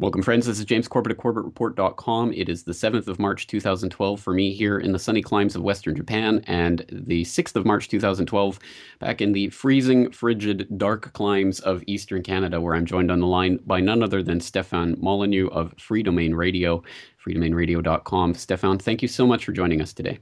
[0.00, 0.46] Welcome, friends.
[0.46, 2.32] This is James Corbett at CorbettReport.com.
[2.32, 5.62] It is the 7th of March 2012 for me here in the sunny climes of
[5.62, 8.60] Western Japan, and the 6th of March 2012
[9.00, 13.26] back in the freezing, frigid, dark climes of Eastern Canada, where I'm joined on the
[13.26, 16.80] line by none other than Stefan Molyneux of Freedomain Radio,
[17.26, 18.34] freedomainradio.com.
[18.34, 20.20] Stefan, thank you so much for joining us today.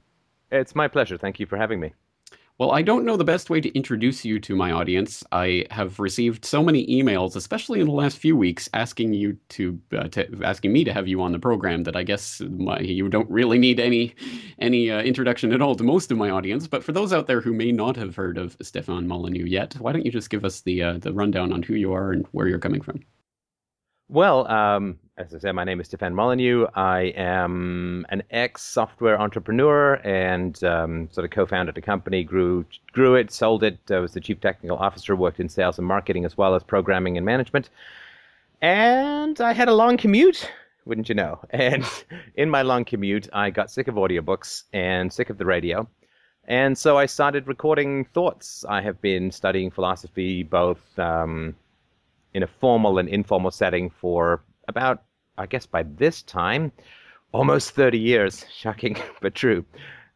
[0.51, 1.19] It's my pleasure.
[1.19, 1.93] Thank you for having me.
[2.59, 5.23] Well, I don't know the best way to introduce you to my audience.
[5.31, 9.79] I have received so many emails, especially in the last few weeks, asking you to,
[9.95, 11.83] uh, to asking me to have you on the program.
[11.83, 14.15] That I guess my, you don't really need any
[14.57, 16.65] any uh, introduction at all to most of my audience.
[16.65, 19.91] But for those out there who may not have heard of Stefan Molyneux yet, why
[19.91, 22.47] don't you just give us the uh, the rundown on who you are and where
[22.47, 23.01] you're coming from?
[24.09, 26.67] Well, um, as I said, my name is Stefan Molyneux.
[26.75, 33.31] I am an ex-software entrepreneur and um, sort of co-founded a company, grew grew it,
[33.31, 33.79] sold it.
[33.89, 37.17] I was the chief technical officer, worked in sales and marketing as well as programming
[37.17, 37.69] and management.
[38.61, 40.51] And I had a long commute,
[40.85, 41.39] wouldn't you know?
[41.49, 41.83] And
[42.35, 45.87] in my long commute, I got sick of audiobooks and sick of the radio.
[46.45, 48.63] And so I started recording thoughts.
[48.69, 51.55] I have been studying philosophy both um,
[52.35, 55.03] in a formal and informal setting for about,
[55.37, 56.71] I guess, by this time,
[57.31, 58.45] almost 30 years.
[58.53, 59.65] Shocking, but true.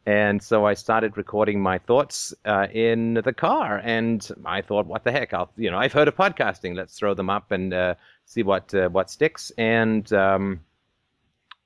[0.06, 5.04] And so I started recording my thoughts uh, in the car, and I thought, "What
[5.04, 5.32] the heck?
[5.32, 6.76] I'll, you know, I've heard of podcasting.
[6.76, 10.62] Let's throw them up and uh, see what uh, what sticks." And um,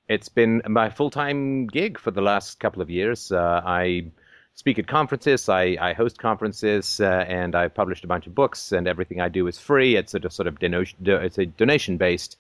[0.10, 3.32] it's been my full time gig for the last couple of years.
[3.32, 4.12] Uh, I
[4.54, 5.48] speak at conferences.
[5.48, 8.74] I, I host conferences, uh, and I've published a bunch of books.
[8.74, 9.96] And everything I do is free.
[9.96, 11.00] It's a sort of donation.
[11.06, 12.38] It's a donation based.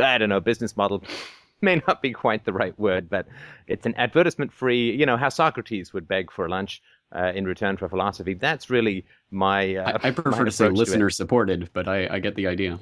[0.00, 1.02] I don't know business model.
[1.60, 3.26] May not be quite the right word, but
[3.68, 4.90] it's an advertisement free.
[4.94, 6.82] You know how Socrates would beg for lunch
[7.14, 8.34] uh, in return for philosophy.
[8.34, 9.76] That's really my.
[9.76, 12.78] Uh, I, I, prefer to say listener supported, but I, I get the idea.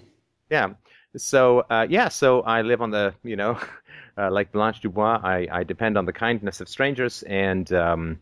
[0.50, 0.70] Yeah.
[1.16, 3.60] So uh, yeah, so I live on the you know,
[4.18, 5.20] uh, like Blanche Dubois.
[5.22, 8.18] I, I depend on the kindness of strangers, and um,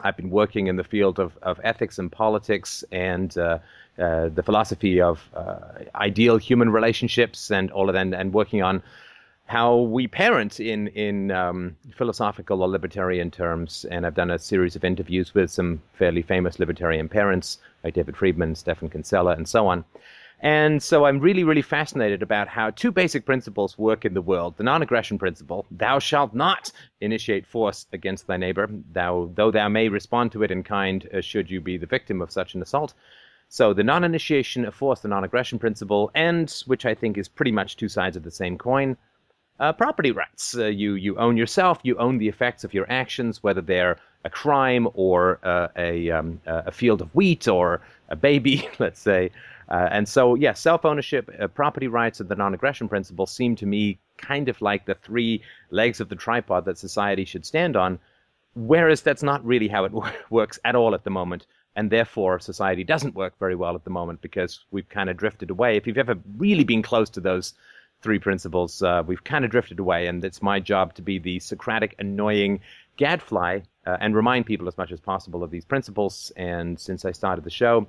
[0.00, 3.58] I've been working in the field of, of ethics and politics and uh,
[3.98, 5.58] uh, the philosophy of uh,
[5.94, 8.82] ideal human relationships and all of that, and, and working on
[9.46, 13.86] how we parent in in um, philosophical or libertarian terms.
[13.90, 18.16] And I've done a series of interviews with some fairly famous libertarian parents, like David
[18.16, 19.84] Friedman, Stephan Kinsella, and so on.
[20.40, 24.56] And so I'm really, really fascinated about how two basic principles work in the world.
[24.56, 26.70] The non-aggression principle, thou shalt not
[27.00, 31.20] initiate force against thy neighbor, thou, though thou may respond to it in kind uh,
[31.22, 32.94] should you be the victim of such an assault.
[33.48, 37.76] So the non-initiation of force, the non-aggression principle, and, which I think is pretty much
[37.76, 38.96] two sides of the same coin,
[39.60, 40.56] uh, property rights.
[40.56, 44.30] Uh, you, you own yourself, you own the effects of your actions, whether they're a
[44.30, 49.30] crime or uh, a, um, a field of wheat or a baby, let's say.
[49.70, 53.54] Uh, and so, yeah, self ownership, uh, property rights, and the non aggression principle seem
[53.56, 57.76] to me kind of like the three legs of the tripod that society should stand
[57.76, 57.98] on.
[58.54, 59.92] Whereas that's not really how it
[60.30, 61.46] works at all at the moment.
[61.78, 65.48] And therefore, society doesn't work very well at the moment because we've kind of drifted
[65.48, 65.76] away.
[65.76, 67.54] If you've ever really been close to those
[68.02, 70.08] three principles, uh, we've kind of drifted away.
[70.08, 72.58] And it's my job to be the Socratic, annoying
[72.96, 76.32] gadfly uh, and remind people as much as possible of these principles.
[76.34, 77.86] And since I started the show,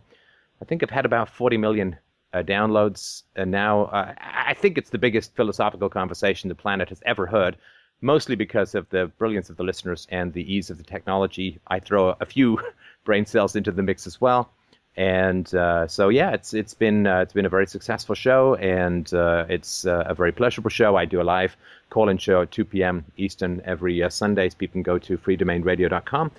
[0.62, 1.98] I think I've had about 40 million
[2.32, 7.02] uh, downloads, and now uh, I think it's the biggest philosophical conversation the planet has
[7.08, 7.58] ever heard.
[8.02, 11.60] Mostly because of the brilliance of the listeners and the ease of the technology.
[11.68, 12.60] I throw a few
[13.04, 14.50] brain cells into the mix as well,
[14.96, 19.14] and uh, so yeah, it's it's been uh, it's been a very successful show, and
[19.14, 20.96] uh, it's uh, a very pleasurable show.
[20.96, 21.58] I do a live
[21.90, 23.04] call-in show at 2 p.m.
[23.18, 24.54] Eastern every Sundays.
[24.54, 26.32] People can go to freedomainradio.com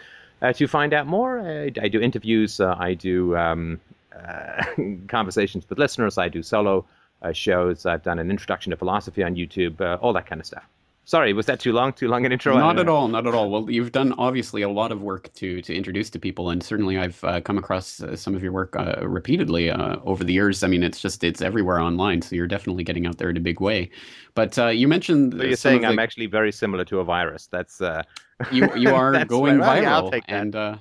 [0.54, 1.40] to find out more.
[1.40, 2.60] I, I do interviews.
[2.60, 3.80] I do um,
[4.14, 4.64] uh,
[5.08, 6.18] conversations with listeners.
[6.18, 6.84] I do solo
[7.22, 7.86] uh, shows.
[7.86, 10.64] I've done an introduction to philosophy on YouTube, uh, all that kind of stuff.
[11.10, 11.92] Sorry, was that too long?
[11.92, 12.56] Too long an intro?
[12.56, 13.08] Not at all.
[13.08, 13.50] Not at all.
[13.50, 16.98] Well, you've done obviously a lot of work to to introduce to people, and certainly
[16.98, 20.62] I've uh, come across uh, some of your work uh, repeatedly uh, over the years.
[20.62, 23.40] I mean, it's just it's everywhere online, so you're definitely getting out there in a
[23.40, 23.90] big way.
[24.34, 27.48] But uh, you mentioned so you're saying I'm actually very similar to a virus.
[27.48, 28.04] That's uh,
[28.50, 30.78] you you are going viral, yeah, and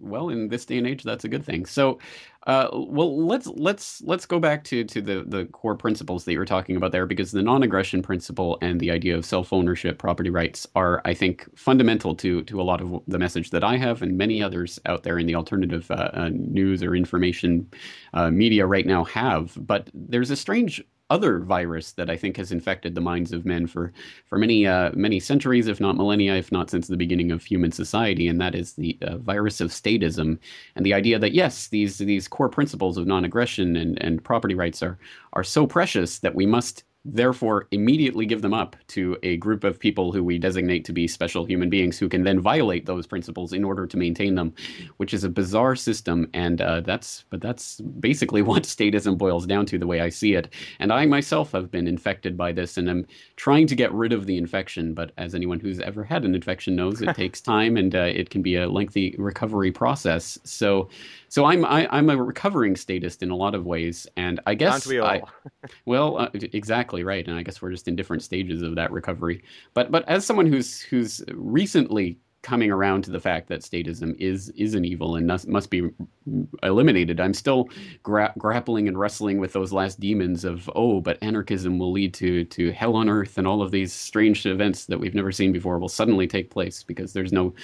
[0.00, 1.64] well, in this day and age, that's a good thing.
[1.64, 1.98] So,
[2.46, 6.38] uh, well, let's let's let's go back to to the the core principles that you
[6.38, 10.66] were talking about there, because the non-aggression principle and the idea of self-ownership, property rights,
[10.74, 14.18] are, I think, fundamental to to a lot of the message that I have and
[14.18, 17.70] many others out there in the alternative uh, uh, news or information
[18.14, 19.56] uh, media right now have.
[19.66, 20.82] But there's a strange
[21.12, 23.92] other virus that I think has infected the minds of men for
[24.24, 27.70] for many uh, many centuries, if not millennia, if not since the beginning of human
[27.70, 30.38] society, and that is the uh, virus of statism.
[30.74, 34.82] And the idea that yes, these these core principles of non-aggression and and property rights
[34.82, 34.98] are
[35.34, 39.78] are so precious that we must therefore immediately give them up to a group of
[39.78, 43.52] people who we designate to be special human beings who can then violate those principles
[43.52, 44.54] in order to maintain them,
[44.98, 46.28] which is a bizarre system.
[46.32, 50.34] And uh, that's but that's basically what statism boils down to, the way I see
[50.34, 50.52] it.
[50.78, 53.06] And I myself have been infected by this, and I'm
[53.36, 54.94] trying to get rid of the infection.
[54.94, 58.30] But as anyone who's ever had an infection knows, it takes time and uh, it
[58.30, 60.38] can be a lengthy recovery process.
[60.44, 60.88] So
[61.32, 64.38] so I'm I, am i am a recovering statist in a lot of ways, and
[64.46, 65.08] I guess we all?
[65.08, 65.22] I,
[65.86, 69.42] well, uh, exactly right, and I guess we're just in different stages of that recovery.
[69.72, 74.50] But but as someone who's who's recently coming around to the fact that statism is
[74.50, 75.88] is an evil and must, must be
[76.62, 77.18] eliminated.
[77.18, 77.70] I'm still
[78.02, 82.44] gra- grappling and wrestling with those last demons of oh, but anarchism will lead to
[82.44, 85.78] to hell on earth and all of these strange events that we've never seen before
[85.78, 87.54] will suddenly take place because there's no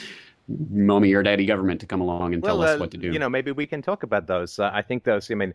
[0.49, 3.12] mommy or daddy government to come along and well, tell us uh, what to do.
[3.12, 4.59] You know, maybe we can talk about those.
[4.59, 5.31] Uh, I think those.
[5.31, 5.55] I mean,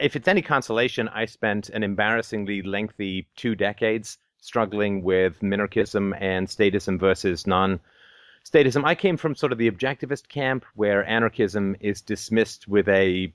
[0.00, 6.46] if it's any consolation, I spent an embarrassingly lengthy two decades struggling with minarchism and
[6.46, 7.80] statism versus non.
[8.44, 8.84] Statism.
[8.84, 13.32] I came from sort of the objectivist camp where anarchism is dismissed with a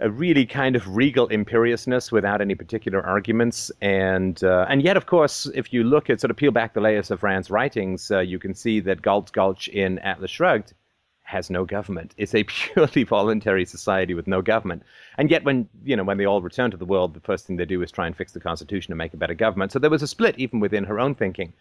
[0.00, 3.70] a really kind of regal imperiousness without any particular arguments.
[3.80, 6.80] And uh, and yet, of course, if you look at sort of peel back the
[6.80, 10.72] layers of Rand's writings, uh, you can see that Galt's Gulch in Atlas Shrugged
[11.22, 12.14] has no government.
[12.16, 14.82] It's a purely voluntary society with no government.
[15.18, 17.56] And yet, when you know when they all return to the world, the first thing
[17.56, 19.72] they do is try and fix the constitution and make a better government.
[19.72, 21.52] So there was a split even within her own thinking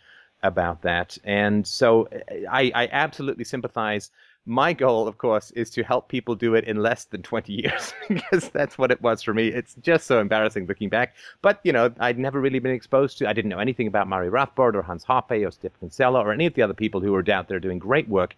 [0.42, 1.18] about that.
[1.24, 2.08] And so
[2.50, 4.10] I, I absolutely sympathize
[4.46, 7.94] my goal, of course, is to help people do it in less than 20 years
[8.10, 9.50] because that's what it was for me.
[9.50, 11.16] It's just so embarrassing looking back.
[11.42, 14.30] But, you know, I'd never really been exposed to, I didn't know anything about Murray
[14.30, 17.24] Rothbard or Hans Hoppe or Stef Kinsella or any of the other people who were
[17.32, 18.36] out there doing great work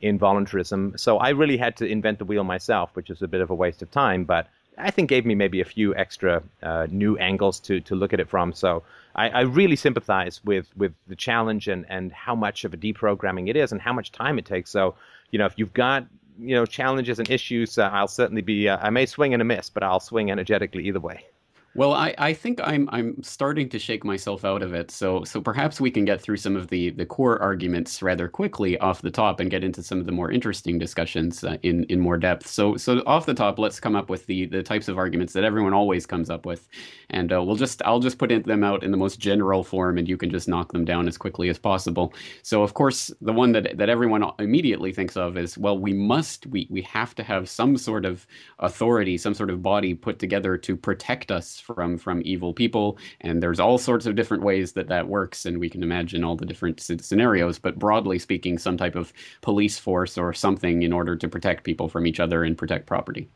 [0.00, 0.94] in voluntarism.
[0.96, 3.54] So I really had to invent the wheel myself, which was a bit of a
[3.54, 4.48] waste of time, but
[4.78, 8.20] I think gave me maybe a few extra uh, new angles to, to look at
[8.20, 8.52] it from.
[8.52, 8.82] So
[9.14, 13.48] I, I, really sympathize with, with the challenge and, and how much of a deprogramming
[13.48, 14.70] it is and how much time it takes.
[14.70, 14.94] So
[15.30, 16.06] you know, if you've got
[16.38, 18.68] you know challenges and issues, uh, I'll certainly be.
[18.68, 21.24] Uh, I may swing and a miss, but I'll swing energetically either way.
[21.72, 24.90] Well, I, I think I'm I'm starting to shake myself out of it.
[24.90, 28.76] So so perhaps we can get through some of the the core arguments rather quickly
[28.78, 32.00] off the top and get into some of the more interesting discussions uh, in in
[32.00, 32.48] more depth.
[32.48, 35.44] So so off the top, let's come up with the the types of arguments that
[35.44, 36.66] everyone always comes up with,
[37.10, 40.08] and uh, we'll just I'll just put them out in the most general form, and
[40.08, 42.12] you can just knock them down as quickly as possible.
[42.42, 46.48] So of course, the one that that everyone immediately thinks of is well, we must
[46.48, 48.26] we we have to have some sort of
[48.58, 52.98] authority, some sort of body put together to protect us from from evil people.
[53.20, 55.46] And there's all sorts of different ways that that works.
[55.46, 57.58] And we can imagine all the different scenarios.
[57.58, 61.88] But broadly speaking some type of police force or something in order to protect people
[61.88, 63.28] from each other and protect property.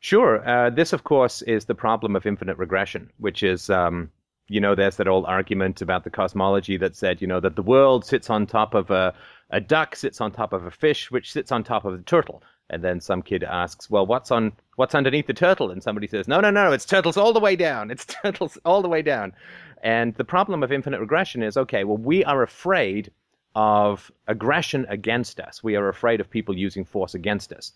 [0.00, 0.48] Sure.
[0.48, 4.10] Uh, this of course is the problem of infinite regression which is um,
[4.48, 7.62] you know there's that old argument about the cosmology that said you know that the
[7.62, 9.14] world sits on top of a
[9.50, 12.42] a duck sits on top of a fish which sits on top of the turtle.
[12.72, 16.26] And then some kid asks, "Well, what's on what's underneath the turtle?" And somebody says,
[16.26, 17.90] "No, no, no, it's turtles all the way down.
[17.90, 19.34] It's turtles all the way down."
[19.82, 23.10] And the problem of infinite regression is, okay, well, we are afraid
[23.54, 25.62] of aggression against us.
[25.62, 27.72] We are afraid of people using force against us.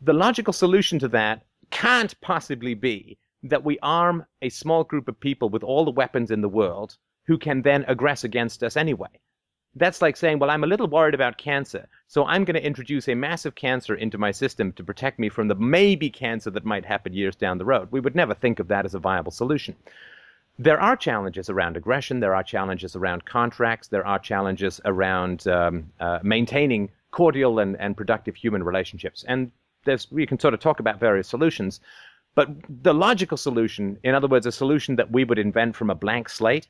[0.00, 5.18] The logical solution to that can't possibly be that we arm a small group of
[5.18, 9.20] people with all the weapons in the world who can then aggress against us anyway.
[9.76, 13.08] That's like saying, well, I'm a little worried about cancer, so I'm going to introduce
[13.08, 16.84] a massive cancer into my system to protect me from the maybe cancer that might
[16.84, 17.88] happen years down the road.
[17.92, 19.76] We would never think of that as a viable solution.
[20.58, 25.90] There are challenges around aggression, there are challenges around contracts, there are challenges around um,
[26.00, 29.24] uh, maintaining cordial and, and productive human relationships.
[29.26, 29.52] And
[29.84, 31.80] there's, we can sort of talk about various solutions.
[32.34, 35.94] But the logical solution, in other words, a solution that we would invent from a
[35.94, 36.68] blank slate,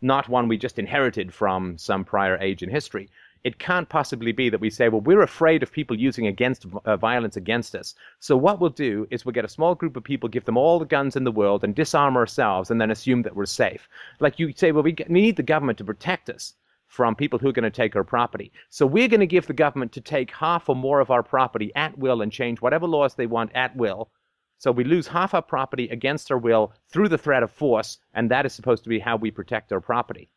[0.00, 3.08] not one we just inherited from some prior age in history.
[3.44, 6.96] It can't possibly be that we say, well, we're afraid of people using against uh,
[6.96, 7.94] violence against us.
[8.18, 10.78] So what we'll do is we'll get a small group of people, give them all
[10.78, 13.88] the guns in the world, and disarm ourselves, and then assume that we're safe.
[14.18, 16.54] Like you say, well, we need the government to protect us
[16.88, 18.52] from people who are going to take our property.
[18.70, 21.72] So we're going to give the government to take half or more of our property
[21.74, 24.08] at will and change whatever laws they want at will
[24.58, 28.30] so we lose half our property against our will through the threat of force, and
[28.30, 30.30] that is supposed to be how we protect our property.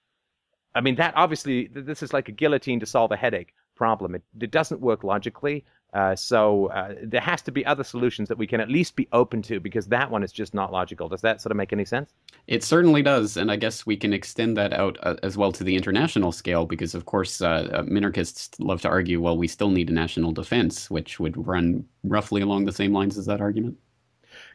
[0.76, 4.14] I mean, that obviously, this is like a guillotine to solve a headache problem.
[4.14, 5.66] It, it doesn't work logically.
[5.94, 9.08] Uh, so uh, there has to be other solutions that we can at least be
[9.12, 11.10] open to because that one is just not logical.
[11.10, 12.14] Does that sort of make any sense?
[12.46, 15.64] It certainly does, and I guess we can extend that out uh, as well to
[15.64, 19.72] the international scale because, of course, uh, uh, minarchists love to argue, well, we still
[19.72, 23.76] need a national defense, which would run roughly along the same lines as that argument.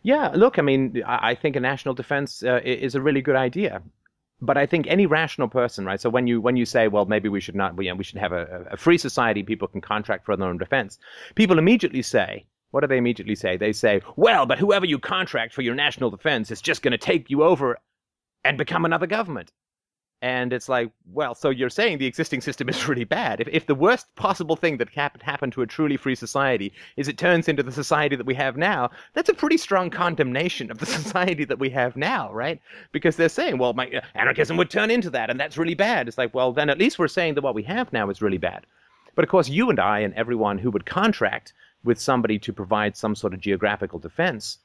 [0.04, 3.82] Yeah, look, I mean, I think a national defense uh, is a really good idea.
[4.40, 6.00] But I think any rational person, right?
[6.00, 8.32] So when you when you say, well, maybe we should not, we, we should have
[8.32, 10.98] a, a free society, people can contract for their own defense.
[11.34, 13.56] People immediately say, what do they immediately say?
[13.56, 16.98] They say, well, but whoever you contract for your national defense is just going to
[16.98, 17.78] take you over
[18.44, 19.52] and become another government.
[20.22, 23.40] And it's like, well, so you're saying the existing system is really bad.
[23.40, 27.08] If, if the worst possible thing that can happen to a truly free society is
[27.08, 30.78] it turns into the society that we have now, that's a pretty strong condemnation of
[30.78, 32.60] the society that we have now, right?
[32.90, 36.08] Because they're saying, well, my, uh, anarchism would turn into that, and that's really bad.
[36.08, 38.38] It's like, well, then at least we're saying that what we have now is really
[38.38, 38.66] bad.
[39.14, 41.52] But of course, you and I and everyone who would contract
[41.84, 44.58] with somebody to provide some sort of geographical defense,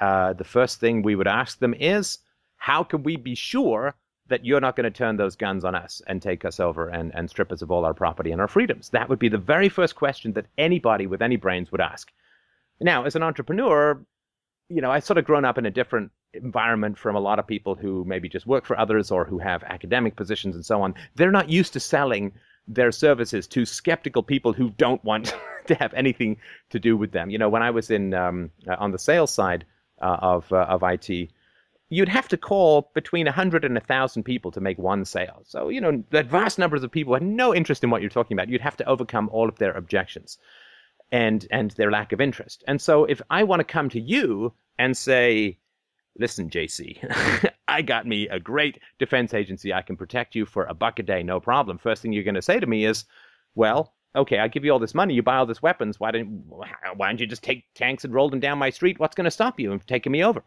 [0.00, 2.18] uh, the first thing we would ask them is,
[2.56, 3.94] how can we be sure
[4.28, 7.14] that you're not going to turn those guns on us and take us over and,
[7.14, 8.90] and strip us of all our property and our freedoms?
[8.90, 12.12] That would be the very first question that anybody with any brains would ask.
[12.80, 14.00] Now, as an entrepreneur,
[14.68, 17.46] you know, I've sort of grown up in a different environment from a lot of
[17.46, 20.94] people who maybe just work for others or who have academic positions and so on.
[21.14, 22.32] They're not used to selling
[22.68, 25.34] their services to skeptical people who don't want
[25.66, 26.36] to have anything
[26.70, 27.30] to do with them.
[27.30, 29.64] You know, when I was in um, uh, on the sales side
[30.02, 31.30] uh, of uh, of IT,
[31.88, 35.42] you'd have to call between 100 and 1,000 people to make one sale.
[35.44, 38.36] So, you know, that vast numbers of people had no interest in what you're talking
[38.36, 38.48] about.
[38.48, 40.38] You'd have to overcome all of their objections
[41.12, 42.64] and and their lack of interest.
[42.66, 45.58] And so if I want to come to you and say,
[46.18, 46.98] listen, JC,
[47.68, 49.72] I got me a great defense agency.
[49.72, 51.78] I can protect you for a buck a day, no problem.
[51.78, 53.04] First thing you're going to say to me is,
[53.54, 56.00] well, okay, I give you all this money, you buy all this weapons.
[56.00, 58.98] Why didn't why don't you just take tanks and roll them down my street?
[58.98, 60.42] What's going to stop you from taking me over?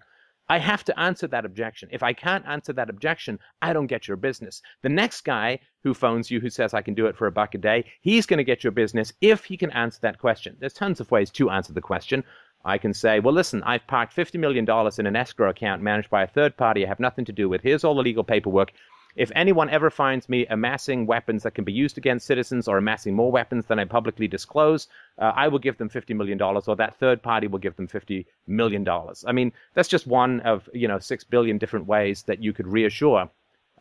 [0.50, 1.89] I have to answer that objection.
[1.91, 4.63] If I can't answer that objection, I don't get your business.
[4.82, 7.53] The next guy who phones you who says I can do it for a buck
[7.53, 10.58] a day, he's going to get your business if he can answer that question.
[10.60, 12.24] There's tons of ways to answer the question.
[12.65, 16.24] I can say, well, listen, I've parked $50 million in an escrow account managed by
[16.24, 17.62] a third party I have nothing to do with.
[17.62, 18.74] Here's all the legal paperwork.
[19.16, 23.16] If anyone ever finds me amassing weapons that can be used against citizens or amassing
[23.16, 24.88] more weapons than I publicly disclose,
[25.18, 28.25] uh, I will give them $50 million, or that third party will give them $50
[28.48, 28.88] million.
[29.25, 32.68] I mean, that's just one of, you know, six billion different ways that you could
[32.68, 33.30] reassure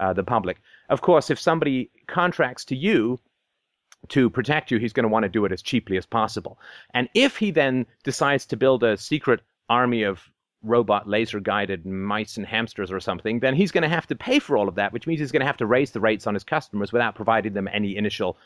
[0.01, 0.61] uh, the public.
[0.89, 3.19] Of course, if somebody contracts to you
[4.09, 6.59] to protect you, he's going to want to do it as cheaply as possible.
[6.95, 10.31] And if he then decides to build a secret army of
[10.63, 14.39] robot laser guided mice and hamsters or something, then he's going to have to pay
[14.39, 16.35] for all of that, which means he's going to have to raise the rates on
[16.35, 18.37] his customers without providing them any initial.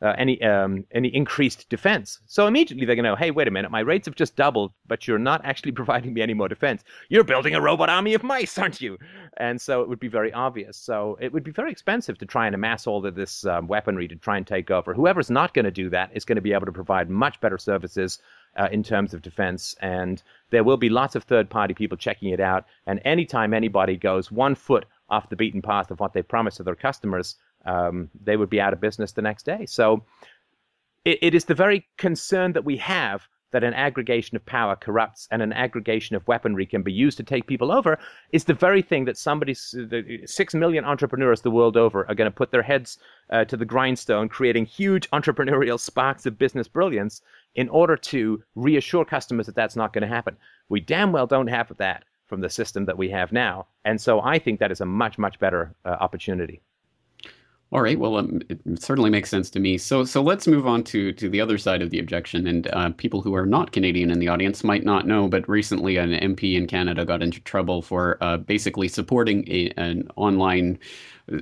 [0.00, 2.20] Uh, any um, any increased defense.
[2.26, 4.70] So immediately they're going to know, hey, wait a minute, my rates have just doubled,
[4.86, 6.84] but you're not actually providing me any more defense.
[7.08, 8.96] You're building a robot army of mice, aren't you?
[9.38, 10.76] And so it would be very obvious.
[10.76, 14.06] So it would be very expensive to try and amass all of this um, weaponry
[14.06, 14.94] to try and take over.
[14.94, 17.58] Whoever's not going to do that is going to be able to provide much better
[17.58, 18.20] services
[18.56, 19.74] uh, in terms of defense.
[19.80, 22.64] And there will be lots of third party people checking it out.
[22.86, 26.62] And anytime anybody goes one foot off the beaten path of what they promised to
[26.62, 29.66] their customers, um, they would be out of business the next day.
[29.66, 30.04] So
[31.04, 35.26] it, it is the very concern that we have that an aggregation of power corrupts
[35.30, 37.98] and an aggregation of weaponry can be used to take people over
[38.30, 42.36] is the very thing that somebody, six million entrepreneurs the world over, are going to
[42.36, 42.98] put their heads
[43.30, 47.22] uh, to the grindstone, creating huge entrepreneurial sparks of business brilliance
[47.54, 50.36] in order to reassure customers that that's not going to happen.
[50.68, 53.66] We damn well don't have that from the system that we have now.
[53.84, 56.60] And so I think that is a much, much better uh, opportunity.
[57.70, 57.98] All right.
[57.98, 59.76] Well, um, it certainly makes sense to me.
[59.76, 62.46] So, so let's move on to to the other side of the objection.
[62.46, 65.98] And uh, people who are not Canadian in the audience might not know, but recently
[65.98, 70.78] an MP in Canada got into trouble for uh, basically supporting a, an online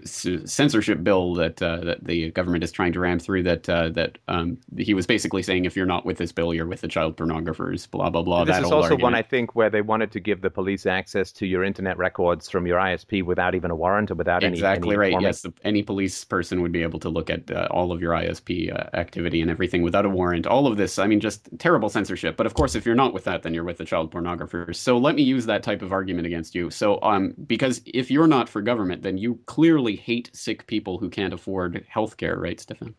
[0.04, 3.42] censorship bill that uh, that the government is trying to ram through.
[3.44, 6.66] That uh, that um, he was basically saying, if you're not with this bill, you're
[6.66, 7.88] with the child pornographers.
[7.90, 8.44] Blah blah blah.
[8.44, 9.02] This is also argument.
[9.02, 12.48] one I think where they wanted to give the police access to your internet records
[12.48, 15.12] from your ISP without even a warrant or without exactly any, right.
[15.12, 15.26] Forming.
[15.26, 18.72] Yes, any police person would be able to look at uh, all of your ISP
[18.74, 20.46] uh, activity and everything without a warrant.
[20.46, 22.36] All of this, I mean, just terrible censorship.
[22.36, 24.76] But of course, if you're not with that, then you're with the child pornographers.
[24.76, 26.70] So let me use that type of argument against you.
[26.70, 31.10] So um, because if you're not for government, then you clearly hate sick people who
[31.10, 32.94] can't afford healthcare, right, Stefan?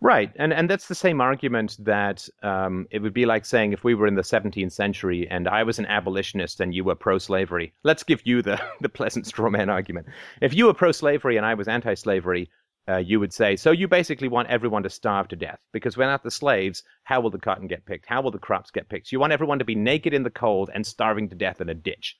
[0.00, 3.82] Right, and and that's the same argument that um, it would be like saying if
[3.82, 7.72] we were in the 17th century and I was an abolitionist and you were pro-slavery.
[7.82, 10.06] Let's give you the the pleasant straw man argument.
[10.40, 12.48] If you were pro-slavery and I was anti-slavery,
[12.88, 16.22] uh, you would say, so you basically want everyone to starve to death because without
[16.22, 18.06] the slaves, how will the cotton get picked?
[18.06, 19.10] How will the crops get picked?
[19.10, 21.74] You want everyone to be naked in the cold and starving to death in a
[21.74, 22.16] ditch.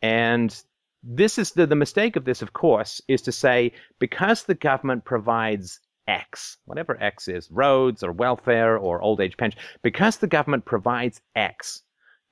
[0.00, 0.60] And
[1.02, 5.04] this is the, the mistake of this, of course, is to say because the government
[5.04, 10.64] provides X, whatever X is, roads or welfare or old age pension, because the government
[10.64, 11.82] provides X,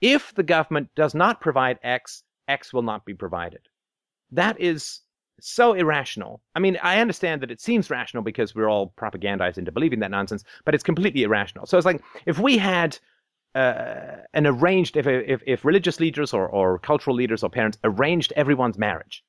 [0.00, 3.60] if the government does not provide X, X will not be provided.
[4.32, 5.00] That is
[5.40, 6.42] so irrational.
[6.54, 10.10] I mean, I understand that it seems rational because we're all propagandized into believing that
[10.10, 11.66] nonsense, but it's completely irrational.
[11.66, 12.98] So it's like if we had
[13.54, 18.33] uh, an arranged, if, if, if religious leaders or, or cultural leaders or parents arranged
[18.37, 19.25] everyone's marriage,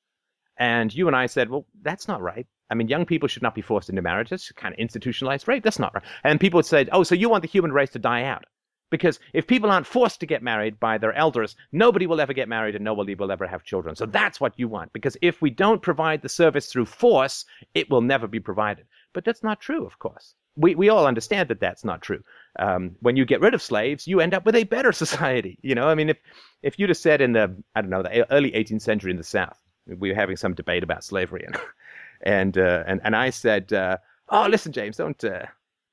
[0.56, 2.46] and you and I said, well, that's not right.
[2.70, 4.30] I mean, young people should not be forced into marriage.
[4.30, 5.64] That's kind of institutionalized rape.
[5.64, 6.04] That's not right.
[6.24, 8.44] And people would say, oh, so you want the human race to die out?
[8.90, 12.48] Because if people aren't forced to get married by their elders, nobody will ever get
[12.48, 13.96] married and nobody will ever have children.
[13.96, 14.92] So that's what you want.
[14.92, 18.84] Because if we don't provide the service through force, it will never be provided.
[19.14, 20.34] But that's not true, of course.
[20.56, 22.22] We, we all understand that that's not true.
[22.58, 25.58] Um, when you get rid of slaves, you end up with a better society.
[25.62, 26.18] You know, I mean, if,
[26.62, 29.24] if you'd have said in the, I don't know, the early 18th century in the
[29.24, 31.56] South, we were having some debate about slavery, and
[32.22, 33.96] and uh, and, and I said, uh,
[34.28, 35.46] "Oh, listen, James, don't uh,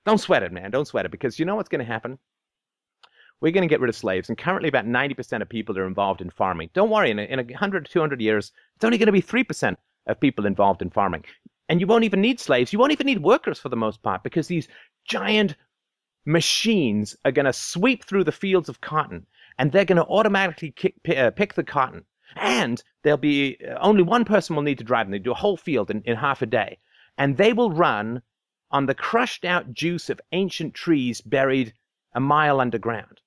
[0.06, 2.20] don't sweat it, man, don't sweat it, because you know what's going to happen
[3.42, 4.30] we're going to get rid of slaves.
[4.30, 6.70] And currently, about 90% of people are involved in farming.
[6.74, 9.76] Don't worry, in, a, in 100 to 200 years, it's only going to be 3%
[10.08, 11.24] of people involved in farming.
[11.70, 12.74] And you won't even need slaves.
[12.74, 14.68] You won't even need workers for the most part because these
[15.06, 15.56] giant
[16.26, 19.26] machines are going to sweep through the fields of cotton
[19.58, 22.06] and they're going to automatically kick, uh, pick the cotton.
[22.36, 25.12] And there'll be uh, only one person will need to drive them.
[25.12, 26.78] They do a whole field in, in half a day.
[27.18, 28.22] And they will run
[28.72, 31.74] on the crushed out juice of ancient trees buried
[32.14, 33.20] a mile underground.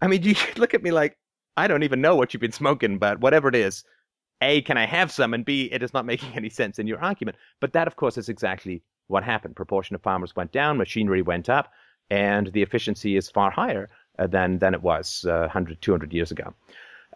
[0.00, 1.18] I mean, you look at me like
[1.56, 3.84] I don't even know what you've been smoking, but whatever it is,
[4.40, 5.34] A, can I have some?
[5.34, 7.36] And B, it is not making any sense in your argument.
[7.60, 9.56] But that, of course, is exactly what happened.
[9.56, 11.72] Proportion of farmers went down, machinery went up,
[12.10, 16.30] and the efficiency is far higher uh, than, than it was uh, 100, 200 years
[16.30, 16.54] ago.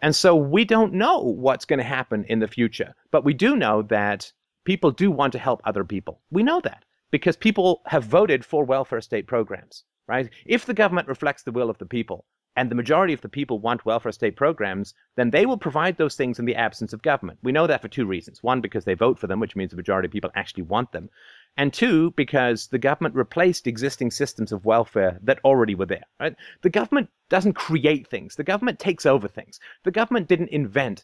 [0.01, 3.55] And so we don't know what's going to happen in the future, but we do
[3.55, 4.31] know that
[4.65, 6.19] people do want to help other people.
[6.31, 10.29] We know that because people have voted for welfare state programs, right?
[10.45, 13.59] If the government reflects the will of the people, and the majority of the people
[13.59, 17.39] want welfare state programs, then they will provide those things in the absence of government.
[17.41, 18.43] We know that for two reasons.
[18.43, 21.09] One, because they vote for them, which means the majority of people actually want them.
[21.55, 26.05] And two, because the government replaced existing systems of welfare that already were there.
[26.19, 26.35] Right?
[26.61, 28.35] The government doesn't create things.
[28.35, 29.59] The government takes over things.
[29.83, 31.03] The government didn't invent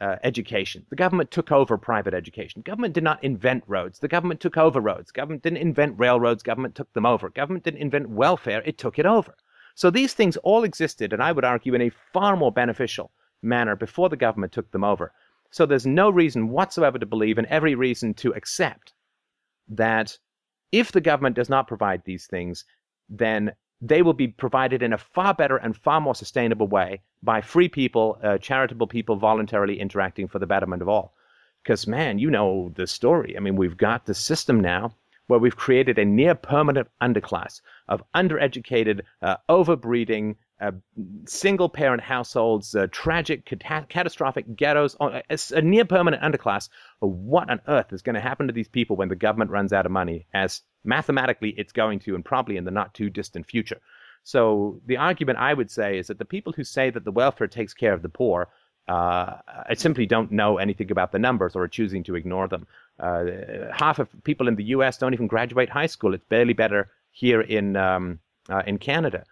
[0.00, 0.86] uh, education.
[0.90, 2.62] The government took over private education.
[2.62, 3.98] Government did not invent roads.
[3.98, 5.10] The government took over roads.
[5.10, 6.42] Government didn't invent railroads.
[6.42, 7.30] Government took them over.
[7.30, 8.62] Government didn't invent welfare.
[8.64, 9.34] It took it over.
[9.74, 13.12] So these things all existed, and I would argue in a far more beneficial
[13.42, 15.12] manner before the government took them over.
[15.50, 18.92] So there's no reason whatsoever to believe, and every reason to accept,
[19.68, 20.16] that
[20.72, 22.64] if the government does not provide these things,
[23.08, 27.40] then they will be provided in a far better and far more sustainable way by
[27.40, 31.14] free people, uh, charitable people voluntarily interacting for the betterment of all.
[31.62, 33.36] Because, man, you know the story.
[33.36, 34.94] I mean, we've got the system now
[35.26, 40.72] where we've created a near permanent underclass of undereducated, uh, overbreeding, uh,
[41.26, 45.20] single parent households, uh, tragic, cat- catastrophic ghettos, uh,
[45.52, 46.68] a near permanent underclass.
[47.00, 49.86] What on earth is going to happen to these people when the government runs out
[49.86, 53.80] of money, as mathematically it's going to, and probably in the not too distant future?
[54.24, 57.46] So, the argument I would say is that the people who say that the welfare
[57.46, 58.48] takes care of the poor
[58.88, 59.36] uh,
[59.68, 62.66] I simply don't know anything about the numbers or are choosing to ignore them.
[62.98, 63.24] Uh,
[63.72, 64.96] half of people in the U.S.
[64.96, 66.14] don't even graduate high school.
[66.14, 68.18] It's barely better here in um,
[68.48, 69.24] uh, in Canada,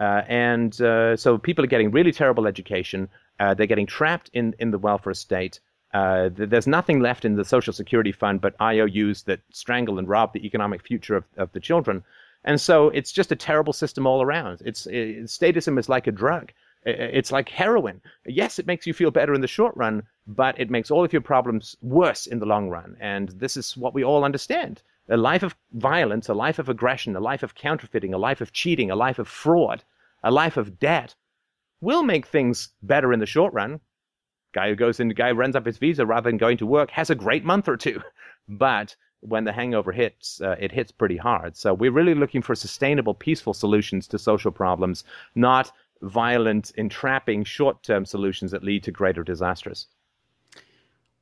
[0.00, 3.08] uh, and uh, so people are getting really terrible education.
[3.38, 5.60] Uh, they're getting trapped in in the welfare state.
[5.92, 10.46] there's nothing left in the Social Security Fund but IOUs that strangle and rob the
[10.46, 12.02] economic future of, of the children.
[12.44, 14.62] And so it's just a terrible system all around.
[14.64, 16.52] It's it, statism is like a drug.
[16.86, 18.00] It's like heroin.
[18.24, 21.12] Yes, it makes you feel better in the short run, but it makes all of
[21.12, 22.96] your problems worse in the long run.
[23.00, 24.80] And this is what we all understand.
[25.10, 28.52] A life of violence, a life of aggression, a life of counterfeiting, a life of
[28.52, 29.84] cheating, a life of fraud,
[30.22, 31.14] a life of debt
[31.80, 33.80] will make things better in the short run.
[34.52, 36.90] Guy who goes in, guy who runs up his visa rather than going to work
[36.90, 38.02] has a great month or two.
[38.48, 41.56] But when the hangover hits, uh, it hits pretty hard.
[41.56, 45.04] So we're really looking for sustainable, peaceful solutions to social problems,
[45.36, 45.70] not
[46.02, 49.86] violent, entrapping short term solutions that lead to greater disasters.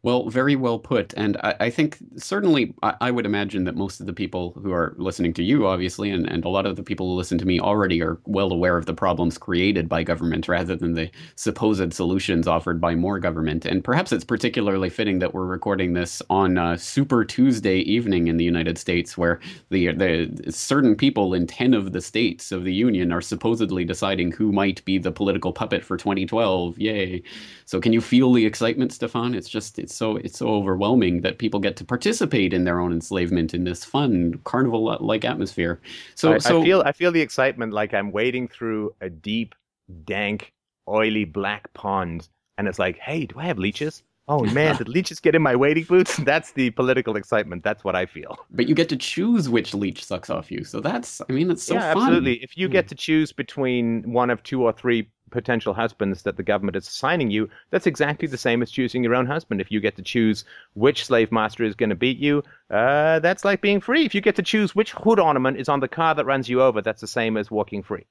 [0.09, 1.13] Well, very well put.
[1.19, 4.73] And I, I think certainly I, I, would imagine that most of the people who
[4.73, 7.45] are listening to you, obviously, and, and a lot of the people who listen to
[7.45, 11.93] me already are well aware of the problems created by government rather than the supposed
[11.93, 13.67] solutions offered by more government.
[13.67, 18.47] And perhaps it's particularly fitting that we're recording this on Super Tuesday evening in the
[18.47, 23.13] United States, where the, the certain people in 10 of the states of the Union
[23.13, 26.79] are supposedly deciding who might be the political puppet for 2012.
[26.79, 27.23] Yay.
[27.67, 29.35] So can you feel the excitement, Stefan?
[29.35, 32.93] It's just, it's so it's so overwhelming that people get to participate in their own
[32.93, 35.81] enslavement in this fun carnival like atmosphere.
[36.15, 39.57] So, I, so I feel I feel the excitement like I'm wading through a deep,
[40.05, 40.53] dank
[40.89, 44.05] oily black pond, and it's like, hey, do I have leeches?
[44.29, 46.17] Oh man, did leeches get in my wading boots?
[46.19, 47.65] That's the political excitement.
[47.65, 48.39] That's what I feel.
[48.51, 51.65] But you get to choose which leech sucks off you, so that's I mean, it's
[51.65, 52.05] so yeah, fun.
[52.05, 52.35] absolutely.
[52.43, 52.91] If you get hmm.
[52.91, 57.31] to choose between one of two or three potential husbands that the government is assigning
[57.31, 59.61] you, that's exactly the same as choosing your own husband.
[59.61, 63.45] If you get to choose which slave master is going to beat you, uh, that's
[63.45, 64.05] like being free.
[64.05, 66.63] If you get to choose which hood ornament is on the car that runs you
[66.63, 68.07] over, that's the same as walking free.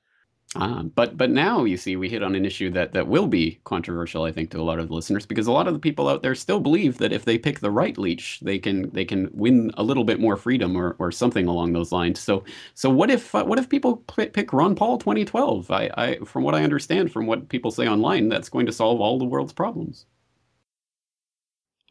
[0.55, 3.59] Uh, but but now you see we hit on an issue that that will be
[3.65, 6.07] controversial, I think, to a lot of the listeners because a lot of the people
[6.07, 9.29] out there still believe that if they pick the right leech, they can they can
[9.33, 12.21] win a little bit more freedom or, or something along those lines.
[12.21, 15.69] So so what if uh, what if people pick Ron Paul 2012?
[15.69, 19.01] I, I from what I understand from what people say online, that's going to solve
[19.01, 20.05] all the world's problems.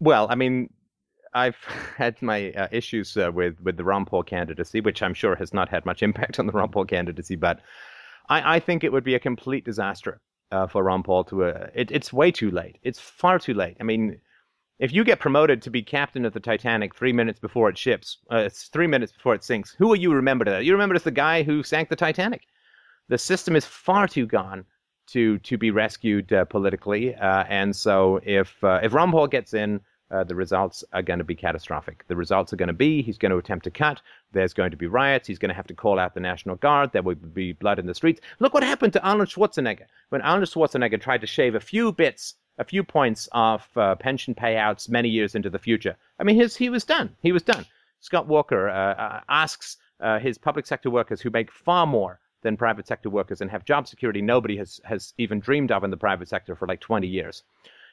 [0.01, 0.71] Well, I mean,
[1.35, 1.57] I've
[1.97, 5.53] had my uh, issues uh, with with the Ron Paul candidacy, which I'm sure has
[5.53, 7.61] not had much impact on the Ron Paul candidacy, but
[8.29, 10.21] I, I think it would be a complete disaster
[10.53, 11.45] uh, for Ron Paul to.
[11.45, 12.79] Uh, it, it's way too late.
[12.83, 13.77] It's far too late.
[13.81, 14.19] I mean,
[14.79, 18.19] if you get promoted to be captain of the Titanic three minutes before it ships,
[18.31, 19.75] uh, it's three minutes before it sinks.
[19.79, 20.65] Who will you remember that?
[20.65, 22.43] You remember as the guy who sank the Titanic.
[23.09, 24.65] The system is far too gone
[25.09, 29.55] to to be rescued uh, politically, uh, and so if uh, if Ron Paul gets
[29.55, 32.05] in, uh, the results are going to be catastrophic.
[32.09, 34.01] The results are going to be he's going to attempt to cut.
[34.33, 35.27] There's going to be riots.
[35.27, 36.93] He's going to have to call out the National Guard.
[36.93, 38.21] There will be blood in the streets.
[38.39, 42.35] Look what happened to Arnold Schwarzenegger when Arnold Schwarzenegger tried to shave a few bits,
[42.59, 45.97] a few points off uh, pension payouts many years into the future.
[46.19, 47.17] I mean, his, he was done.
[47.23, 47.67] He was done.
[48.01, 52.57] Scott Walker uh, uh asks uh, his public sector workers who make far more than
[52.57, 55.97] private sector workers and have job security nobody has, has even dreamed of in the
[55.97, 57.43] private sector for like 20 years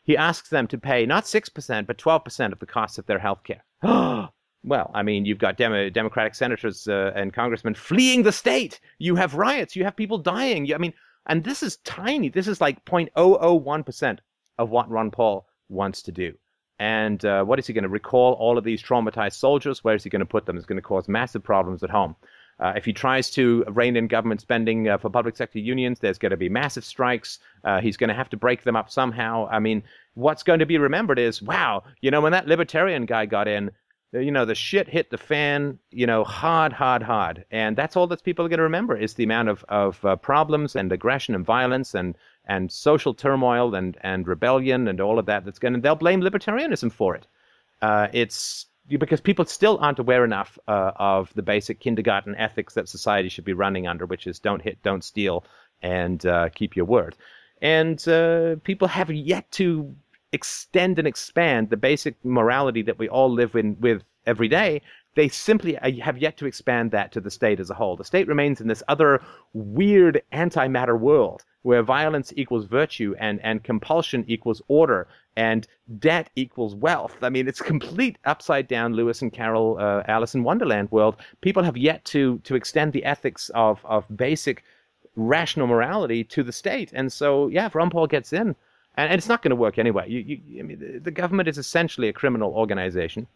[0.04, 3.44] he asks them to pay not 6%, but 12% of the cost of their health
[3.44, 3.64] care.
[3.84, 8.80] well, I mean, you've got Demo- Democratic senators uh, and congressmen fleeing the state.
[9.00, 9.76] You have riots.
[9.76, 10.66] You have people dying.
[10.66, 10.94] You, I mean,
[11.26, 12.30] and this is tiny.
[12.30, 14.20] This is like 0.001%
[14.58, 16.34] of what Ron Paul wants to do.
[16.80, 19.84] And uh, what is he going to recall all of these traumatized soldiers?
[19.84, 20.58] Where is he going to put them?
[20.58, 22.16] It's going to cause massive problems at home.
[22.60, 26.18] Uh, if he tries to rein in government spending uh, for public sector unions, there's
[26.18, 27.40] going to be massive strikes.
[27.64, 29.48] Uh, he's going to have to break them up somehow.
[29.52, 33.26] I mean, what's going to be remembered is, wow, you know, when that libertarian guy
[33.26, 33.72] got in,
[34.12, 37.46] you know, the shit hit the fan, you know, hard, hard, hard.
[37.50, 40.16] And that's all that people are going to remember is the amount of, of uh,
[40.18, 45.26] problems and aggression and violence and, and social turmoil and, and rebellion and all of
[45.26, 47.26] that that's going to, they'll blame libertarianism for it.
[47.82, 52.90] Uh, it's because people still aren't aware enough uh, of the basic kindergarten ethics that
[52.90, 55.46] society should be running under, which is don't hit, don't steal,
[55.82, 57.16] and uh, keep your word.
[57.62, 59.96] And uh, people have yet to
[60.34, 64.82] extend and expand the basic morality that we all live in with every day.
[65.16, 67.96] They simply uh, have yet to expand that to the state as a whole.
[67.96, 69.22] The state remains in this other
[69.54, 75.68] weird antimatter world where violence equals virtue and, and compulsion equals order and
[76.00, 77.18] debt equals wealth.
[77.22, 81.16] I mean, it's complete upside down Lewis and Carroll, uh, Alice in Wonderland world.
[81.42, 84.64] People have yet to to extend the ethics of of basic
[85.16, 86.92] rational morality to the state.
[86.94, 88.56] And so, yeah, if Ron Paul gets in,
[88.96, 90.10] and, and it's not going to work anyway.
[90.10, 93.28] You, you, I mean, the, the government is essentially a criminal organization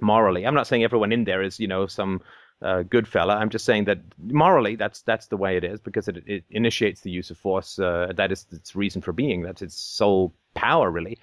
[0.00, 0.46] morally.
[0.46, 2.20] I'm not saying everyone in there is, you know, some
[2.62, 3.36] uh, good fella.
[3.36, 7.00] I'm just saying that morally, that's that's the way it is because it, it initiates
[7.00, 7.78] the use of force.
[7.78, 9.42] Uh, that is its reason for being.
[9.42, 11.18] That's its sole power, really.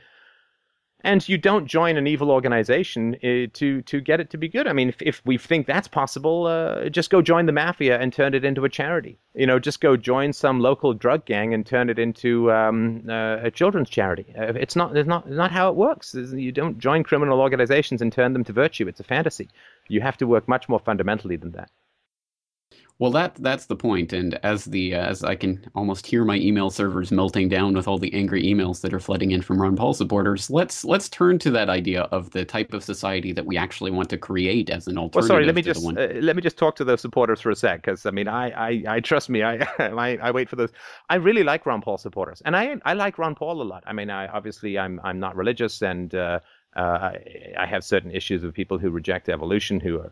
[1.02, 4.68] And you don't join an evil organization uh, to to get it to be good.
[4.68, 8.12] I mean, if, if we think that's possible, uh, just go join the mafia and
[8.12, 9.18] turn it into a charity.
[9.34, 13.38] You know, just go join some local drug gang and turn it into um, uh,
[13.42, 14.34] a children's charity.
[14.38, 16.14] Uh, it's not it's not it's not how it works.
[16.14, 18.88] You don't join criminal organizations and turn them to virtue.
[18.90, 19.50] It's a fantasy.
[19.88, 21.70] You have to work much more fundamentally than that.
[23.00, 24.12] Well, that that's the point.
[24.12, 27.88] and as the uh, as I can almost hear my email servers melting down with
[27.88, 31.40] all the angry emails that are flooding in from Ron Paul supporters, let's let's turn
[31.40, 34.86] to that idea of the type of society that we actually want to create as
[34.88, 35.16] an alternative.
[35.16, 37.56] Well, sorry, let me just uh, let me just talk to those supporters for a
[37.56, 40.74] sec, because I mean, I, I I trust me, I, I I wait for those.
[41.10, 43.82] I really like Ron Paul supporters, and I I like Ron Paul a lot.
[43.88, 46.42] I mean, I obviously I'm I'm not religious, and uh,
[46.76, 50.12] uh, I, I have certain issues with people who reject evolution, who are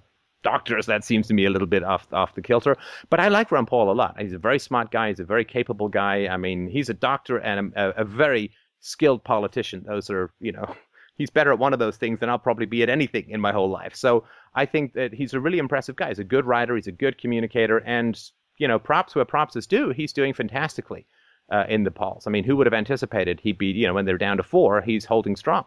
[0.52, 2.78] doctors, that seems to me a little bit off off the kilter.
[3.10, 4.16] But I like Ron Paul a lot.
[4.20, 5.10] He's a very smart guy.
[5.10, 6.28] He's a very capable guy.
[6.28, 9.84] I mean, he's a doctor and a, a very skilled politician.
[9.86, 10.76] Those are, you know,
[11.18, 13.52] he's better at one of those things than I'll probably be at anything in my
[13.52, 13.96] whole life.
[13.96, 14.24] So
[14.56, 16.10] I think that he's a really impressive guy.
[16.10, 16.76] He's a good writer.
[16.76, 18.20] He's a good communicator, and
[18.58, 19.90] you know, props where props is due.
[19.90, 21.06] He's doing fantastically
[21.52, 22.26] uh, in the polls.
[22.26, 24.82] I mean, who would have anticipated he'd be, you know, when they're down to four,
[24.82, 25.66] he's holding strong.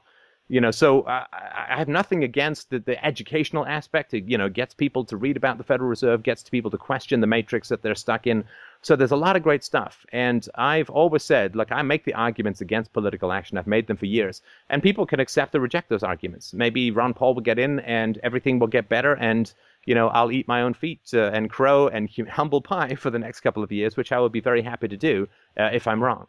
[0.51, 4.13] You know, so I, I have nothing against the, the educational aspect.
[4.15, 7.21] It, you know, gets people to read about the Federal Reserve, gets people to question
[7.21, 8.43] the matrix that they're stuck in.
[8.83, 10.05] So there's a lot of great stuff.
[10.11, 13.59] And I've always said, like I make the arguments against political action.
[13.59, 14.43] I've made them for years.
[14.69, 16.53] And people can accept or reject those arguments.
[16.53, 19.15] Maybe Ron Paul will get in and everything will get better.
[19.15, 19.53] And,
[19.85, 23.21] you know, I'll eat my own feet uh, and crow and humble pie for the
[23.21, 26.03] next couple of years, which I would be very happy to do uh, if I'm
[26.03, 26.27] wrong.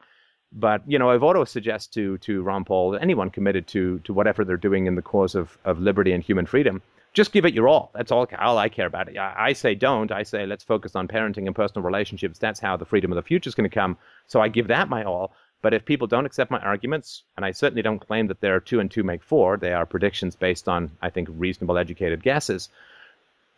[0.54, 4.44] But you know, I've always suggest to to Ron Paul, anyone committed to to whatever
[4.44, 6.82] they're doing in the cause of of liberty and human freedom,
[7.14, 7.92] just give it your all.
[7.94, 9.16] That's all, all I care about.
[9.18, 10.12] I, I say don't.
[10.12, 12.40] I say let's focus on parenting and personal relationships.
[12.40, 13.98] That's how the freedom of the future is going to come.
[14.28, 15.34] So I give that my all.
[15.62, 18.60] But if people don't accept my arguments, and I certainly don't claim that there are
[18.60, 22.70] two and two make four, they are predictions based on, I think, reasonable educated guesses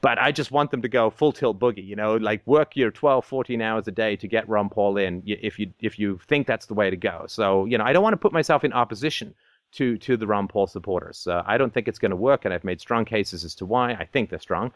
[0.04, 2.92] but I just want them to go full tilt boogie, you know, like work your
[2.92, 6.46] 12, 14 hours a day to get Ron Paul in if you if you think
[6.46, 7.24] that's the way to go.
[7.28, 9.34] So, you know, I don't want to put myself in opposition
[9.72, 11.26] to to the Ron Paul supporters.
[11.26, 13.66] Uh, I don't think it's going to work, and I've made strong cases as to
[13.66, 13.94] why.
[13.94, 14.74] I think they're strong.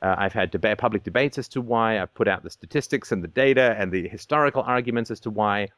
[0.00, 2.00] Uh, I've had debate, public debates as to why.
[2.00, 5.68] I've put out the statistics and the data and the historical arguments as to why,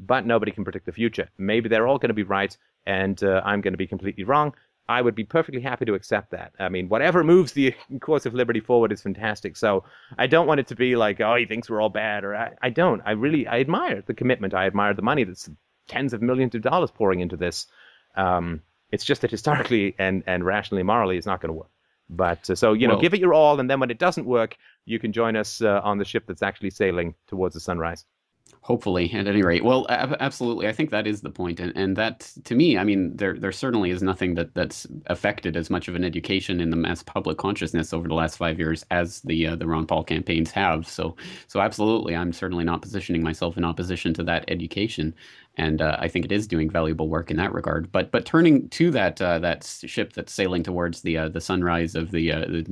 [0.00, 1.28] but nobody can predict the future.
[1.38, 4.52] Maybe they're all going to be right, and uh, I'm going to be completely wrong.
[4.88, 6.52] I would be perfectly happy to accept that.
[6.58, 9.56] I mean, whatever moves the course of liberty forward is fantastic.
[9.56, 9.84] So
[10.16, 12.54] I don't want it to be like, oh, he thinks we're all bad, or I,
[12.62, 13.02] I don't.
[13.04, 14.54] I really, I admire the commitment.
[14.54, 15.50] I admire the money that's
[15.88, 17.66] tens of millions of dollars pouring into this.
[18.16, 21.70] Um, it's just that historically and, and rationally, morally, it's not going to work.
[22.10, 23.60] But uh, so, you know, well, give it your all.
[23.60, 26.42] And then when it doesn't work, you can join us uh, on the ship that's
[26.42, 28.06] actually sailing towards the sunrise.
[28.62, 29.64] Hopefully, at any rate.
[29.64, 30.68] Well, ab- absolutely.
[30.68, 33.52] I think that is the point, and and that to me, I mean, there there
[33.52, 37.38] certainly is nothing that that's affected as much of an education in the mass public
[37.38, 40.86] consciousness over the last five years as the uh, the Ron Paul campaigns have.
[40.86, 41.16] So
[41.46, 45.14] so absolutely, I'm certainly not positioning myself in opposition to that education
[45.58, 47.90] and uh, I think it is doing valuable work in that regard.
[47.90, 51.94] But but turning to that uh, that ship that's sailing towards the uh, the sunrise
[51.94, 52.62] of the, uh, the,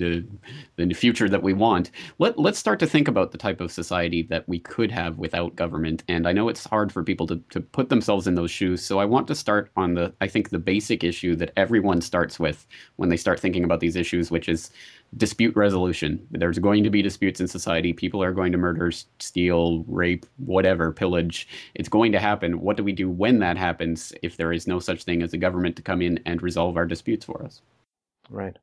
[0.76, 3.72] the the future that we want, let let's start to think about the type of
[3.72, 6.04] society that we could have without government.
[6.08, 8.82] And I know it's hard for people to to put themselves in those shoes.
[8.82, 12.38] So I want to start on the I think the basic issue that everyone starts
[12.38, 14.70] with when they start thinking about these issues, which is
[15.16, 16.26] dispute resolution.
[16.30, 17.92] There's going to be disputes in society.
[17.92, 21.48] People are going to murder, steal, rape, whatever, pillage.
[21.74, 22.60] It's going to happen.
[22.60, 25.38] What do we do when that happens if there is no such thing as a
[25.38, 27.60] government to come in and resolve our disputes for us?
[28.30, 28.56] Right.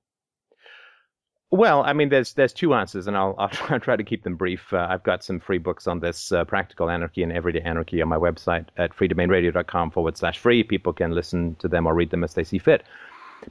[1.54, 4.36] Well, I mean, there's there's two answers, and I'll I'll try, try to keep them
[4.36, 4.74] brief.
[4.74, 8.10] Uh, I've got some free books on this, uh, Practical Anarchy and Everyday Anarchy, on
[8.10, 10.64] my website at freedomainradio.com forward slash free.
[10.64, 12.84] People can listen to them or read them as they see fit.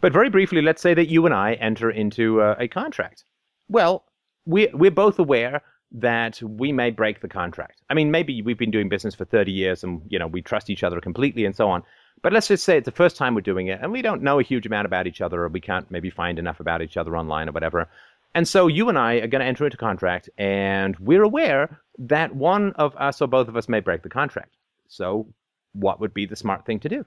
[0.01, 3.25] But very briefly, let's say that you and I enter into a, a contract.
[3.69, 4.05] Well,
[4.47, 7.83] we, we're both aware that we may break the contract.
[7.91, 10.71] I mean, maybe we've been doing business for 30 years and, you know, we trust
[10.71, 11.83] each other completely and so on.
[12.23, 14.39] But let's just say it's the first time we're doing it and we don't know
[14.39, 17.17] a huge amount about each other or we can't maybe find enough about each other
[17.17, 17.89] online or whatever.
[18.35, 22.35] And so you and I are going to enter into contract and we're aware that
[22.35, 24.57] one of us or both of us may break the contract.
[24.89, 25.27] So
[25.73, 27.05] what would be the smart thing to do?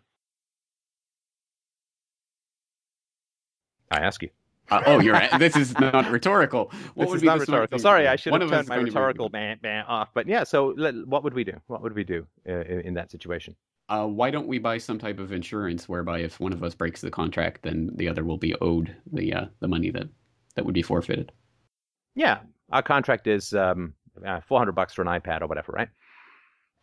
[3.91, 4.29] I ask you.
[4.71, 5.19] Uh, oh, you're.
[5.37, 6.71] This is not rhetorical.
[6.95, 7.77] What this would be not rhetorical.
[7.77, 10.09] Sorry, I should have turned my rhetorical ban, ban off.
[10.13, 10.73] But yeah, so
[11.05, 11.53] what would we do?
[11.67, 13.55] What would we do uh, in, in, that situation?
[13.89, 17.01] Uh, why don't we buy some type of insurance whereby if one of us breaks
[17.01, 20.07] the contract, then the other will be owed the uh, the money that
[20.55, 21.31] that would be forfeited?
[22.15, 22.39] Yeah,
[22.71, 23.93] our contract is um,
[24.25, 25.89] uh, 400 bucks for an iPad or whatever, right?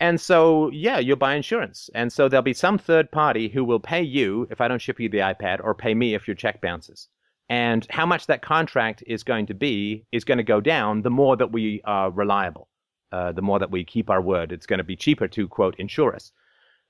[0.01, 1.89] And so, yeah, you'll buy insurance.
[1.95, 4.99] And so there'll be some third party who will pay you if I don't ship
[4.99, 7.09] you the iPad or pay me if your check bounces.
[7.49, 11.11] And how much that contract is going to be is going to go down the
[11.11, 12.69] more that we are reliable,
[13.13, 14.53] uh, the more that we keep our word.
[14.53, 16.33] It's going to be cheaper to, quote, insure us.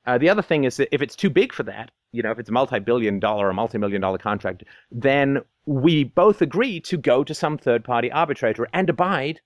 [0.06, 2.38] Uh, the other thing is that if it's too big for that, you know, if
[2.38, 7.34] it's a multi-billion dollar or multi-million dollar contract, then we both agree to go to
[7.34, 9.40] some third party arbitrator and abide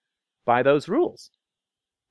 [0.45, 1.31] by those rules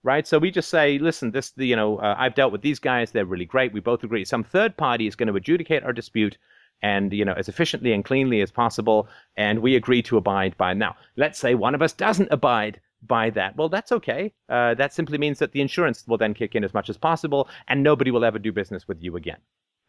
[0.06, 0.26] right?
[0.28, 3.26] So we just say, listen, this, you know, uh, I've dealt with these guys; they're
[3.26, 3.74] really great.
[3.74, 4.24] We both agree.
[4.24, 6.38] Some third party is going to adjudicate our dispute,
[6.82, 10.74] and you know, as efficiently and cleanly as possible, and we agree to abide by.
[10.74, 13.58] Now, let's say one of us doesn't abide by that.
[13.58, 14.34] Well, that's okay.
[14.48, 17.50] Uh, that simply means that the insurance will then kick in as much as possible,
[17.68, 19.40] and nobody will ever do business with you again.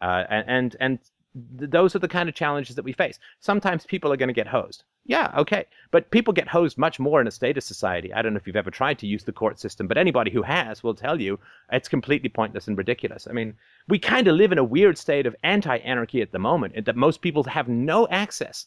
[0.01, 0.99] Uh, and and
[1.37, 3.19] those are the kind of challenges that we face.
[3.41, 4.85] Sometimes people are going to get hosed.
[5.05, 5.67] Yeah, okay.
[5.91, 8.13] But people get hosed much more in a statist society.
[8.13, 10.43] I don't know if you've ever tried to use the court system, but anybody who
[10.43, 11.39] has will tell you
[11.71, 13.29] it's completely pointless and ridiculous.
[13.29, 13.55] I mean,
[13.89, 16.97] we kind of live in a weird state of anti anarchy at the moment, that
[16.97, 18.67] most people have no access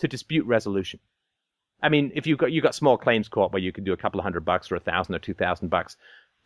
[0.00, 1.00] to dispute resolution.
[1.82, 3.96] I mean, if you've got you got small claims court where you can do a
[3.96, 5.96] couple of hundred bucks or a thousand or two thousand bucks,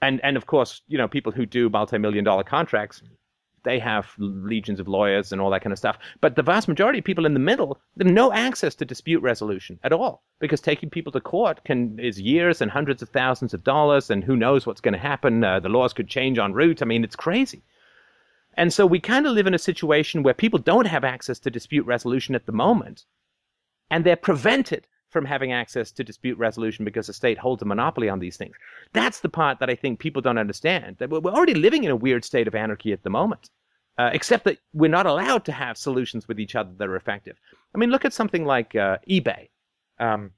[0.02, 3.02] and and of course, you know, people who do multi-million dollar contracts
[3.64, 5.98] they have legions of lawyers and all that kind of stuff.
[6.20, 9.78] But the vast majority of people in the middle have no access to dispute resolution
[9.82, 13.64] at all because taking people to court can is years and hundreds of thousands of
[13.64, 15.44] dollars, and who knows what's going to happen.
[15.44, 16.82] Uh, the laws could change en route.
[16.82, 17.62] I mean, it's crazy.
[18.54, 21.50] And so we kind of live in a situation where people don't have access to
[21.50, 23.04] dispute resolution at the moment,
[23.90, 28.08] and they're prevented from having access to dispute resolution because the state holds a monopoly
[28.08, 28.56] on these things.
[28.92, 30.96] That's the part that I think people don't understand.
[30.98, 33.50] That we're already living in a weird state of anarchy at the moment,
[33.98, 37.36] uh, except that we're not allowed to have solutions with each other that are effective.
[37.74, 39.50] I mean, look at something like uh, eBay.
[40.00, 40.32] Um,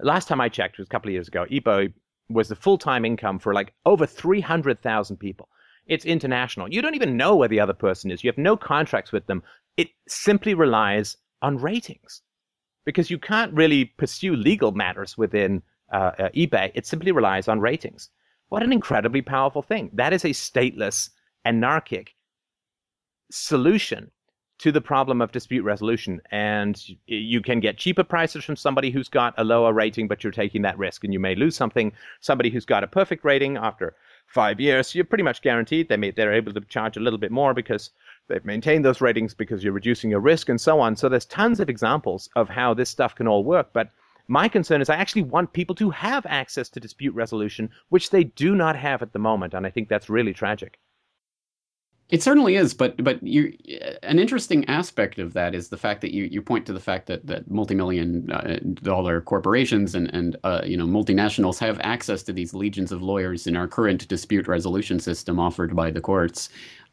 [0.00, 1.92] last time I checked, was a couple of years ago, eBay
[2.28, 5.48] was the full-time income for like over 300,000 people.
[5.86, 6.72] It's international.
[6.72, 8.22] You don't even know where the other person is.
[8.22, 9.42] You have no contracts with them.
[9.76, 12.22] It simply relies on ratings
[12.86, 16.70] because you can't really pursue legal matters within uh, uh, eBay.
[16.74, 18.08] It simply relies on ratings.
[18.48, 19.90] What an incredibly powerful thing.
[19.92, 21.10] That is a stateless,
[21.44, 22.14] anarchic
[23.30, 24.10] solution
[24.58, 26.20] to the problem of dispute resolution.
[26.30, 30.32] And you can get cheaper prices from somebody who's got a lower rating, but you're
[30.32, 31.92] taking that risk and you may lose something.
[32.20, 33.94] Somebody who's got a perfect rating after
[34.26, 37.32] five years, you're pretty much guaranteed they may, they're able to charge a little bit
[37.32, 37.90] more because
[38.28, 40.96] they've maintained those ratings because you're reducing your risk and so on.
[40.96, 43.70] So there's tons of examples of how this stuff can all work.
[43.72, 43.90] But
[44.28, 48.24] my concern is I actually want people to have access to dispute resolution, which they
[48.24, 49.54] do not have at the moment.
[49.54, 50.78] And I think that's really tragic.
[52.08, 53.52] It certainly is, but but you
[54.04, 57.06] an interesting aspect of that is the fact that you, you point to the fact
[57.06, 62.32] that that multi-million uh, dollar corporations and and uh, you know multinationals have access to
[62.32, 66.48] these legions of lawyers in our current dispute resolution system offered by the courts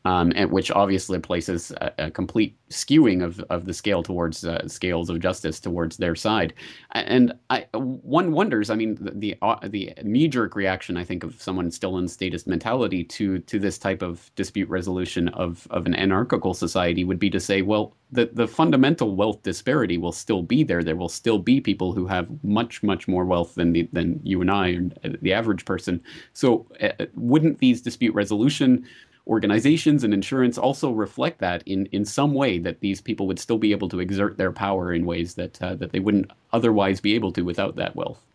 [0.06, 4.68] um, and which obviously places a, a, complete skewing of, of the scale towards uh,
[4.68, 6.54] scales of justice towards their side.
[6.92, 11.42] And I, one wonders, I mean, the the, uh, the knee-jerk reaction, I think, of
[11.42, 15.96] someone still in statist mentality to to this type of dispute resolution of of an
[15.96, 20.64] anarchical society would be to say, well, the the fundamental wealth disparity will still be
[20.64, 20.84] there.
[20.84, 24.42] There will still be people who have much much more wealth than the, than you
[24.42, 26.02] and I and the average person.
[26.34, 28.86] So, uh, wouldn't these dispute resolution
[29.28, 33.58] organizations and insurance also reflect that in, in some way that these people would still
[33.58, 37.16] be able to exert their power in ways that uh, that they wouldn't otherwise be
[37.16, 38.26] able to without that wealth.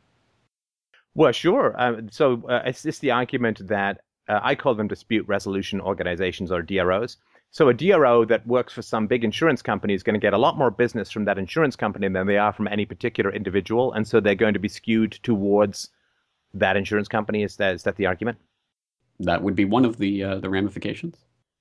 [1.14, 1.74] Well, sure.
[1.78, 6.52] Uh, so uh, it's just the argument that uh, I call them dispute resolution organizations
[6.52, 7.16] or DROs.
[7.50, 10.38] So a DRO that works for some big insurance company is going to get a
[10.38, 14.06] lot more business from that insurance company than they are from any particular individual, and
[14.06, 15.88] so they're going to be skewed towards
[16.52, 17.42] that insurance company.
[17.42, 18.38] Is that is that the argument?
[19.20, 21.16] That would be one of the uh, the ramifications.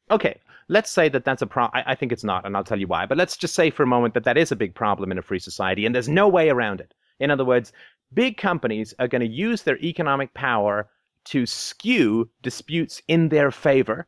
[0.09, 0.39] Okay,
[0.69, 1.83] let's say that that's a problem.
[1.85, 3.05] I think it's not, and I'll tell you why.
[3.05, 5.21] But let's just say for a moment that that is a big problem in a
[5.21, 6.93] free society, and there's no way around it.
[7.19, 7.73] In other words,
[8.13, 10.89] big companies are going to use their economic power
[11.25, 14.07] to skew disputes in their favor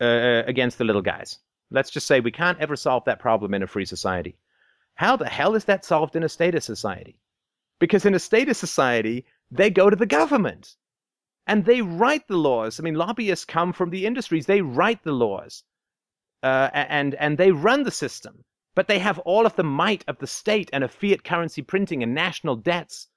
[0.00, 1.38] uh, uh, against the little guys.
[1.70, 4.38] Let's just say we can't ever solve that problem in a free society.
[4.94, 7.18] How the hell is that solved in a statist society?
[7.78, 10.76] Because in a statist society, they go to the government
[11.48, 12.78] and they write the laws.
[12.78, 15.64] I mean, lobbyists come from the industries; they write the laws,
[16.42, 18.44] uh, and and they run the system.
[18.74, 22.02] But they have all of the might of the state and of fiat currency printing
[22.02, 23.08] and national debts.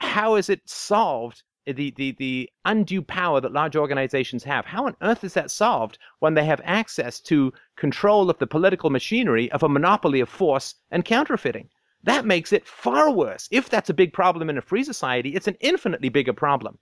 [0.00, 1.42] How is it solved?
[1.64, 4.66] The, the, the undue power that large organizations have.
[4.66, 8.90] How on earth is that solved when they have access to control of the political
[8.90, 11.68] machinery of a monopoly of force and counterfeiting?
[12.02, 13.46] That makes it far worse.
[13.52, 16.80] If that's a big problem in a free society, it's an infinitely bigger problem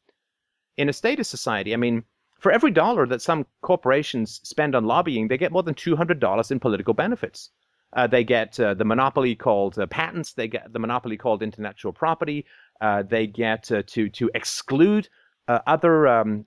[0.80, 1.74] in a statist society.
[1.74, 2.02] I mean,
[2.40, 6.58] for every dollar that some corporations spend on lobbying, they get more than $200 in
[6.58, 7.50] political benefits.
[7.92, 10.32] Uh, they get uh, the monopoly called uh, patents.
[10.32, 12.46] They get the monopoly called intellectual property.
[12.80, 15.08] Uh, they get uh, to to exclude
[15.48, 16.46] uh, other um,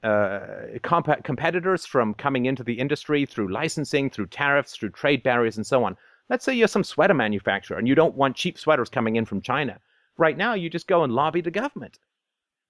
[0.82, 5.68] comp- competitors from coming into the industry through licensing, through tariffs, through trade barriers, and
[5.68, 5.98] so on.
[6.30, 9.42] Let's say you're some sweater manufacturer and you don't want cheap sweaters coming in from
[9.42, 9.78] China.
[10.18, 12.00] Right now, you just go and lobby the government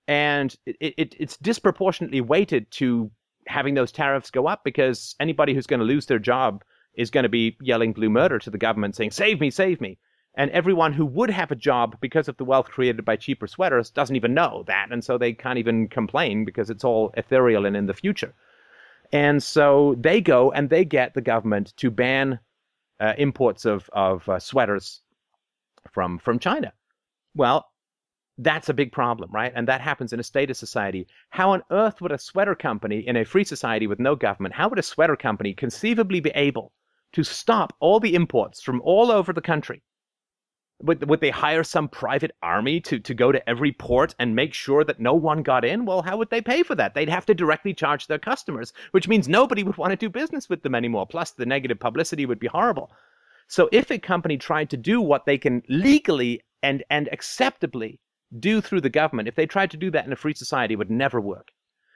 [0.08, 3.12] and it, it, it's disproportionately weighted to
[3.48, 6.63] having those tariffs go up because anybody who's going to lose their job
[6.96, 9.98] is going to be yelling blue murder to the government saying save me save me.
[10.36, 13.92] And everyone who would have a job because of the wealth created by cheaper sweaters
[13.92, 17.78] doesn't even know that and so they can't even complain because it's all ethereal and
[17.78, 18.34] in the future.
[19.12, 22.39] And so they go and they get the government to ban
[22.99, 25.01] uh, imports of, of uh, sweaters
[25.91, 26.74] from from china.
[27.36, 27.68] Well
[28.38, 29.51] that's a big problem, right?
[29.55, 31.07] And that happens in a statist society.
[31.29, 34.69] How on earth would a sweater company in a free society with no government, how
[34.69, 36.71] would a sweater company conceivably be able
[37.13, 39.84] to stop all the imports from all over the country
[40.84, 44.53] would, would they hire some private army to, to go to every port and make
[44.53, 45.86] sure that no one got in?
[45.86, 46.93] Well, how would they pay for that?
[46.93, 50.49] They'd have to directly charge their customers, which means nobody would want to do business
[50.49, 51.07] with them anymore.
[51.07, 52.91] Plus, the negative publicity would be horrible.
[53.47, 57.99] So, if a company tried to do what they can legally and, and acceptably
[58.39, 60.89] do through the government, if they tried to do that in a free society, would
[60.89, 61.51] never work.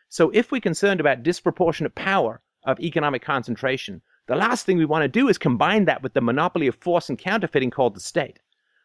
[0.09, 5.03] So, if we're concerned about disproportionate power of economic concentration, the last thing we want
[5.03, 8.39] to do is combine that with the monopoly of force and counterfeiting called the state.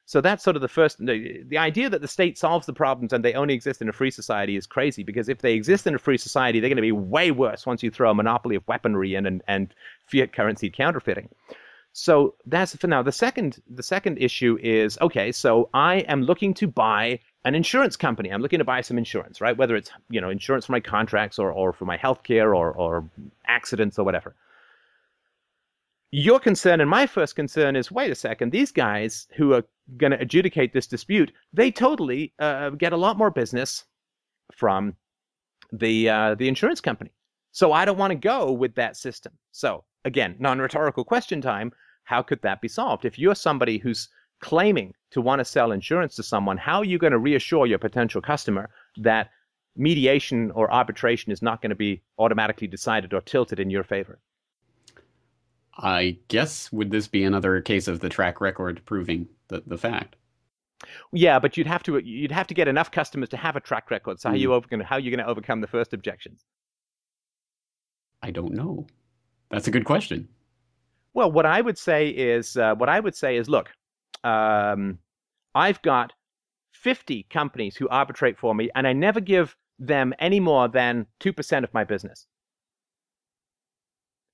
[0.05, 0.99] So that's sort of the first.
[0.99, 3.93] The, the idea that the state solves the problems and they only exist in a
[3.93, 6.83] free society is crazy because if they exist in a free society, they're going to
[6.83, 9.75] be way worse once you throw a monopoly of weaponry in and, and
[10.07, 11.29] fiat currency counterfeiting.
[11.93, 13.03] So that's for now.
[13.03, 15.31] The second the second issue is okay.
[15.31, 18.31] So I am looking to buy an insurance company.
[18.31, 19.57] I'm looking to buy some insurance, right?
[19.57, 22.73] Whether it's you know insurance for my contracts or or for my health care or
[22.73, 23.09] or
[23.47, 24.35] accidents or whatever
[26.13, 29.65] your concern and my first concern is wait a second these guys who are
[29.97, 33.85] going to adjudicate this dispute they totally uh, get a lot more business
[34.55, 34.95] from
[35.73, 37.11] the uh, the insurance company
[37.51, 41.73] so i don't want to go with that system so again non-rhetorical question time
[42.05, 44.11] how could that be solved if you're somebody who's
[44.43, 47.79] claiming to want to sell insurance to someone how are you going to reassure your
[47.79, 48.69] potential customer
[48.99, 49.31] that
[49.77, 54.19] mediation or arbitration is not going to be automatically decided or tilted in your favor
[55.77, 60.17] I guess would this be another case of the track record proving the, the fact?
[61.13, 63.91] Yeah, but you'd have to you'd have to get enough customers to have a track
[63.91, 64.21] record.
[64.21, 64.41] So how mm.
[64.41, 66.45] you over, how are you going to overcome the first objections?
[68.23, 68.87] I don't know.
[69.51, 70.29] That's a good question.
[71.15, 73.71] Well, what I would say is uh, what I would say is look,
[74.25, 74.99] um,
[75.55, 76.13] I've got
[76.73, 81.65] 50 companies who arbitrate for me, and I never give them any more than 2%
[81.65, 82.27] of my business.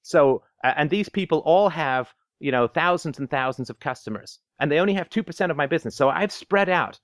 [0.03, 4.79] So, and these people all have, you know, thousands and thousands of customers, and they
[4.79, 5.97] only have 2% of my business.
[5.97, 6.99] So I've spread out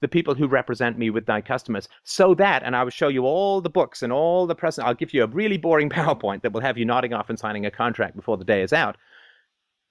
[0.00, 3.24] the people who represent me with my customers so that, and I will show you
[3.24, 6.52] all the books and all the present, I'll give you a really boring PowerPoint that
[6.52, 8.96] will have you nodding off and signing a contract before the day is out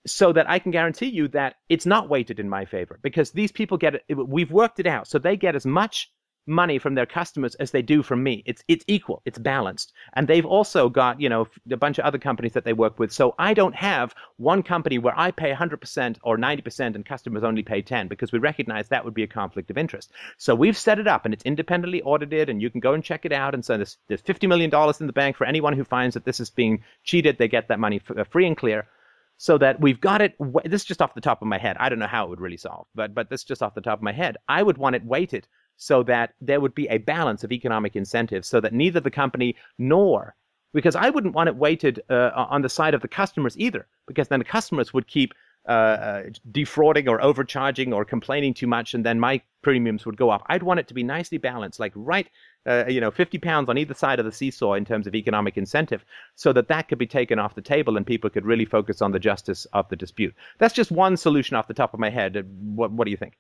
[0.06, 3.52] so that I can guarantee you that it's not weighted in my favor because these
[3.52, 4.16] people get it.
[4.16, 5.08] We've worked it out.
[5.08, 6.12] So they get as much
[6.46, 8.44] money from their customers as they do from me.
[8.46, 9.22] It's it's equal.
[9.26, 9.94] It's balanced.
[10.14, 13.12] And they've also got, you know, a bunch of other companies that they work with.
[13.12, 17.64] So I don't have one company where I pay 100% or 90% and customers only
[17.64, 20.12] pay 10 because we recognize that would be a conflict of interest.
[20.38, 23.26] So we've set it up and it's independently audited and you can go and check
[23.26, 25.84] it out and so there's, there's 50 million dollars in the bank for anyone who
[25.84, 28.88] finds that this is being cheated, they get that money uh, free and clear
[29.38, 30.36] so that we've got it.
[30.66, 31.78] This is just off the top of my head.
[31.80, 33.82] I don't know how it would really solve, but but this is just off the
[33.82, 34.38] top of my head.
[34.48, 38.48] I would want it weighted so that there would be a balance of economic incentives
[38.48, 40.36] so that neither the company nor
[40.74, 44.28] because I wouldn't want it weighted uh, on the side of the customers either, because
[44.28, 45.34] then the customers would keep
[45.68, 50.30] uh, uh, defrauding or overcharging or complaining too much, and then my premiums would go
[50.30, 50.44] up.
[50.48, 52.28] I'd want it to be nicely balanced, like right,
[52.66, 55.58] uh, you know, 50 pounds on either side of the seesaw in terms of economic
[55.58, 56.06] incentive,
[56.36, 59.12] so that that could be taken off the table and people could really focus on
[59.12, 60.34] the justice of the dispute.
[60.60, 62.46] That's just one solution off the top of my head.
[62.76, 63.38] What, what do you think?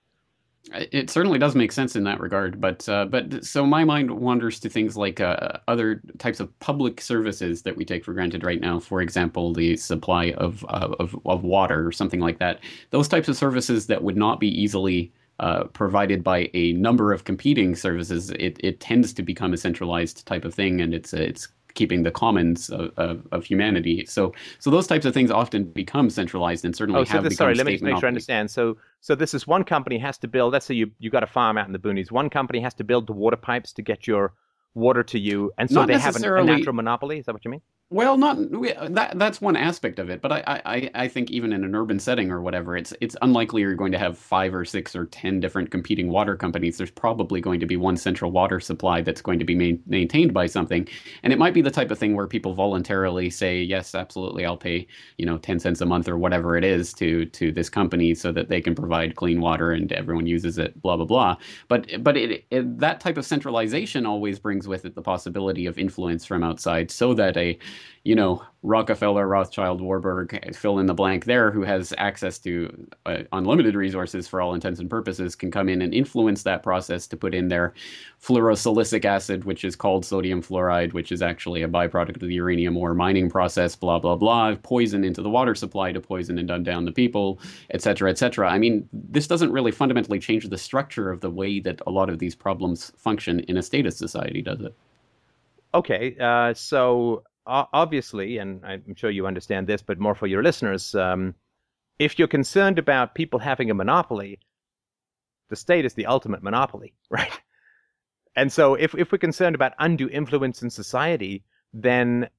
[0.71, 4.61] It certainly does make sense in that regard, but uh, but so my mind wanders
[4.61, 8.61] to things like uh, other types of public services that we take for granted right
[8.61, 8.79] now.
[8.79, 12.61] For example, the supply of, uh, of of water or something like that.
[12.91, 17.23] Those types of services that would not be easily uh, provided by a number of
[17.23, 18.29] competing services.
[18.31, 22.11] It it tends to become a centralized type of thing, and it's it's keeping the
[22.11, 24.05] commons of, of, of, humanity.
[24.05, 27.35] So so those types of things often become centralized and certainly oh, so have this,
[27.35, 28.51] sorry, let me just make sure I understand.
[28.51, 30.53] So so this is one company has to build.
[30.53, 32.11] Let's say you you got a farm out in the boonies.
[32.11, 34.33] One company has to build the water pipes to get your
[34.75, 37.19] water to you, and so Not they have a natural monopoly.
[37.19, 37.61] Is that what you mean?
[37.89, 38.37] Well, not
[38.95, 39.19] that.
[39.19, 42.31] That's one aspect of it, but I, I, I think even in an urban setting
[42.31, 45.69] or whatever, it's it's unlikely you're going to have five or six or ten different
[45.69, 46.77] competing water companies.
[46.77, 50.33] There's probably going to be one central water supply that's going to be main, maintained
[50.33, 50.87] by something,
[51.21, 54.57] and it might be the type of thing where people voluntarily say, yes, absolutely, I'll
[54.57, 54.87] pay
[55.19, 58.31] you know ten cents a month or whatever it is to to this company so
[58.31, 61.37] that they can provide clean water and everyone uses it, blah blah blah.
[61.67, 65.77] But but it, it that type of centralization always brings with it the possibility of
[65.77, 67.59] influence from outside, so that a
[68.03, 73.19] you know, Rockefeller, Rothschild, Warburg, fill in the blank there, who has access to uh,
[73.31, 77.17] unlimited resources for all intents and purposes, can come in and influence that process to
[77.17, 77.73] put in their
[78.21, 82.75] fluorosilicic acid, which is called sodium fluoride, which is actually a byproduct of the uranium
[82.75, 86.63] ore mining process, blah, blah, blah, poison into the water supply to poison and dumb
[86.63, 88.49] down the people, et cetera, et cetera.
[88.49, 92.09] I mean, this doesn't really fundamentally change the structure of the way that a lot
[92.09, 94.75] of these problems function in a statist society, does it?
[95.73, 100.95] Okay, uh, so obviously, and I'm sure you understand this, but more for your listeners,
[100.95, 101.35] um,
[101.99, 104.39] if you're concerned about people having a monopoly,
[105.49, 107.39] the state is the ultimate monopoly, right?
[108.35, 112.29] And so if, if we're concerned about undue influence in society, then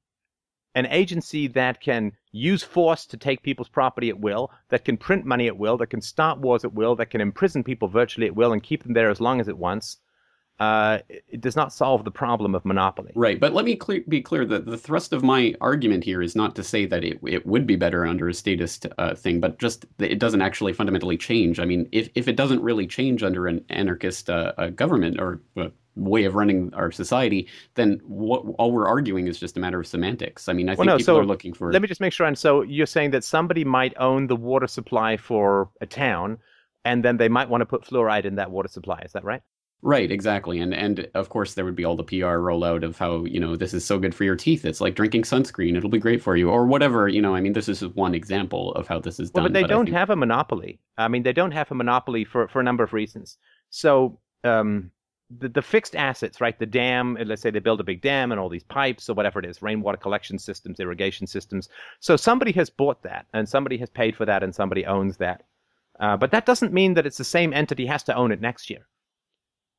[0.74, 5.24] an agency that can use force to take people's property at will, that can print
[5.24, 8.34] money at will, that can start wars at will, that can imprison people virtually at
[8.34, 9.98] will and keep them there as long as it wants,
[10.60, 13.12] uh, it does not solve the problem of monopoly.
[13.14, 13.78] Right, but let me
[14.08, 17.18] be clear that the thrust of my argument here is not to say that it,
[17.26, 20.72] it would be better under a statist uh, thing, but just that it doesn't actually
[20.72, 21.58] fundamentally change.
[21.58, 25.40] I mean, if, if it doesn't really change under an anarchist uh, government or
[25.96, 29.86] way of running our society, then what all we're arguing is just a matter of
[29.86, 30.48] semantics.
[30.48, 31.72] I mean, I well, think no, people so are looking for.
[31.72, 32.26] Let me just make sure.
[32.26, 36.38] And so you're saying that somebody might own the water supply for a town,
[36.84, 39.00] and then they might want to put fluoride in that water supply.
[39.04, 39.42] Is that right?
[39.82, 40.60] Right, exactly.
[40.60, 43.54] And and of course there would be all the PR rollout of how, you know,
[43.54, 44.64] this is so good for your teeth.
[44.64, 45.76] It's like drinking sunscreen.
[45.76, 47.34] It'll be great for you or whatever, you know.
[47.34, 49.42] I mean, this is just one example of how this is done.
[49.42, 49.96] Well, but they but don't think...
[49.96, 50.80] have a monopoly.
[50.96, 53.36] I mean, they don't have a monopoly for for a number of reasons.
[53.68, 54.90] So, um
[55.38, 56.58] the, the fixed assets, right?
[56.58, 59.38] The dam, let's say they build a big dam and all these pipes or whatever
[59.38, 61.68] it is, rainwater collection systems, irrigation systems.
[62.00, 65.42] So somebody has bought that and somebody has paid for that and somebody owns that.
[66.00, 68.68] Uh, but that doesn't mean that it's the same entity has to own it next
[68.68, 68.86] year,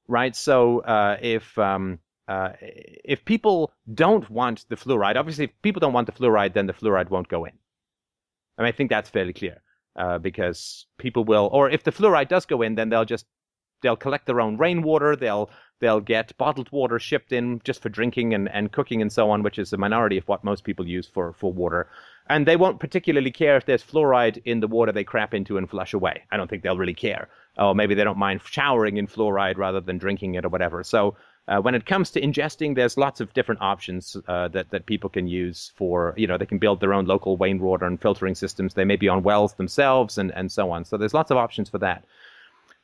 [0.08, 0.36] right?
[0.36, 5.94] So uh, if um, uh, if people don't want the fluoride, obviously if people don't
[5.94, 7.54] want the fluoride, then the fluoride won't go in.
[8.58, 9.62] Mean, I think that's fairly clear
[9.96, 13.26] uh, because people will, or if the fluoride does go in, then they'll just
[13.86, 15.16] they'll collect their own rainwater.
[15.16, 19.30] They'll they'll get bottled water shipped in just for drinking and, and cooking and so
[19.30, 21.88] on, which is a minority of what most people use for, for water.
[22.28, 25.70] And they won't particularly care if there's fluoride in the water they crap into and
[25.70, 26.24] flush away.
[26.32, 27.28] I don't think they'll really care.
[27.58, 30.84] Or maybe they don't mind showering in fluoride rather than drinking it or whatever.
[30.84, 31.16] So
[31.48, 35.10] uh, when it comes to ingesting, there's lots of different options uh, that that people
[35.10, 38.74] can use for you know they can build their own local rainwater and filtering systems.
[38.74, 40.86] They may be on wells themselves and and so on.
[40.86, 42.04] So there's lots of options for that.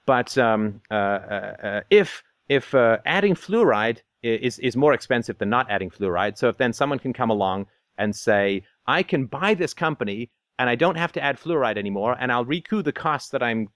[0.05, 5.69] But um, uh, uh, uh, if if adding fluoride is is more expensive than not
[5.69, 9.73] adding fluoride, so if then someone can come along and say, I can buy this
[9.73, 13.41] company and I don't have to add fluoride anymore, and I'll recoup the costs that
[13.41, 13.69] I'm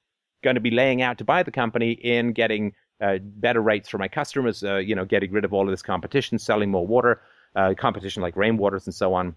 [0.44, 3.98] going to be laying out to buy the company in getting uh, better rates for
[3.98, 7.22] my customers, uh, you know, getting rid of all of this competition, selling more water,
[7.56, 9.36] uh, competition like rainwaters and so on.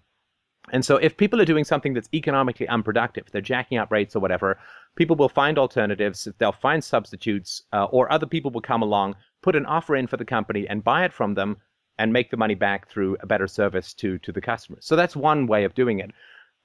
[0.71, 4.19] And so if people are doing something that's economically unproductive, they're jacking up rates or
[4.19, 4.59] whatever,
[4.95, 9.55] people will find alternatives, they'll find substitutes, uh, or other people will come along, put
[9.55, 11.57] an offer in for the company and buy it from them
[11.97, 14.85] and make the money back through a better service to, to the customers.
[14.85, 16.11] So that's one way of doing it.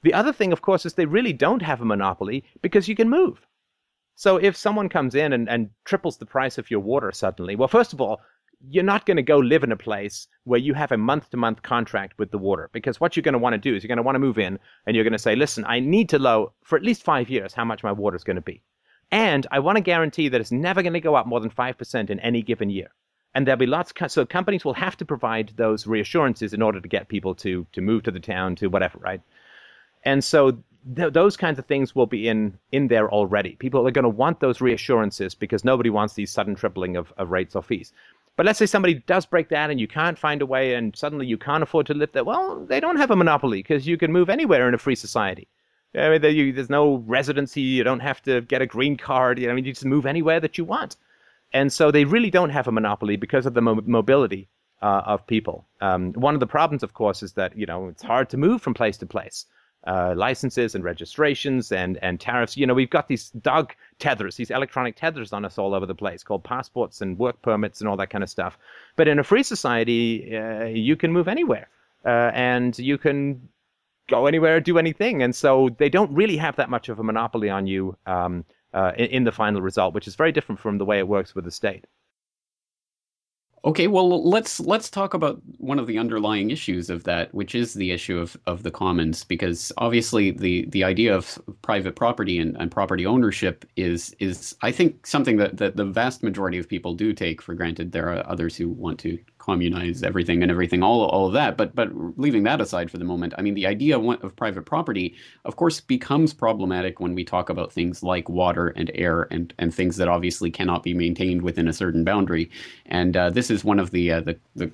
[0.02, 3.08] The other thing, of course, is they really don't have a monopoly because you can
[3.08, 3.46] move.
[4.16, 7.68] So if someone comes in and, and triples the price of your water suddenly, well,
[7.68, 8.20] first of all,
[8.70, 11.36] you're not going to go live in a place where you have a month to
[11.36, 13.88] month contract with the water because what you're going to want to do is you're
[13.88, 16.18] going to want to move in and you're going to say, listen, I need to
[16.18, 18.62] know for at least five years how much my water is going to be.
[19.10, 22.10] And I want to guarantee that it's never going to go up more than 5%
[22.10, 22.88] in any given year.
[23.34, 26.88] And there'll be lots, so companies will have to provide those reassurances in order to
[26.88, 29.20] get people to, to move to the town, to whatever, right?
[30.04, 30.58] And so
[30.96, 33.56] th- those kinds of things will be in, in there already.
[33.56, 37.30] People are going to want those reassurances because nobody wants these sudden tripling of, of
[37.30, 37.92] rates or fees.
[38.36, 41.26] But let's say somebody does break that and you can't find a way and suddenly
[41.26, 42.24] you can't afford to live there.
[42.24, 45.46] Well, they don't have a monopoly because you can move anywhere in a free society.
[45.96, 47.60] I mean, there's no residency.
[47.60, 49.38] You don't have to get a green card.
[49.38, 50.96] You know, I mean, you just move anywhere that you want.
[51.52, 54.48] And so they really don't have a monopoly because of the mo- mobility
[54.82, 55.66] uh, of people.
[55.80, 58.60] Um, one of the problems, of course, is that you know it's hard to move
[58.60, 59.46] from place to place
[59.86, 62.56] uh, licenses and registrations and, and tariffs.
[62.56, 65.94] You know, we've got these dog tethers, these electronic tethers on us all over the
[65.94, 68.58] place called passports and work permits and all that kind of stuff.
[68.96, 71.68] But in a free society, uh, you can move anywhere
[72.04, 73.48] uh, and you can
[74.08, 75.22] go anywhere, do anything.
[75.22, 78.92] And so they don't really have that much of a monopoly on you um, uh,
[78.96, 81.44] in, in the final result, which is very different from the way it works with
[81.44, 81.86] the state.
[83.66, 87.72] Okay, well let's let's talk about one of the underlying issues of that, which is
[87.72, 92.54] the issue of, of the commons, because obviously the, the idea of private property and,
[92.58, 96.94] and property ownership is is I think something that, that the vast majority of people
[96.94, 97.92] do take for granted.
[97.92, 101.56] There are others who want to communize everything and everything, all all of that.
[101.56, 105.14] But but leaving that aside for the moment, I mean, the idea of private property,
[105.44, 109.74] of course, becomes problematic when we talk about things like water and air and and
[109.74, 112.50] things that obviously cannot be maintained within a certain boundary.
[112.86, 114.70] And uh, this is one of the, uh, the, the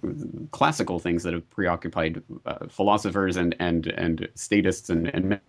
[0.51, 5.41] classical things that have preoccupied uh, philosophers and and and statists and and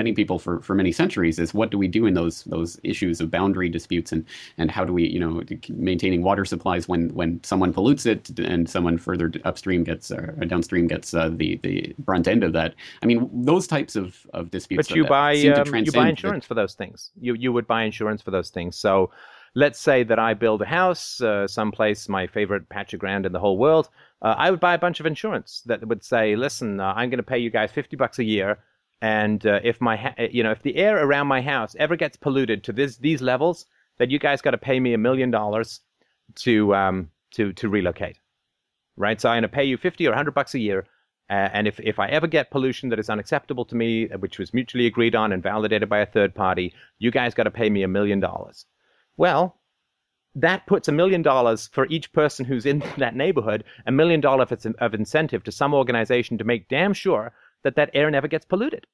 [0.00, 3.20] many people for, for many centuries is what do we do in those those issues
[3.20, 4.24] of boundary disputes and
[4.56, 5.42] and how do we you know
[5.90, 10.46] maintaining water supplies when when someone pollutes it and someone further upstream gets uh, or
[10.46, 12.74] downstream gets uh, the the brunt end of that.
[13.02, 14.88] I mean those types of, of disputes.
[14.88, 16.48] But you buy um, you buy insurance the...
[16.48, 17.10] for those things.
[17.20, 18.76] You you would buy insurance for those things.
[18.76, 19.10] So
[19.54, 23.32] let's say that I build a house uh, someplace, my favorite patch of ground in
[23.32, 23.90] the whole world.
[24.22, 27.18] Uh, I would buy a bunch of insurance that would say, listen, uh, I'm going
[27.18, 28.58] to pay you guys 50 bucks a year.
[29.02, 32.16] And uh, if my, ha- you know, if the air around my house ever gets
[32.16, 33.66] polluted to this, these levels,
[33.98, 35.80] then you guys got to pay me a million dollars
[36.36, 38.18] to, um, to, to relocate.
[38.96, 39.20] Right.
[39.20, 40.86] So I'm going to pay you 50 or 100 bucks a year.
[41.30, 44.52] Uh, and if, if I ever get pollution that is unacceptable to me, which was
[44.52, 47.82] mutually agreed on and validated by a third party, you guys got to pay me
[47.82, 48.66] a million dollars.
[49.16, 49.56] Well,
[50.34, 54.66] that puts a million dollars for each person who's in that neighborhood, a million dollars
[54.78, 57.32] of incentive to some organization to make damn sure
[57.64, 58.86] that that air never gets polluted.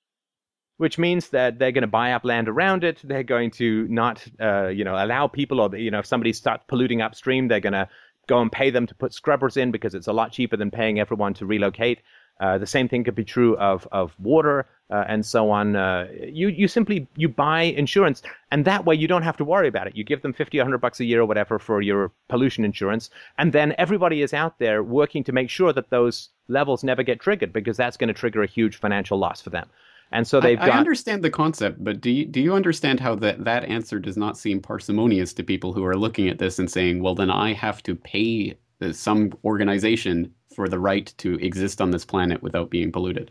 [0.79, 3.01] Which means that they're going to buy up land around it.
[3.03, 6.65] They're going to not, uh, you know, allow people, or you know, if somebody starts
[6.69, 7.89] polluting upstream, they're going to
[8.29, 11.01] go and pay them to put scrubbers in because it's a lot cheaper than paying
[11.01, 12.01] everyone to relocate.
[12.39, 15.75] Uh, the same thing could be true of of water uh, and so on.
[15.75, 19.69] Uh, you you simply you buy insurance, and that way you don't have to worry
[19.69, 19.97] about it.
[19.97, 23.11] You give them fifty or hundred bucks a year or whatever for your pollution insurance,
[23.39, 27.21] and then everybody is out there working to make sure that those levels never get
[27.21, 29.69] triggered because that's going to trigger a huge financial loss for them.
[30.13, 30.77] And so they've I, got.
[30.77, 34.17] I understand the concept, but do you, do you understand how that, that answer does
[34.17, 37.55] not seem parsimonious to people who are looking at this and saying, well, then I
[37.55, 38.57] have to pay
[38.93, 43.31] some organization for the right to exist on this planet without being polluted?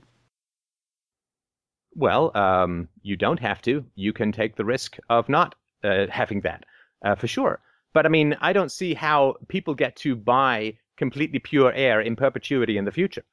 [1.96, 3.86] Well, um, you don't have to.
[3.96, 6.66] You can take the risk of not uh, having that,
[7.04, 7.60] uh, for sure.
[7.94, 12.16] But I mean, I don't see how people get to buy completely pure air in
[12.16, 13.24] perpetuity in the future.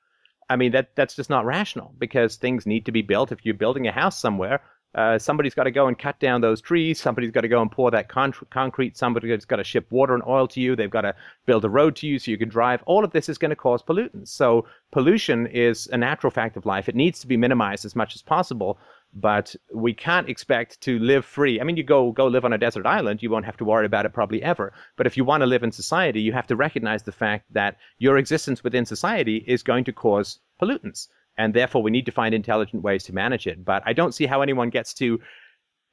[0.49, 3.33] I mean, that that's just not rational because things need to be built.
[3.33, 4.63] If you're building a house somewhere,
[4.95, 7.01] uh, somebody's got to go and cut down those trees.
[7.01, 8.97] Somebody's got to go and pour that con- concrete.
[8.97, 10.77] Somebody's got to ship water and oil to you.
[10.77, 11.15] They've got to
[11.47, 12.83] build a road to you so you can drive.
[12.87, 14.29] All of this is going to cause pollutants.
[14.29, 16.89] So pollution is a natural fact of life.
[16.89, 18.79] It needs to be minimized as much as possible.
[19.15, 21.61] But we can't expect to live free.
[21.61, 23.85] I mean, you go go live on a desert island, you won't have to worry
[23.85, 24.73] about it probably ever.
[24.97, 27.77] But if you want to live in society, you have to recognize the fact that
[27.99, 32.35] your existence within society is going to cause pollutants and therefore we need to find
[32.35, 33.65] intelligent ways to manage it.
[33.65, 35.21] But I don't see how anyone gets to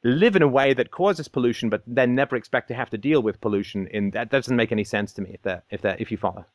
[0.03, 3.21] live in a way that causes pollution, but then never expect to have to deal
[3.21, 3.87] with pollution.
[3.87, 5.31] In that doesn't make any sense to me.
[5.33, 6.45] If that if that if you follow.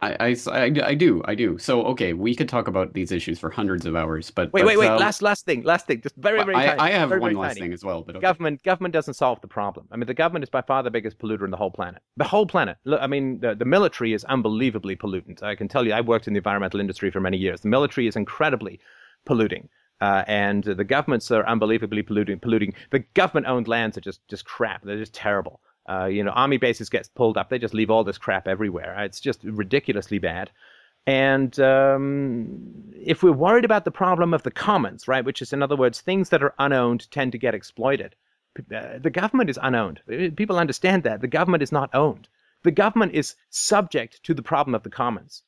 [0.00, 1.58] I, I, I, do I do.
[1.58, 4.66] So okay we could talk about these issues for hundreds of hours but wait but,
[4.68, 7.10] wait wait uh, last last thing last thing just very very I, tiny, I have
[7.10, 7.60] very, one very last tiny.
[7.60, 8.22] thing as well but okay.
[8.22, 9.86] government government doesn't solve the problem.
[9.90, 12.02] I mean the government is by far the biggest polluter in the whole planet.
[12.16, 12.78] The whole planet.
[12.84, 15.42] Look, I mean the, the military is unbelievably pollutant.
[15.42, 17.60] I can tell you I worked in the environmental industry for many years.
[17.60, 18.80] The military is incredibly
[19.26, 19.68] polluting
[20.00, 22.72] uh, and the governments are unbelievably polluting polluting.
[22.90, 24.82] The government owned lands are just just crap.
[24.82, 27.48] They're just terrible uh, you know, army bases gets pulled up.
[27.48, 28.96] They just leave all this crap everywhere.
[29.04, 30.50] It's just ridiculously bad.
[31.06, 35.62] And um, if we're worried about the problem of the commons, right, which is in
[35.62, 38.14] other words, things that are unowned tend to get exploited.
[38.74, 40.00] Uh, the government is unowned.
[40.10, 42.28] Uh, people understand that the government is not owned.
[42.62, 45.42] The government is subject to the problem of the commons,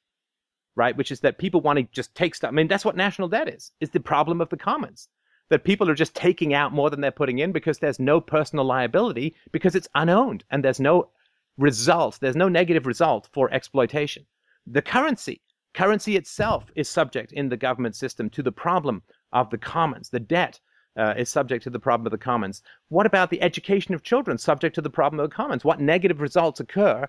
[0.75, 0.95] right?
[0.95, 2.49] Which is that people want to just take stuff.
[2.49, 3.73] I mean, that's what national debt is.
[3.81, 5.09] Is the problem of the commons
[5.49, 8.65] that people are just taking out more than they're putting in because there's no personal
[8.65, 11.09] liability because it's unowned and there's no
[11.57, 14.27] result, there's no negative result for exploitation.
[14.67, 15.41] The currency,
[15.75, 20.11] currency itself is subject in the government system to the problem of the commons.
[20.11, 20.61] The debt
[20.97, 22.63] uh, is subject to the problem of the commons.
[22.89, 25.65] What about the education of children subject to the problem of the commons?
[25.65, 27.07] What negative results occur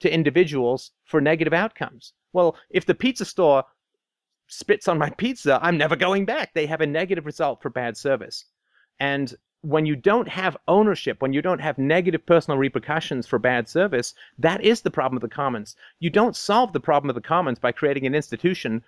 [0.00, 2.12] to individuals for negative outcomes?
[2.32, 3.64] Well, if the pizza store
[4.48, 6.54] spits on my pizza, I'm never going back.
[6.54, 8.44] They have a negative result for bad service.
[9.00, 13.68] And when you don't have ownership, when you don't have negative personal repercussions for bad
[13.68, 15.76] service, that is the problem of the commons.
[15.98, 18.82] You don't solve the problem of the commons by creating an institution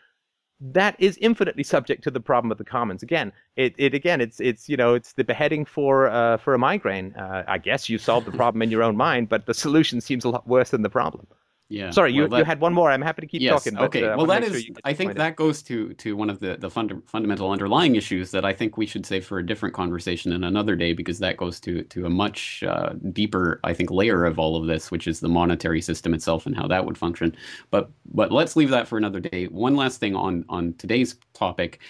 [0.61, 3.03] that is infinitely subject to the problem of the commons.
[3.03, 6.59] Again, it, it again, it's it's you know it's the beheading for uh, for a
[6.59, 7.15] migraine.
[7.15, 10.25] Uh, I guess you solve the problem in your own mind, but the solution seems
[10.25, 11.27] a lot worse than the problem.
[11.71, 11.91] Yeah.
[11.91, 12.91] Sorry, you, that, you had one more.
[12.91, 13.75] I'm happy to keep yes, talking.
[13.75, 14.05] But, okay.
[14.05, 14.65] Uh, well, that is.
[14.65, 18.31] Sure I think that goes to to one of the the fund, fundamental underlying issues
[18.31, 21.37] that I think we should save for a different conversation in another day because that
[21.37, 25.07] goes to to a much uh, deeper, I think, layer of all of this, which
[25.07, 27.37] is the monetary system itself and how that would function.
[27.71, 29.45] But but let's leave that for another day.
[29.47, 31.81] One last thing on on today's topic.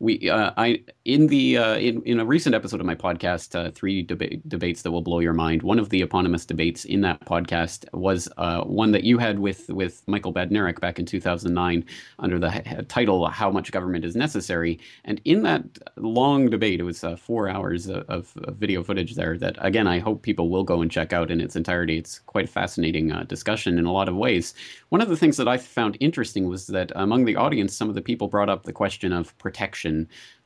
[0.00, 3.72] We uh, I in the uh, in in a recent episode of my podcast, uh,
[3.72, 5.62] three deba- debates that will blow your mind.
[5.62, 9.68] One of the eponymous debates in that podcast was uh, one that you had with
[9.70, 11.84] with Michael Badnarik back in 2009
[12.20, 15.64] under the title "How Much Government Is Necessary." And in that
[15.96, 19.36] long debate, it was uh, four hours of, of, video footage there.
[19.36, 21.98] That again, I hope people will go and check out in its entirety.
[21.98, 24.54] It's quite a fascinating uh, discussion in a lot of ways.
[24.90, 27.94] One of the things that I found interesting was that among the audience, some of
[27.94, 29.87] the people brought up the question of protection,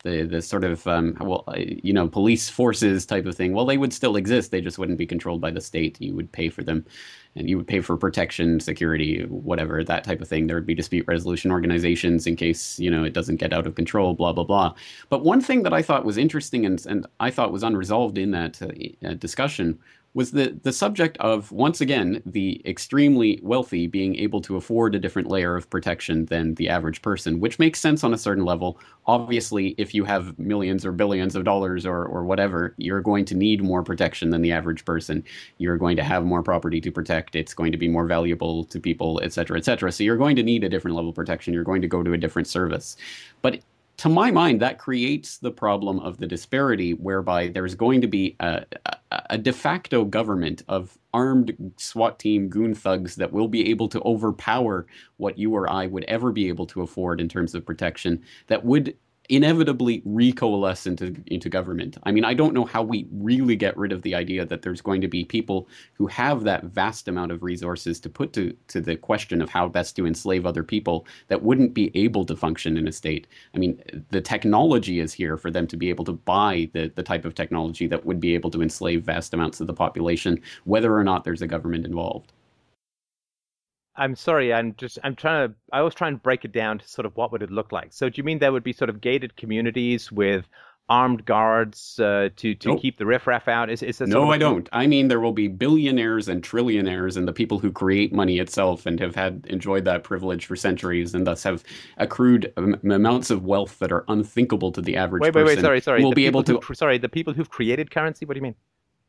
[0.03, 3.53] the the sort of um, well, you know, police forces type of thing.
[3.53, 4.51] Well, they would still exist.
[4.51, 6.01] They just wouldn't be controlled by the state.
[6.01, 6.85] You would pay for them,
[7.37, 10.47] and you would pay for protection, security, whatever that type of thing.
[10.47, 13.75] There would be dispute resolution organizations in case you know it doesn't get out of
[13.75, 14.15] control.
[14.15, 14.75] Blah blah blah.
[15.09, 18.33] But one thing that I thought was interesting and and I thought was unresolved in
[18.33, 19.79] that uh, discussion
[20.15, 24.99] was the, the subject of, once again, the extremely wealthy being able to afford a
[24.99, 28.79] different layer of protection than the average person, which makes sense on a certain level.
[29.07, 33.35] Obviously, if you have millions or billions of dollars or, or whatever, you're going to
[33.35, 35.25] need more protection than the average person.
[35.57, 37.35] You're going to have more property to protect.
[37.35, 39.91] It's going to be more valuable to people, et cetera, et cetera.
[39.91, 41.55] So you're going to need a different level of protection.
[41.55, 42.99] You're going to go to a different service.
[43.41, 43.61] But
[44.03, 48.35] to my mind, that creates the problem of the disparity whereby there's going to be
[48.41, 48.97] a, a,
[49.31, 54.03] a, de facto government of armed SWAT team goon thugs that will be able to
[54.03, 54.89] overpower
[55.19, 58.65] what you or I would ever be able to afford in terms of protection that
[58.65, 58.97] would
[59.33, 61.97] inevitably recoalesce into into government.
[62.03, 64.83] I mean, I don't know how we really get rid of the idea that there's
[64.83, 68.81] going to be people who have that vast amount of resources to put to to
[68.83, 72.77] the question of how best to enslave other people that wouldn't be able to function
[72.77, 73.27] in a state.
[73.55, 77.03] I mean, the technology is here for them to be able to buy the the
[77.03, 80.95] type of technology that would be able to enslave vast amounts of the population, whether
[80.95, 82.33] or not there's a government involved.
[83.97, 86.89] I'm sorry, I'm just I'm trying to I was trying to break it down to
[86.89, 87.93] sort of what would it look like.
[87.93, 90.47] So do you mean there would be sort of gated communities with
[90.89, 92.81] armed guards uh, to to nope.
[92.81, 93.69] keep the riffraff out?
[93.69, 94.67] Is is no, I don't.
[94.73, 98.87] I mean there will be billionaires and trillionaires and the people who create money itself
[98.87, 101.63] and have had enjoyed that privilege for centuries and thus have
[101.99, 105.21] accrued amounts of wealth that are unthinkable to the average.
[105.21, 106.03] Wait, wait, wait, sorry, sorry.
[106.03, 106.59] Will the be able to.
[106.59, 108.25] Who, sorry, the people who've created currency.
[108.25, 108.57] What do you mean?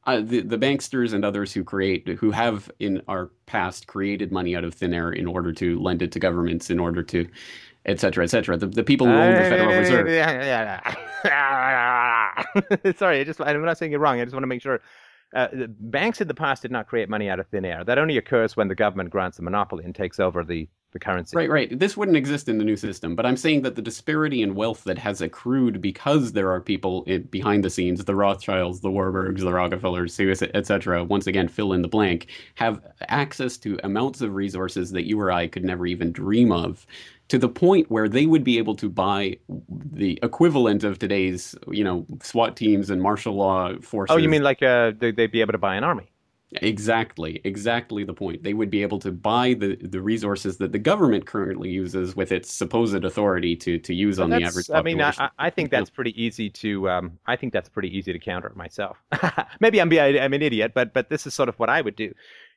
[0.06, 4.56] Uh, the the banksters and others who create who have in our past created money
[4.56, 7.28] out of thin air in order to lend it to governments in order to
[7.86, 8.58] et cetera, et cetera.
[8.58, 10.08] The, the people who own the Federal Reserve.
[12.98, 14.20] Sorry, I just I'm not saying you're wrong.
[14.20, 14.82] I just want to make sure.
[15.34, 15.48] Uh,
[15.80, 17.84] banks in the past did not create money out of thin air.
[17.84, 21.36] That only occurs when the government grants a monopoly and takes over the the currency.
[21.36, 21.80] Right, right.
[21.80, 24.84] This wouldn't exist in the new system, but I'm saying that the disparity in wealth
[24.86, 29.40] that has accrued because there are people in, behind the scenes, the Rothschilds, the Warburgs,
[29.40, 34.92] the Rockefellers, etc., once again, fill in the blank, have access to amounts of resources
[34.92, 36.86] that you or I could never even dream of
[37.30, 39.38] to the point where they would be able to buy
[39.92, 44.14] the equivalent of today's, you know, SWAT teams and martial law forces.
[44.14, 46.13] Oh, you mean like uh, they'd be able to buy an army?
[46.62, 48.44] Exactly, exactly the point.
[48.44, 52.32] They would be able to buy the, the resources that the government currently uses with
[52.32, 55.02] its supposed authority to, to use on the average population.
[55.02, 58.14] I mean, I, I think that's pretty easy to um, I think that's pretty easy
[58.14, 58.98] to counter myself.
[59.60, 62.14] Maybe I'm I'm an idiot, but but this is sort of what I would do.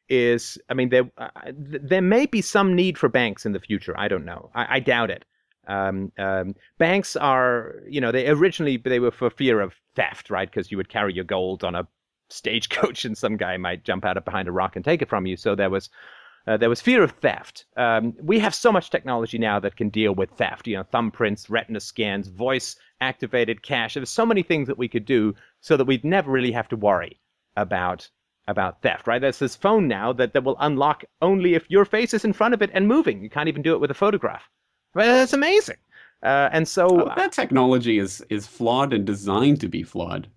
[0.08, 3.98] Is I mean there uh, there may be some need for banks in the future.
[3.98, 4.50] I don't know.
[4.54, 5.24] I, I doubt it.
[5.68, 10.48] Um, um, banks are, you know, they originally they were for fear of theft, right?
[10.48, 11.88] Because you would carry your gold on a
[12.28, 15.26] stagecoach and some guy might jump out of behind a rock and take it from
[15.26, 15.36] you.
[15.36, 15.90] So there was
[16.46, 17.64] uh, there was fear of theft.
[17.76, 20.66] Um, we have so much technology now that can deal with theft.
[20.68, 23.94] You know, thumbprints, retina scans, voice activated cash.
[23.94, 26.76] There's so many things that we could do so that we'd never really have to
[26.76, 27.18] worry
[27.56, 28.08] about
[28.46, 29.08] about theft.
[29.08, 29.20] Right?
[29.20, 32.54] There's this phone now that, that will unlock only if your face is in front
[32.54, 33.22] of it and moving.
[33.22, 34.48] You can't even do it with a photograph.
[34.94, 35.06] Right?
[35.06, 35.76] That's amazing.
[36.22, 40.28] Uh, and so oh, that technology is is flawed and designed to be flawed.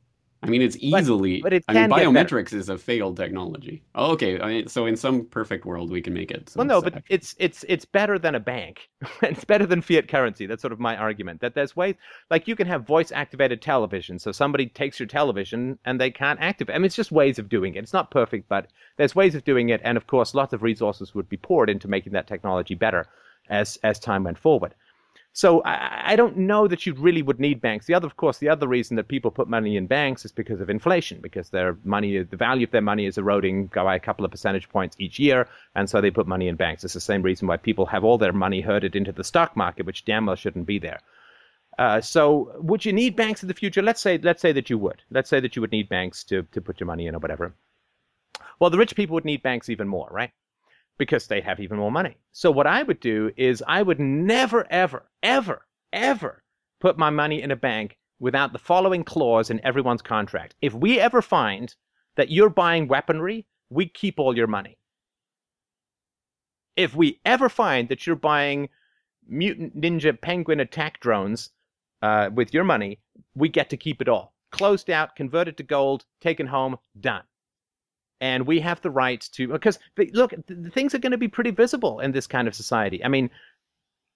[0.42, 1.42] I mean, it's easily.
[1.42, 3.84] But, but it I mean, biometrics is a failed technology.
[3.94, 4.40] Oh, okay.
[4.40, 6.50] I mean, so in some perfect world, we can make it.
[6.50, 8.90] So well, no, but it's it's it's better than a bank.
[9.22, 10.46] it's better than fiat currency.
[10.46, 11.42] That's sort of my argument.
[11.42, 11.96] That there's ways,
[12.32, 14.18] like you can have voice activated television.
[14.18, 16.74] So somebody takes your television and they can't activate.
[16.76, 17.84] I mean, it's just ways of doing it.
[17.84, 19.82] It's not perfect, but there's ways of doing it.
[19.84, 23.08] And of course, lots of resources would be poured into making that technology better
[23.50, 24.74] as as time went forward.
[25.34, 27.86] So I, I, don't know that you really would need banks.
[27.86, 30.59] The other, of course, the other reason that people put money in banks is because
[30.59, 34.25] of inflation, because their money, the value of their money is eroding by a couple
[34.25, 36.84] of percentage points each year, and so they put money in banks.
[36.84, 39.86] It's the same reason why people have all their money herded into the stock market,
[39.86, 40.99] which damn well shouldn't be there.
[41.77, 43.82] Uh, so would you need banks in the future?
[43.82, 45.01] Let's say, let's say that you would.
[45.11, 47.53] Let's say that you would need banks to, to put your money in or whatever.
[48.59, 50.32] Well, the rich people would need banks even more, right?
[51.00, 52.18] Because they have even more money.
[52.34, 56.43] So what I would do is I would never, ever, ever, ever
[56.80, 60.56] put my money in a bank without the following clause in everyone's contract.
[60.62, 61.74] If we ever find
[62.18, 64.78] that you're buying weaponry, we keep all your money.
[66.76, 68.70] If we ever find that you're buying
[69.28, 71.52] mutant ninja penguin attack drones
[72.02, 73.00] uh, with your money,
[73.36, 74.34] we get to keep it all.
[74.52, 77.24] Closed out, converted to gold, taken home, done.
[78.22, 79.80] And we have the right to, because
[80.13, 80.34] look,
[80.72, 83.03] things are going to be pretty visible in this kind of society.
[83.03, 83.30] I mean,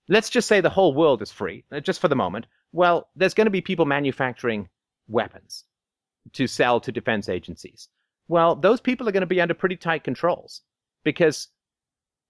[0.09, 2.47] let's just say the whole world is free, uh, just for the moment.
[2.71, 4.69] Well, there's going to be people manufacturing
[5.07, 5.63] weapons
[6.33, 7.87] to sell to defense agencies.
[8.27, 10.61] Well, those people are going to be under pretty tight controls
[11.03, 11.49] because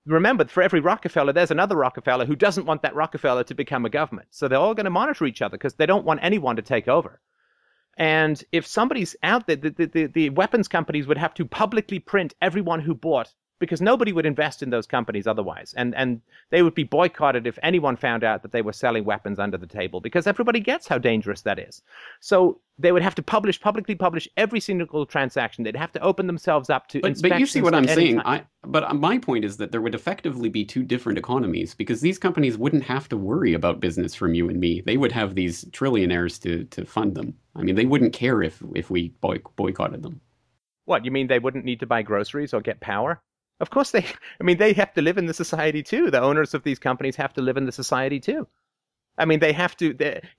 [0.05, 3.89] remember, for every Rockefeller, there's another Rockefeller who doesn't want that Rockefeller to become a
[3.89, 4.27] government.
[4.31, 6.87] So they're all going to monitor each other because they don't want anyone to take
[6.87, 7.21] over.
[7.97, 12.33] And if somebody's out there, the, the, the, weapons companies would have to publicly print
[12.41, 15.73] everyone who bought because nobody would invest in those companies otherwise.
[15.77, 19.39] And, and they would be boycotted if anyone found out that they were selling weapons
[19.39, 21.81] under the table because everybody gets how dangerous that is.
[22.19, 25.63] So they would have to publish, publicly publish every single transaction.
[25.63, 28.19] They'd have to open themselves up to But, but you see what I'm saying.
[28.21, 32.17] I, but my point is that there would effectively be two different economies because these
[32.17, 34.81] companies wouldn't have to worry about business from you and me.
[34.81, 37.35] They would have these trillionaires to, to fund them.
[37.55, 40.19] I mean, they wouldn't care if, if we boy, boycotted them.
[40.85, 43.21] What, you mean they wouldn't need to buy groceries or get power?
[43.63, 44.05] Of course they
[44.41, 46.11] I mean they have to live in the society too.
[46.11, 48.45] The owners of these companies have to live in the society too.
[49.17, 49.85] I mean, they have to.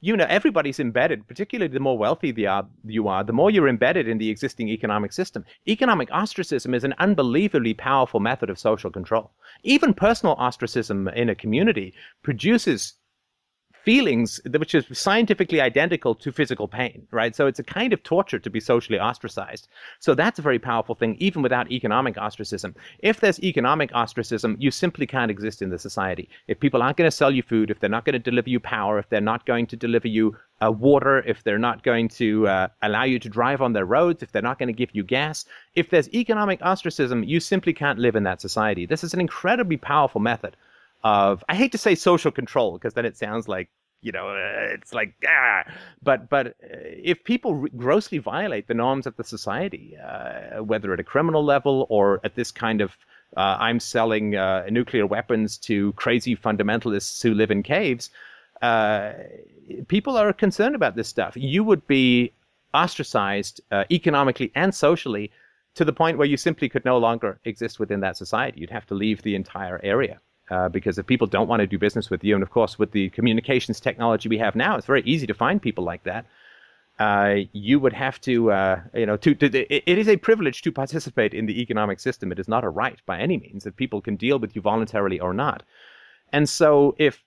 [0.00, 1.28] You know, everybody's embedded.
[1.28, 4.68] Particularly, the more wealthy are, uh, you are, the more you're embedded in the existing
[4.68, 5.44] economic system.
[5.68, 9.30] Economic ostracism is an unbelievably powerful method of social control.
[9.62, 12.94] Even personal ostracism in a community produces
[13.84, 17.36] feelings which is scientifically identical to physical pain, right?
[17.36, 19.68] So it's a kind of torture to be socially ostracized.
[20.00, 22.74] So that's a very powerful thing, even without economic ostracism.
[23.00, 26.28] If there's economic ostracism, you simply can't exist in the society.
[26.48, 28.58] If people aren't going to sell you food, if they're not going to deliver you
[28.58, 32.48] power, if they're not going to deliver you uh, water, if they're not going to
[32.48, 35.04] uh, allow you to drive on their roads, if they're not going to give you
[35.04, 38.86] gas, if there's economic ostracism, you simply can't live in that society.
[38.86, 40.56] This is an incredibly powerful method
[41.04, 43.68] of I hate to say social control because then it sounds like
[44.00, 45.64] you know uh, it's like ah.
[46.02, 46.52] But but uh,
[47.02, 51.86] if people grossly violate the norms of the society uh, whether at a criminal level
[51.90, 52.96] or at this kind of
[53.36, 58.10] uh, I'm selling uh, nuclear weapons to crazy fundamentalists who live in caves
[58.62, 59.12] uh,
[59.88, 61.36] people are concerned about this stuff.
[61.36, 62.32] You would be
[62.72, 65.30] ostracized economically and socially
[65.74, 68.60] to the point where you simply could no longer exist within that society.
[68.60, 71.78] You'd have to leave the entire area uh, because if people don't want to do
[71.78, 75.02] business with you, and of course with the communications technology we have now, it's very
[75.02, 76.26] easy to find people like that.
[76.98, 80.62] Uh, you would have to, uh, you know, to, to it, it is a privilege
[80.62, 82.30] to participate in the economic system.
[82.30, 85.18] It is not a right by any means that people can deal with you voluntarily
[85.18, 85.64] or not.
[86.32, 87.22] And so, if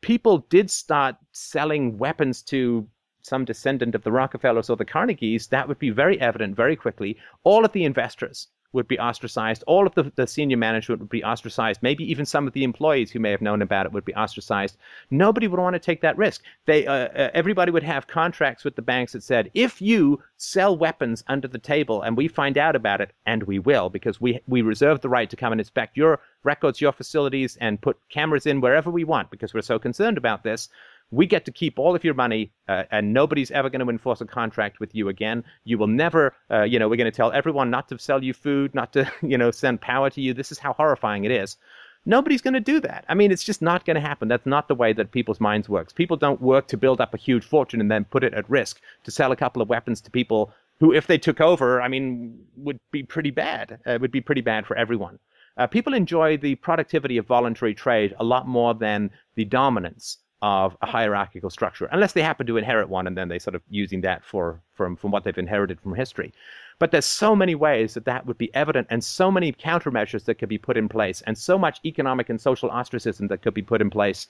[0.00, 2.88] people did start selling weapons to
[3.22, 7.16] some descendant of the Rockefellers or the Carnegies, that would be very evident very quickly.
[7.44, 9.62] All of the investors would be ostracized.
[9.66, 11.82] All of the, the senior management would be ostracized.
[11.82, 14.76] Maybe even some of the employees who may have known about it would be ostracized.
[15.10, 16.42] Nobody would want to take that risk.
[16.66, 20.76] They, uh, uh, everybody would have contracts with the banks that said, if you sell
[20.76, 24.40] weapons under the table and we find out about it, and we will, because we,
[24.46, 28.46] we reserve the right to come and inspect your records, your facilities, and put cameras
[28.46, 30.68] in wherever we want because we're so concerned about this
[31.12, 34.20] we get to keep all of your money uh, and nobody's ever going to enforce
[34.22, 35.44] a contract with you again.
[35.64, 38.32] You will never uh, you know we're going to tell everyone not to sell you
[38.32, 40.34] food not to you know send power to you.
[40.34, 41.56] This is how horrifying it is.
[42.04, 43.04] Nobody's going to do that.
[43.08, 44.26] I mean it's just not going to happen.
[44.26, 45.92] That's not the way that people's minds works.
[45.92, 48.80] People don't work to build up a huge fortune and then put it at risk
[49.04, 52.38] to sell a couple of weapons to people who if they took over i mean
[52.56, 53.78] would be pretty bad.
[53.84, 55.18] Uh, would be pretty bad for everyone.
[55.58, 60.76] Uh, people enjoy the productivity of voluntary trade a lot more than the dominance of
[60.82, 64.00] a hierarchical structure, unless they happen to inherit one and then they sort of using
[64.02, 66.32] that for from from what they've inherited from history.
[66.78, 70.34] But there's so many ways that that would be evident, and so many countermeasures that
[70.34, 73.62] could be put in place, and so much economic and social ostracism that could be
[73.62, 74.26] put in place,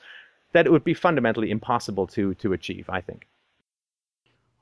[0.53, 2.91] that it would be fundamentally impossible to to achieve.
[2.91, 3.27] I think.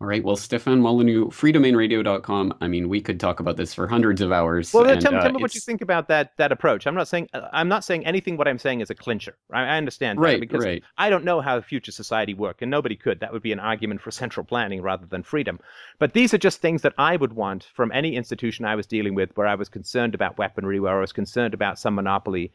[0.00, 0.24] All right.
[0.24, 2.54] Well, Stefan Molyneux, freedomainradio.com.
[2.62, 4.72] I mean, we could talk about this for hundreds of hours.
[4.72, 6.86] Well, and, tell, uh, tell, me what you think about that that approach.
[6.86, 8.38] I'm not saying I'm not saying anything.
[8.38, 9.36] What I'm saying is a clincher.
[9.52, 10.82] I, I understand that right, because right.
[10.96, 13.20] I don't know how the future society work, and nobody could.
[13.20, 15.60] That would be an argument for central planning rather than freedom.
[15.98, 19.14] But these are just things that I would want from any institution I was dealing
[19.14, 22.52] with, where I was concerned about weaponry, where I was concerned about some monopoly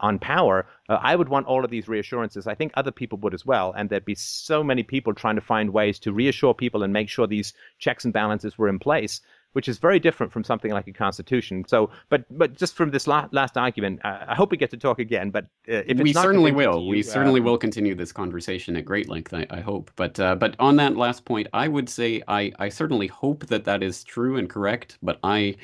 [0.00, 2.46] on power, uh, I would want all of these reassurances.
[2.46, 3.72] I think other people would as well.
[3.76, 7.08] And there'd be so many people trying to find ways to reassure people and make
[7.08, 9.20] sure these checks and balances were in place.
[9.52, 11.64] which is very different from something like a constitution.
[11.66, 14.76] So, but but just from this la- last argument, uh, I hope we get to
[14.76, 15.30] talk again.
[15.30, 18.84] But uh, if we certainly will, you, we certainly um, will continue this conversation at
[18.84, 19.34] great length.
[19.34, 19.90] I, I hope.
[19.96, 23.64] But uh, but on that last point, I would say I I certainly hope that
[23.64, 24.98] that is true and correct.
[25.02, 25.56] But I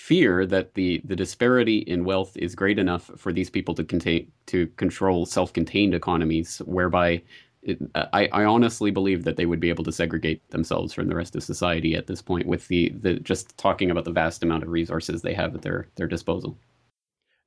[0.00, 4.32] fear that the the disparity in wealth is great enough for these people to contain
[4.46, 7.22] to control self-contained economies whereby
[7.62, 11.14] it, I, I honestly believe that they would be able to segregate themselves from the
[11.14, 14.62] rest of society at this point with the, the just talking about the vast amount
[14.62, 16.56] of resources they have at their, their disposal.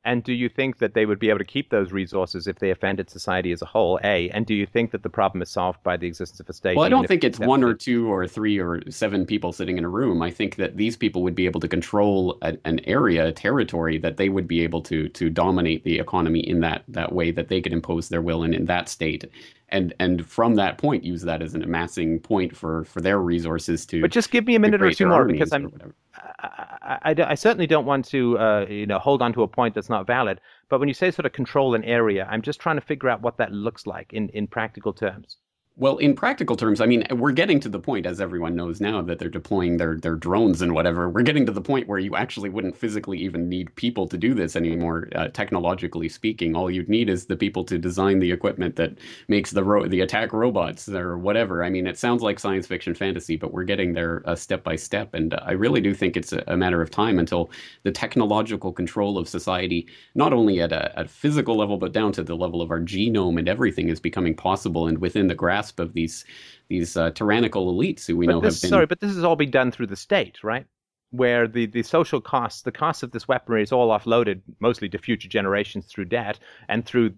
[0.06, 2.72] And do you think that they would be able to keep those resources if they
[2.72, 4.00] offended society as a whole?
[4.04, 4.30] A.
[4.32, 6.76] And do you think that the problem is solved by the existence of a state?
[6.76, 9.86] Well, I don't think it's one or two or three or seven people sitting in
[9.86, 10.22] a room.
[10.22, 13.98] I think that these people would be able to control a, an area, a territory
[14.00, 17.48] that they would be able to to dominate the economy in that that way that
[17.48, 19.26] they could impose their will in in that state
[19.74, 23.86] and and from that point use that as an amassing point for for their resources
[23.86, 25.94] to but just give me a minute or two more because i'm
[26.40, 29.76] I, I, I, certainly don't want to uh, you know hold on to a point
[29.76, 30.40] that's not valid.
[30.70, 33.22] But when you say sort of control an area i'm just trying to figure out
[33.22, 35.38] what that looks like in in practical terms
[35.76, 39.02] well, in practical terms, I mean, we're getting to the point, as everyone knows now,
[39.02, 41.10] that they're deploying their their drones and whatever.
[41.10, 44.36] We're getting to the point where you actually wouldn't physically even need people to do
[44.36, 45.10] this anymore.
[45.16, 49.50] Uh, technologically speaking, all you'd need is the people to design the equipment that makes
[49.50, 51.64] the ro- the attack robots or whatever.
[51.64, 54.76] I mean, it sounds like science fiction fantasy, but we're getting there uh, step by
[54.76, 55.16] step.
[55.16, 57.50] And uh, I really do think it's a, a, matter of time until
[57.82, 62.12] the technological control of society, not only at a, at a physical level, but down
[62.12, 65.63] to the level of our genome and everything, is becoming possible and within the grasp
[65.64, 66.26] grasp of these
[66.70, 68.70] these uh, tyrannical elites who we but know this, have been.
[68.70, 70.66] Sorry, but this has all been done through the state, right?
[71.12, 74.98] Where the, the social costs, the cost of this weaponry is all offloaded mostly to
[74.98, 77.14] future generations through debt and through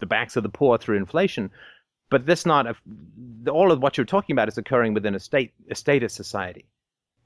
[0.00, 1.50] the backs of the poor through inflation.
[2.10, 2.74] But this not a,
[3.50, 6.66] all of what you're talking about is occurring within a state a statist society.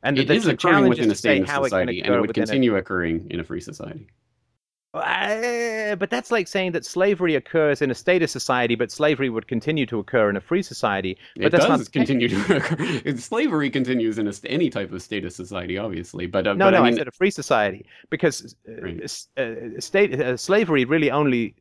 [0.04, 3.28] And it the, is occurring within a state society, and it would continue a, occurring
[3.30, 4.08] in a free society.
[4.94, 9.48] Uh, but that's like saying that slavery occurs in a statist society, but slavery would
[9.48, 11.16] continue to occur in a free society.
[11.34, 11.92] But it that's does not...
[11.92, 13.16] continue to occur.
[13.16, 16.26] slavery continues in a, any type of statist society, obviously.
[16.26, 16.94] But uh, no, but, no, I, mean...
[16.94, 19.02] I said a free society because uh, right.
[19.38, 21.54] uh, state uh, slavery really only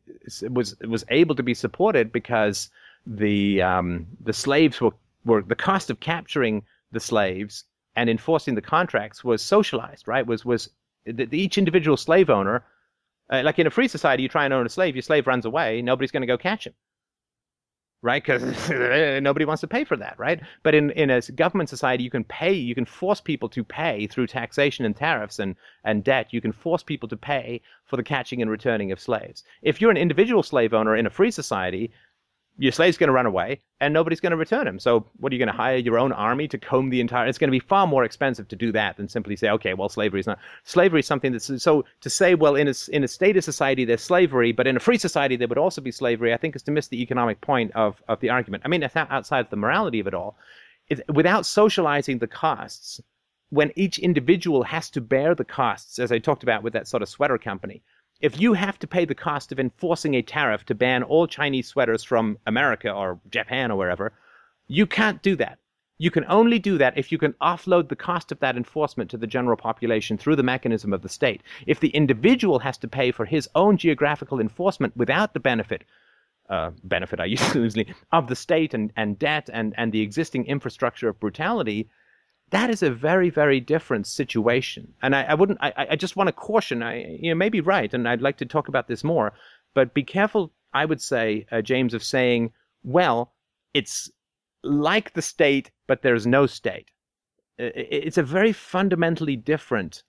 [0.50, 2.70] was was able to be supported because
[3.08, 4.92] the um, the slaves were
[5.24, 7.64] were the cost of capturing the slaves
[7.96, 10.28] and enforcing the contracts was socialized, right?
[10.28, 10.70] Was was
[11.06, 12.64] the, each individual slave owner
[13.32, 15.46] uh, like in a free society, you try and own a slave, your slave runs
[15.46, 16.74] away, nobody's going to go catch him.
[18.04, 18.22] Right?
[18.22, 18.42] Because
[19.22, 20.42] nobody wants to pay for that, right?
[20.64, 24.08] But in, in a government society, you can pay, you can force people to pay
[24.08, 26.34] through taxation and tariffs and, and debt.
[26.34, 29.44] You can force people to pay for the catching and returning of slaves.
[29.62, 31.92] If you're an individual slave owner in a free society,
[32.58, 34.78] your slave's going to run away and nobody's going to return him.
[34.78, 37.28] So what are you going to hire your own army to comb the entire?
[37.28, 39.90] It's going to be far more expensive to do that than simply say, okay, well,
[39.90, 40.38] slavery is not.
[40.64, 44.02] Slavery is something that's so to say, well, in a in a statist society there's
[44.02, 46.34] slavery, but in a free society there would also be slavery.
[46.34, 48.64] I think is to miss the economic point of of the argument.
[48.66, 50.38] I mean, outside of the morality of it all,
[50.88, 53.02] it, without socializing the costs,
[53.50, 57.02] when each individual has to bear the costs, as I talked about with that sort
[57.02, 57.82] of sweater company
[58.22, 61.68] if you have to pay the cost of enforcing a tariff to ban all Chinese
[61.68, 64.14] sweaters from America or Japan or wherever,
[64.68, 65.58] you can't do that.
[65.98, 69.18] You can only do that if you can offload the cost of that enforcement to
[69.18, 71.42] the general population through the mechanism of the state.
[71.68, 75.84] If the individual has to pay for his own geographical enforcement without the benefit,
[76.50, 80.46] uh, benefit I use loosely, of the state and, and debt and, and the existing
[80.46, 81.88] infrastructure of brutality,
[82.52, 84.94] that is a very, very different situation.
[85.02, 87.62] And I, I wouldn't, I, I just want to caution, I, you know, may be
[87.62, 89.34] right, and I'd like to talk about this more,
[89.74, 92.52] but be careful, I would say, uh, James, of saying,
[92.84, 93.34] well,
[93.74, 94.12] it's
[94.64, 96.92] like the state, but there's no state.
[97.58, 100.04] It's a very fundamentally different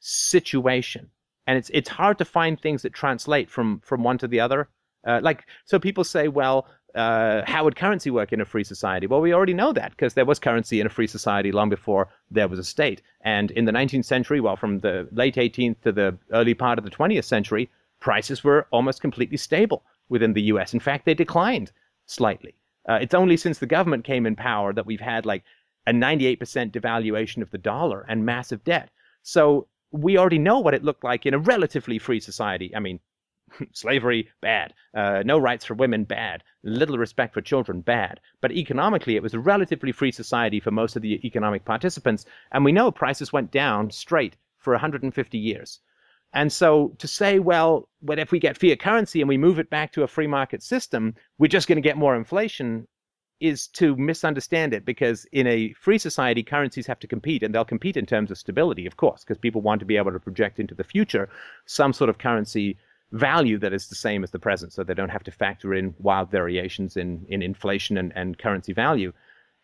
[0.00, 1.10] situation.
[1.46, 4.68] And it's, it's hard to find things that translate from, from one to the other.
[5.06, 6.66] Uh, like, so people say, well,
[6.96, 9.06] uh, how would currency work in a free society?
[9.06, 12.08] Well, we already know that because there was currency in a free society long before
[12.30, 13.02] there was a state.
[13.20, 16.84] And in the 19th century, well, from the late 18th to the early part of
[16.84, 17.70] the 20th century,
[18.00, 20.72] prices were almost completely stable within the US.
[20.72, 21.70] In fact, they declined
[22.06, 22.54] slightly.
[22.88, 25.44] Uh, it's only since the government came in power that we've had like
[25.86, 26.38] a 98%
[26.70, 28.90] devaluation of the dollar and massive debt.
[29.22, 32.74] So we already know what it looked like in a relatively free society.
[32.74, 33.00] I mean,
[33.72, 34.74] slavery, bad.
[34.94, 36.42] Uh, no rights for women, bad.
[36.62, 38.20] Little respect for children, bad.
[38.40, 42.24] But economically, it was a relatively free society for most of the economic participants.
[42.52, 45.80] And we know prices went down straight for 150 years.
[46.32, 49.70] And so to say, well, what if we get fiat currency and we move it
[49.70, 52.86] back to a free market system, we're just going to get more inflation.
[53.38, 57.64] is to misunderstand it because in a free society, currencies have to compete, and they'll
[57.66, 60.58] compete in terms of stability, of course, because people want to be able to project
[60.58, 61.28] into the future
[61.66, 62.76] some sort of currency
[63.12, 65.94] value that is the same as the present, so they don't have to factor in
[65.98, 69.12] wild variations in, in inflation and, and currency value.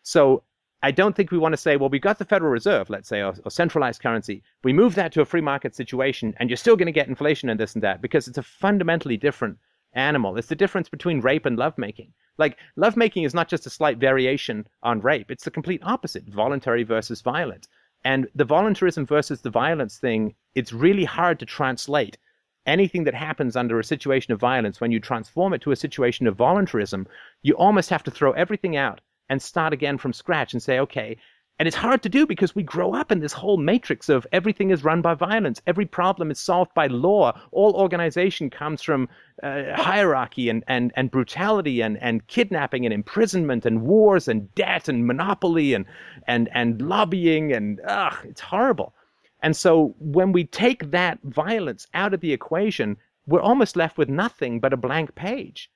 [0.01, 0.43] So
[0.81, 3.21] I don't think we want to say, well, we've got the Federal Reserve, let's say,
[3.21, 4.43] or, or, centralized currency.
[4.63, 7.49] We move that to a free market situation, and you're still going to get inflation
[7.49, 9.57] and this and that because it's a fundamentally different
[9.93, 10.37] animal.
[10.37, 12.11] It's the difference between rape and lovemaking.
[12.37, 16.83] Like, lovemaking is not just a slight variation on rape, it's the complete opposite voluntary
[16.83, 17.67] versus violent.
[18.03, 22.17] And the voluntarism versus the violence thing, it's really hard to translate
[22.65, 26.27] anything that happens under a situation of violence when you transform it to a situation
[26.27, 27.07] of voluntarism.
[27.41, 31.17] You almost have to throw everything out and start again from scratch and say, okay,
[31.59, 34.71] and it's hard to do because we grow up in this whole matrix of everything
[34.71, 35.61] is run by violence.
[35.67, 37.39] Every problem is solved by law.
[37.51, 39.07] All organization comes from
[39.43, 44.87] uh, hierarchy and, and, and brutality and, and kidnapping and imprisonment and wars and debt
[44.87, 45.85] and monopoly and,
[46.27, 47.53] and, and lobbying.
[47.53, 48.95] And ugh, it's horrible.
[49.43, 54.09] And so when we take that violence out of the equation, we're almost left with
[54.09, 55.69] nothing but a blank page.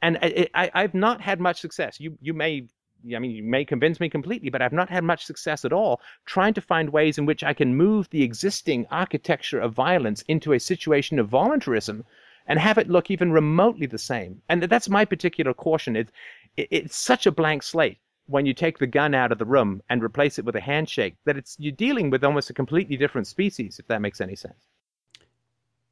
[0.00, 1.98] And I, I've not had much success.
[1.98, 2.68] You, you may
[3.14, 6.00] I mean, you may convince me completely, but I've not had much success at all
[6.26, 10.52] trying to find ways in which I can move the existing architecture of violence into
[10.52, 12.04] a situation of voluntarism
[12.46, 14.42] and have it look even remotely the same.
[14.48, 15.94] And that's my particular caution.
[15.94, 16.10] It,
[16.56, 17.98] it, it's such a blank slate
[18.28, 21.16] when you take the gun out of the room and replace it with a handshake
[21.24, 24.68] that it's you're dealing with almost a completely different species, if that makes any sense.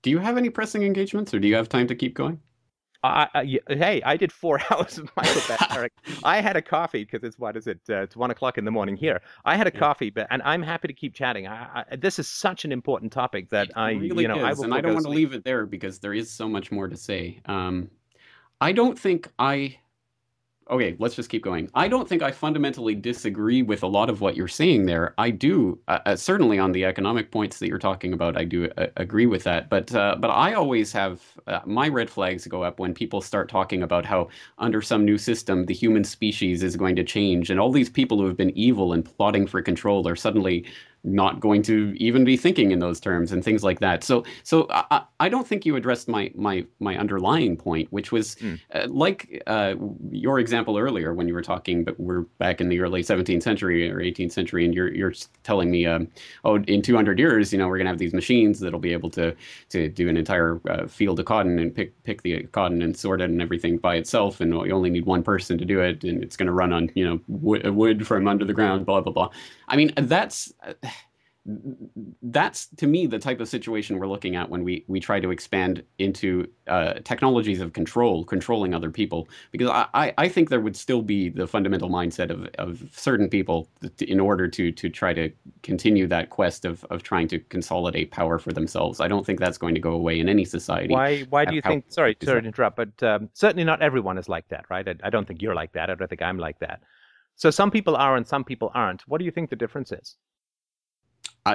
[0.02, 2.40] Do you have any pressing engagements, or do you have time to keep going?
[3.02, 5.88] I, I, hey, I did four hours of Michael Beth,
[6.24, 7.80] I had a coffee because it's what is it?
[7.88, 9.20] Uh, it's one o'clock in the morning here.
[9.44, 9.80] I had a yeah.
[9.80, 11.46] coffee, but and I'm happy to keep chatting.
[11.46, 14.44] I, I, this is such an important topic that it I, really you know, is,
[14.44, 16.70] I will and I don't want to leave it there because there is so much
[16.70, 17.40] more to say.
[17.46, 17.90] Um,
[18.60, 19.78] I don't think I
[20.70, 21.70] okay, let's just keep going.
[21.74, 25.14] I don't think I fundamentally disagree with a lot of what you're saying there.
[25.18, 28.36] I do uh, uh, certainly on the economic points that you're talking about.
[28.36, 29.68] I do uh, agree with that.
[29.68, 33.48] But uh, but I always have uh, my red flags go up when people start
[33.48, 37.60] talking about how under some new system the human species is going to change, and
[37.60, 40.66] all these people who have been evil and plotting for control are suddenly
[41.06, 44.02] not going to even be thinking in those terms and things like that.
[44.02, 48.34] So, so I, I don't think you addressed my my my underlying point, which was
[48.36, 48.60] mm.
[48.74, 49.74] uh, like uh,
[50.10, 53.90] your example earlier when you were talking, but we're back in the early 17th century
[53.90, 56.08] or 18th century, and you're you're telling me, um,
[56.44, 59.34] oh, in 200 years, you know, we're gonna have these machines that'll be able to
[59.70, 63.20] to do an entire uh, field of cotton and pick pick the cotton and sort
[63.20, 66.22] it and everything by itself, and you only need one person to do it, and
[66.22, 69.30] it's gonna run on you know wood from under the ground, blah blah blah.
[69.68, 70.52] I mean, that's
[72.22, 75.30] that's to me the type of situation we're looking at when we we try to
[75.30, 79.28] expand into uh, technologies of control, controlling other people.
[79.52, 83.68] Because I, I think there would still be the fundamental mindset of, of certain people
[84.00, 85.30] in order to to try to
[85.62, 89.00] continue that quest of, of trying to consolidate power for themselves.
[89.00, 90.94] I don't think that's going to go away in any society.
[90.94, 91.84] Why why do you How, think?
[91.88, 94.86] Sorry, sorry to interrupt, but um, certainly not everyone is like that, right?
[94.88, 95.90] I, I don't think you're like that.
[95.90, 96.82] I don't think I'm like that.
[97.36, 99.06] So some people are and some people aren't.
[99.06, 100.16] What do you think the difference is?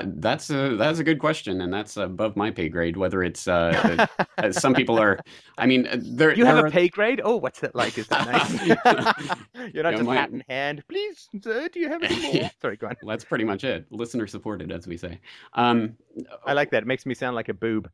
[0.04, 2.96] That's a that's a good question, and that's above my pay grade.
[2.96, 5.20] Whether it's uh, uh some people are,
[5.58, 7.22] I mean, uh, there you have a pay grade.
[7.24, 7.98] Oh, what's that like?
[7.98, 9.38] Is that nice?
[9.74, 10.16] You're not just my...
[10.16, 10.84] hat in hand.
[10.88, 12.52] Please, sir, do you have any more?
[12.62, 12.96] Sorry, go on.
[13.04, 13.86] Well, that's pretty much it.
[13.92, 15.20] Listener supported, as we say.
[15.54, 15.98] Um,
[16.46, 16.84] I like that.
[16.84, 17.89] It makes me sound like a boob.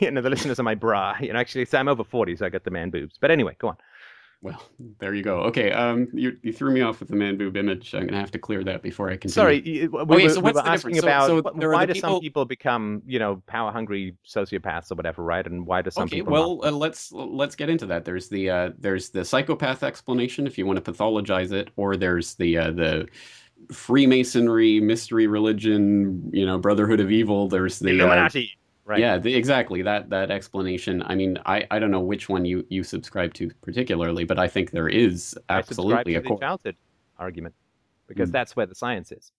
[0.00, 1.16] you know, the listeners are my bra.
[1.20, 3.18] You know, actually, so I'm over forty, so I got the man boobs.
[3.20, 3.76] But anyway, go on.
[4.42, 4.62] Well,
[4.98, 5.40] there you go.
[5.44, 7.94] Okay, um, you you threw me off with the man boob image.
[7.94, 9.32] I'm gonna have to clear that before I continue.
[9.32, 12.10] Sorry, we, okay, so we were asking about so, so why do people...
[12.10, 15.46] some people become, you know, power hungry sociopaths or whatever, right?
[15.46, 16.32] And why do some okay, people?
[16.32, 18.04] well, uh, let's let's get into that.
[18.04, 22.34] There's the uh, there's the psychopath explanation if you want to pathologize it, or there's
[22.34, 23.08] the uh, the
[23.72, 27.48] Freemasonry, mystery religion, you know, Brotherhood of Evil.
[27.48, 28.52] There's the Illuminati.
[28.86, 29.00] Right.
[29.00, 29.82] Yeah, the, exactly.
[29.82, 31.02] That that explanation.
[31.04, 34.46] I mean, I, I don't know which one you, you subscribe to particularly, but I
[34.46, 36.76] think there is absolutely I subscribe to a the childhood
[37.18, 37.56] argument
[38.06, 38.32] because mm.
[38.32, 39.32] that's where the science is.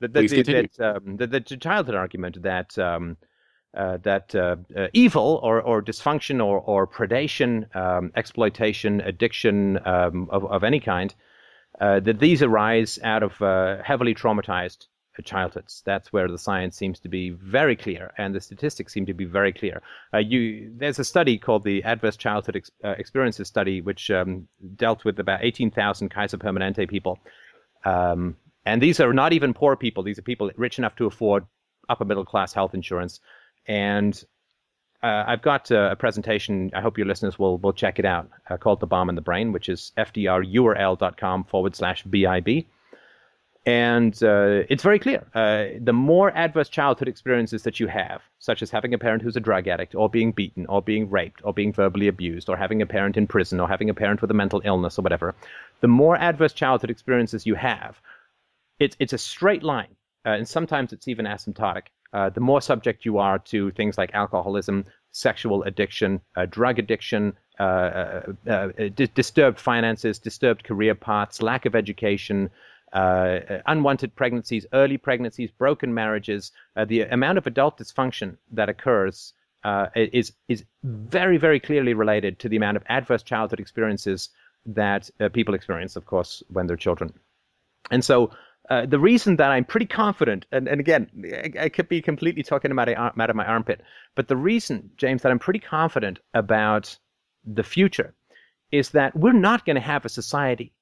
[0.00, 3.16] The, the, Please the, um, the, the, childhood argument that um,
[3.74, 10.28] uh, that uh, uh, evil or, or dysfunction or, or predation, um, exploitation, addiction um,
[10.30, 11.14] of, of any kind,
[11.80, 14.86] uh, that these arise out of uh, heavily traumatized
[15.22, 15.82] childhoods.
[15.84, 19.24] That's where the science seems to be very clear, and the statistics seem to be
[19.24, 19.82] very clear.
[20.12, 24.48] Uh, you, there's a study called the Adverse Childhood Ex- uh, Experiences Study, which um,
[24.76, 27.18] dealt with about 18,000 Kaiser Permanente people.
[27.84, 28.36] Um,
[28.66, 31.46] and these are not even poor people, these are people rich enough to afford
[31.88, 33.20] upper middle class health insurance.
[33.66, 34.22] And
[35.02, 36.70] uh, I've got a, a, presentation.
[36.74, 38.28] I hope your listeners will will check it out.
[38.48, 42.66] Uh, called "The Bomb in the Brain," which is fdrurl.com forward slash bib.
[43.66, 45.26] And uh, it's very clear.
[45.34, 49.36] Uh, the more adverse childhood experiences that you have, such as having a parent who's
[49.36, 52.80] a drug addict, or being beaten, or being raped, or being verbally abused, or having
[52.80, 55.34] a parent in prison, or having a parent with a mental illness, or whatever,
[55.80, 58.00] the more adverse childhood experiences you have,
[58.78, 61.88] it's it's a straight line, uh, and sometimes it's even asymptotic.
[62.14, 67.34] Uh, the more subject you are to things like alcoholism, sexual addiction, uh, drug addiction,
[67.58, 68.20] uh,
[69.14, 72.50] disturbed finances, disturbed career paths, lack of education,
[72.92, 79.32] uh, unwanted pregnancies, early pregnancies, broken marriages, uh, the amount of adult dysfunction that occurs
[79.62, 84.30] uh, is is very very clearly related to the amount of adverse childhood experiences
[84.66, 87.12] that uh, people experience, of course, when they're children.
[87.90, 88.30] And so.
[88.68, 92.44] Uh, the reason that I'm pretty confident, and, and again, I, I could be completely
[92.44, 93.80] talking about out of my armpit,
[94.14, 96.96] but the reason, James, that I'm pretty confident about
[97.44, 98.14] the future
[98.70, 100.72] is that we're not going to have a society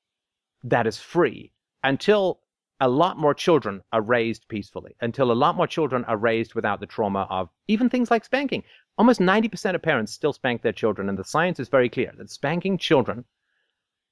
[0.65, 1.51] that is free
[1.83, 2.41] until
[2.81, 6.81] a lot more children are raised peacefully, until a lot more children are raised without
[6.81, 8.63] the trauma of even things like spanking.
[8.97, 12.31] Almost 90% of parents still spank their children, and the science is very clear that
[12.31, 13.25] spanking children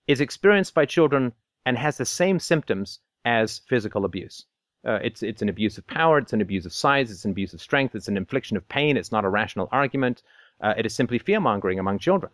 [0.07, 1.33] is experienced by children
[1.65, 4.47] and has the same symptoms as physical abuse.
[4.85, 7.53] Uh, it's, it's an abuse of power, it's an abuse of size, it's an abuse
[7.53, 10.23] of strength, it's an infliction of pain, it's not a rational argument.
[10.61, 12.33] Uh, it is simply fear mongering among children.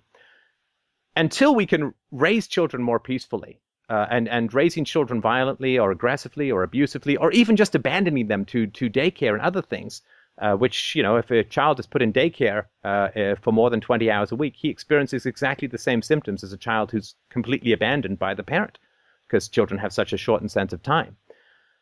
[1.17, 3.61] Until we can raise children more peacefully,
[3.93, 8.43] uh, and and raising children violently or aggressively or abusively or even just abandoning them
[8.47, 10.01] to to daycare and other things.
[10.39, 13.69] Uh, which you know, if a child is put in daycare uh, uh for more
[13.69, 17.15] than 20 hours a week, he experiences exactly the same symptoms as a child who's
[17.29, 18.79] completely abandoned by the parent,
[19.27, 21.15] because children have such a shortened sense of time.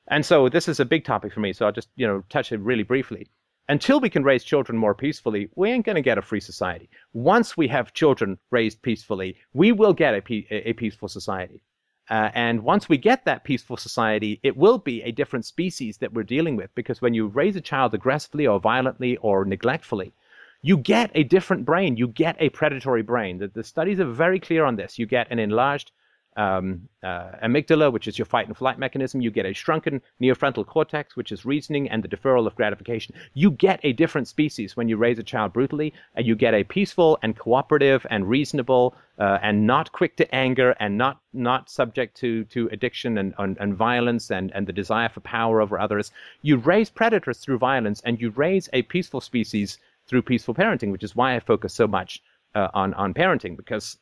[0.08, 1.52] And so this is a big topic for me.
[1.52, 3.28] So I'll just you know touch it really briefly.
[3.68, 6.90] Until we can raise children more peacefully, we ain't going to get a free society.
[7.12, 11.62] Once we have children raised peacefully, we will get a, pe- a peaceful society.
[12.10, 16.12] Uh, and once we get that peaceful society, it will be a different species that
[16.12, 20.12] we're dealing with because when you raise a child aggressively or violently or neglectfully,
[20.60, 21.96] you get a different brain.
[21.96, 23.38] You get a predatory brain.
[23.38, 24.98] The, the studies are very clear on this.
[24.98, 25.92] You get an enlarged
[26.36, 29.20] um, uh, amygdala, which is your fight and flight mechanism.
[29.20, 33.14] You get a shrunken neofrontal cortex, which is reasoning and the deferral of gratification.
[33.34, 36.64] You get a different species when you raise a child brutally, and you get a
[36.64, 42.16] peaceful and cooperative and reasonable uh, and not quick to anger and not not subject
[42.18, 46.12] to to addiction and, and, and violence and, and the desire for power over others.
[46.42, 51.04] You raise predators through violence, and you raise a peaceful species through peaceful parenting, which
[51.04, 52.22] is why I focus so much
[52.54, 53.98] uh, on on parenting because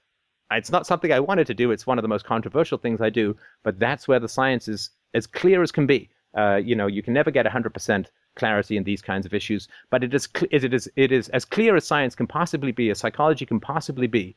[0.50, 1.70] it's not something I wanted to do.
[1.70, 4.90] It's one of the most controversial things I do, but that's where the science is
[5.14, 6.10] as clear as can be.
[6.36, 8.06] Uh, you know, you can never get 100%
[8.36, 11.76] clarity in these kinds of issues, but it is, it is it is as clear
[11.76, 14.36] as science can possibly be, as psychology can possibly be,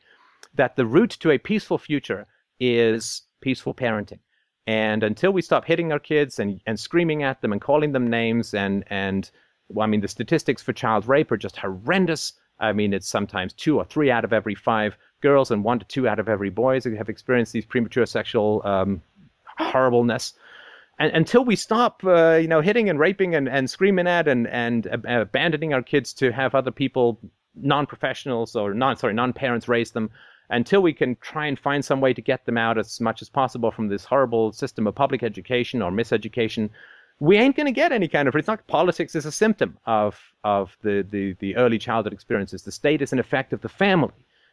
[0.54, 2.26] that the route to a peaceful future
[2.58, 4.18] is peaceful parenting.
[4.66, 8.08] And until we stop hitting our kids and, and screaming at them and calling them
[8.08, 9.30] names and and
[9.68, 12.32] well, I mean the statistics for child rape are just horrendous.
[12.58, 15.84] I mean it's sometimes two or three out of every five girls and one to
[15.86, 19.00] two out of every boys have experienced these premature sexual um,
[19.58, 20.34] horribleness.
[20.98, 24.46] And until we stop, uh, you know, hitting and raping and, and screaming at and
[24.46, 27.18] and abandoning our kids to have other people,
[27.54, 30.10] non-professionals or non sorry non-parents raise them,
[30.50, 33.28] until we can try and find some way to get them out as much as
[33.28, 36.68] possible from this horrible system of public education or miseducation,
[37.20, 38.34] we ain't going to get any kind of.
[38.36, 42.62] It's not politics is a symptom of of the, the the early childhood experiences.
[42.62, 44.12] The state is an effect of the family.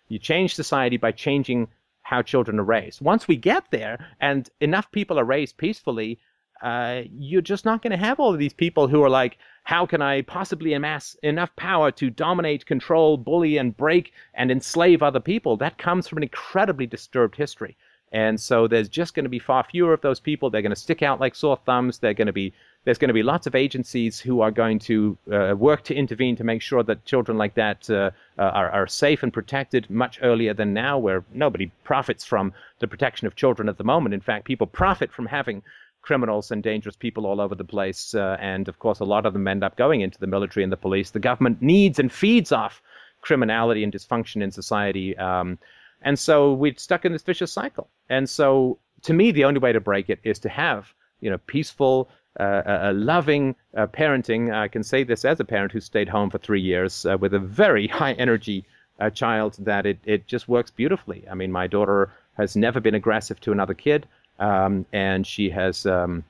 [0.09, 1.69] You change society by changing
[2.01, 3.01] how children are raised.
[3.01, 6.19] Once we get there and enough people are raised peacefully,
[6.61, 9.85] uh, you're just not going to have all of these people who are like, how
[9.85, 15.19] can I possibly amass enough power to dominate, control, bully, and break and enslave other
[15.19, 15.55] people?
[15.55, 17.77] That comes from an incredibly disturbed history.
[18.11, 20.49] And so there's just going to be far fewer of those people.
[20.49, 21.99] They're going to stick out like sore thumbs.
[21.99, 22.53] They're going to be
[22.89, 26.35] there's going to be lots of agencies who are going to uh, work to intervene
[26.35, 28.09] to make sure that children like that uh,
[28.39, 32.87] uh, are, are safe and protected much earlier than now, where nobody profits from the
[32.87, 34.15] protection of children at the moment.
[34.15, 35.61] In fact, people profit from having
[36.01, 38.15] criminals and dangerous people all over the place.
[38.15, 40.71] Uh, and of course, a lot of them end up going into the military and
[40.71, 41.11] the police.
[41.11, 42.81] The government needs and feeds off
[43.21, 45.15] criminality and dysfunction in society.
[45.15, 45.59] Um,
[46.01, 47.87] and so we're stuck in this vicious cycle.
[48.09, 50.91] And so to me, the only way to break it is to have
[51.21, 52.09] you know peaceful
[52.39, 54.53] a loving uh, parenting.
[54.53, 57.33] I can say this as a parent who stayed home for three years uh, with
[57.33, 58.65] a very high energy
[58.99, 61.25] uh, child that it, it just works beautifully.
[61.29, 64.07] I mean, my daughter has never been aggressive to another kid,
[64.39, 66.23] um, and she has um,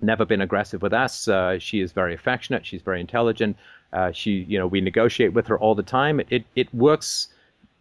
[0.00, 1.28] never been aggressive with us.
[1.28, 2.64] Uh, she is very affectionate.
[2.64, 3.56] She's very intelligent.
[3.92, 6.20] Uh, she, you know, we negotiate with her all the time.
[6.30, 7.28] It it works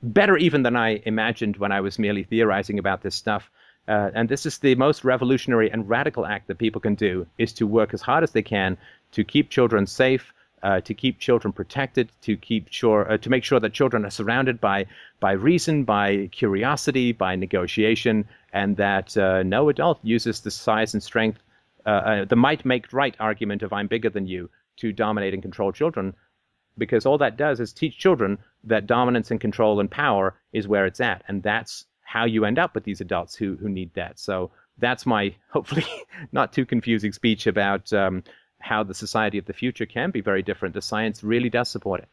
[0.04, 3.50] better even than I imagined when I was merely theorizing about this stuff.
[3.88, 7.52] Uh, and this is the most revolutionary and radical act that people can do: is
[7.54, 8.78] to work as hard as they can
[9.12, 10.34] to keep children safe,
[10.64, 14.12] uh, to keep children protected, to keep sure uh, to make sure that children are
[14.12, 14.86] surrounded by
[15.20, 21.02] by reason, by curiosity, by negotiation, and that uh, no adult uses the size and
[21.04, 21.40] strength,
[21.86, 25.42] uh, uh, the might make right argument of "I'm bigger than you" to dominate and
[25.42, 26.14] control children,
[26.78, 30.86] because all that does is teach children that dominance and control and power is where
[30.86, 34.20] it's at, and that's how you end up with these adults who who need that.
[34.20, 35.86] So that's my hopefully
[36.34, 38.24] not too confusing speech about um,
[38.60, 40.74] how the society of the future can be very different.
[40.74, 42.10] The science really does support it.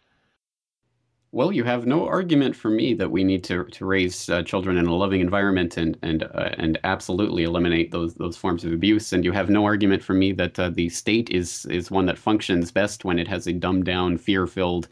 [1.31, 4.79] Well, you have no argument for me that we need to to raise uh, children
[4.79, 9.13] in a loving environment and and uh, and absolutely eliminate those those forms of abuse.
[9.13, 12.17] And you have no argument for me that uh, the state is is one that
[12.17, 14.89] functions best when it has a dumbed down, fear filled,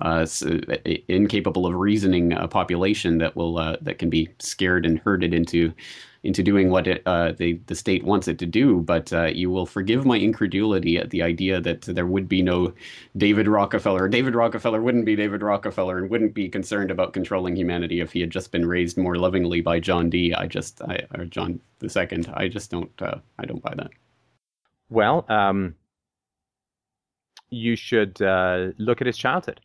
[0.00, 0.26] uh,
[1.08, 5.72] incapable of reasoning uh, population that will uh, that can be scared and herded into
[6.22, 8.80] into doing what it, uh, the the state wants it to do.
[8.80, 12.72] But uh, you will forgive my incredulity at the idea that there would be no
[13.16, 14.08] David Rockefeller.
[14.08, 18.20] David Rockefeller wouldn't be David Rockefeller and wouldn't be concerned about controlling humanity if he
[18.20, 20.34] had just been raised more lovingly by John D.
[20.34, 22.30] I just I, or John the Second.
[22.34, 23.90] I just don't uh, I don't buy that.
[24.90, 25.76] Well, um,
[27.50, 29.60] you should uh, look at his childhood.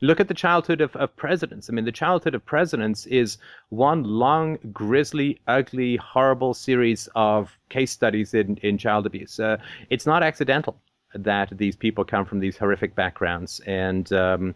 [0.00, 1.68] Look at the childhood of, of presidents.
[1.68, 3.38] I mean, the childhood of presidents is
[3.70, 9.40] one long, grisly, ugly, horrible series of case studies in, in child abuse.
[9.40, 9.56] Uh,
[9.90, 10.80] it's not accidental
[11.14, 13.60] that these people come from these horrific backgrounds.
[13.66, 14.54] And um,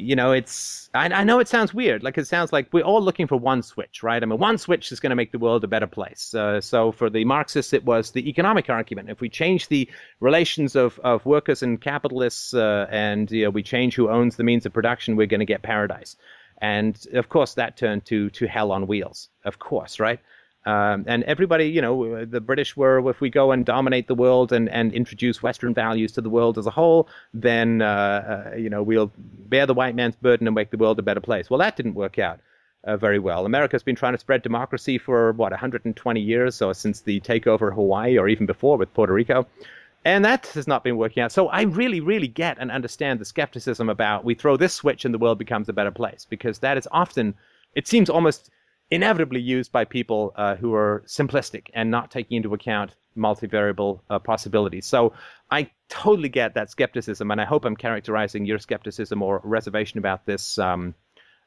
[0.00, 2.02] you know, it's I, I, know it sounds weird.
[2.02, 4.22] Like it sounds like we're all looking for one switch, right?
[4.22, 6.34] I mean, one switch is going to make the world a better place.
[6.34, 9.10] Uh, so for the Marxists, it was the economic argument.
[9.10, 9.88] If we change the
[10.20, 14.44] relations of, of workers and capitalists, uh, and you know, we change who owns the
[14.44, 16.16] means of production, we're going to get paradise.
[16.60, 19.28] And of course, that turned to to hell on wheels.
[19.44, 20.20] Of course, right?
[20.66, 24.52] Um, and everybody, you know, the British were, if we go and dominate the world
[24.52, 28.68] and, and introduce Western values to the world as a whole, then, uh, uh, you
[28.68, 31.48] know, we'll bear the white man's burden and make the world a better place.
[31.48, 32.40] Well, that didn't work out
[32.84, 33.46] uh, very well.
[33.46, 37.74] America's been trying to spread democracy for, what, 120 years, or since the takeover of
[37.74, 39.46] Hawaii, or even before with Puerto Rico.
[40.04, 41.32] And that has not been working out.
[41.32, 45.12] So I really, really get and understand the skepticism about we throw this switch and
[45.12, 47.34] the world becomes a better place, because that is often,
[47.74, 48.50] it seems almost
[48.90, 54.18] inevitably used by people uh, who are simplistic and not taking into account multivariable uh,
[54.18, 54.86] possibilities.
[54.86, 55.12] So
[55.50, 60.26] I totally get that skepticism, and I hope I'm characterizing your skepticism or reservation about
[60.26, 60.94] this um,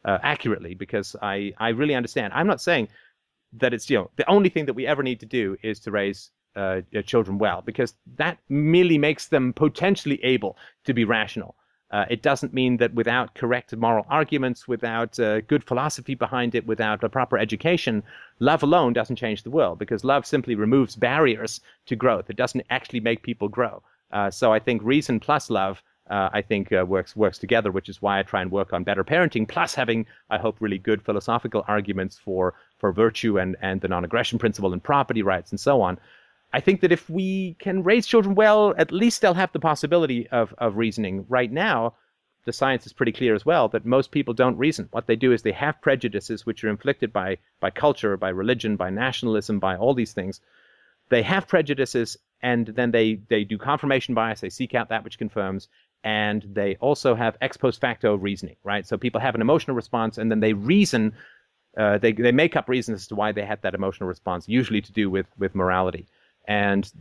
[0.06, 2.34] uh, accurately because I, I really understand.
[2.34, 2.88] I'm not saying
[3.54, 5.92] that it's you know the only thing that we ever need to do is to
[5.92, 11.56] raise uh, children well because that merely makes them potentially able to be rational.
[11.94, 16.66] Uh, it doesn't mean that without correct moral arguments, without uh, good philosophy behind it,
[16.66, 18.02] without a proper education,
[18.40, 22.32] love alone doesn't change the world because love simply removes barriers to growth.
[22.32, 23.84] It doesn't actually make people grow.
[24.12, 27.90] Uh, so I think reason plus love, uh, I think uh, works works together, which
[27.90, 31.04] is why I try and work on better parenting, plus having, I hope, really good
[31.04, 35.80] philosophical arguments for for virtue and and the non-aggression principle and property rights and so
[35.82, 36.00] on.
[36.54, 40.28] I think that if we can raise children well, at least they'll have the possibility
[40.30, 41.26] of, of reasoning.
[41.28, 41.96] Right now,
[42.46, 44.88] the science is pretty clear as well that most people don't reason.
[44.92, 48.76] What they do is they have prejudices which are inflicted by, by culture, by religion,
[48.76, 50.42] by nationalism, by all these things.
[51.10, 55.18] They have prejudices and then they, they do confirmation bias, they seek out that which
[55.18, 55.70] confirms,
[56.04, 58.86] and they also have ex post facto reasoning, right?
[58.86, 61.14] So people have an emotional response and then they reason,
[61.78, 64.82] uh, they, they make up reasons as to why they had that emotional response, usually
[64.82, 66.08] to do with, with morality.
[66.46, 66.92] And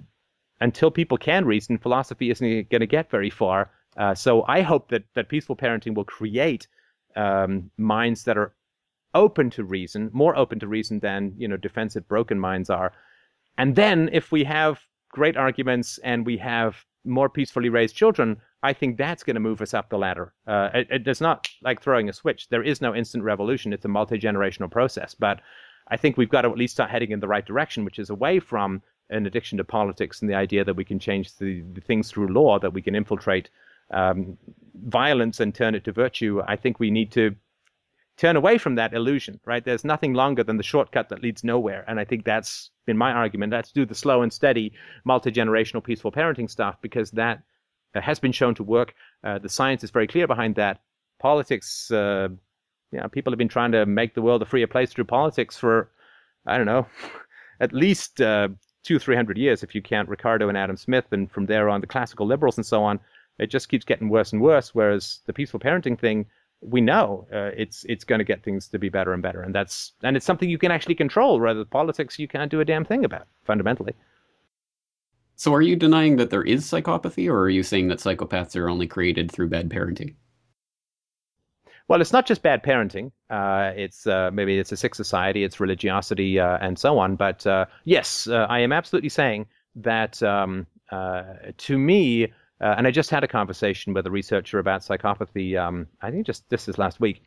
[0.60, 3.70] until people can reason, philosophy isn't going to get very far.
[3.97, 6.66] Uh, so I hope that that peaceful parenting will create
[7.16, 8.55] um, minds that are
[9.14, 12.93] open to reason, more open to reason than you know defensive, broken minds are.
[13.59, 18.73] And then if we have great arguments and we have more peacefully raised children, I
[18.73, 20.32] think that's going to move us up the ladder.
[20.47, 22.48] Uh, it, it's not like throwing a switch.
[22.48, 23.73] There is no instant revolution.
[23.73, 25.14] It's a multi generational process.
[25.14, 25.40] But
[25.89, 28.09] I think we've got to at least start heading in the right direction, which is
[28.09, 28.82] away from
[29.12, 32.28] an addiction to politics and the idea that we can change the, the things through
[32.28, 33.51] law, that we can infiltrate
[33.93, 34.36] um,
[34.74, 36.43] violence and turn it to virtue.
[36.47, 37.36] I think we need to
[38.16, 39.64] turn away from that illusion, right?
[39.64, 41.84] There's nothing longer than the shortcut that leads nowhere.
[41.89, 43.52] And I think that's been my argument.
[43.52, 44.72] Let's do the slow and steady,
[45.05, 47.43] multi generational, peaceful parenting stuff because that
[47.94, 48.94] has been shown to work.
[49.22, 50.80] Uh, the science is very clear behind that.
[51.20, 52.28] Politics, uh,
[52.90, 55.56] you know, people have been trying to make the world a freer place through politics
[55.56, 55.90] for,
[56.47, 56.86] I don't know,
[57.60, 58.48] at least uh,
[58.82, 61.80] two, three hundred years, if you count Ricardo and Adam Smith, and from there on
[61.80, 63.00] the classical liberals and so on,
[63.38, 64.74] it just keeps getting worse and worse.
[64.74, 66.26] Whereas the peaceful parenting thing,
[66.60, 69.54] we know uh, it's it's going to get things to be better and better, and
[69.54, 71.40] that's and it's something you can actually control.
[71.40, 73.94] Rather, politics you can't do a damn thing about fundamentally.
[75.36, 78.68] So, are you denying that there is psychopathy, or are you saying that psychopaths are
[78.68, 80.14] only created through bad parenting?
[81.88, 83.12] Well, it's not just bad parenting.
[83.30, 87.16] Uh, it's uh, maybe it's a sick society, it's religiosity, uh, and so on.
[87.16, 89.46] But uh, yes, uh, I am absolutely saying
[89.76, 91.22] that um, uh,
[91.59, 95.59] to me, and I just had a conversation with a researcher about psychopathy.
[95.60, 97.22] Um, I think just this is last week.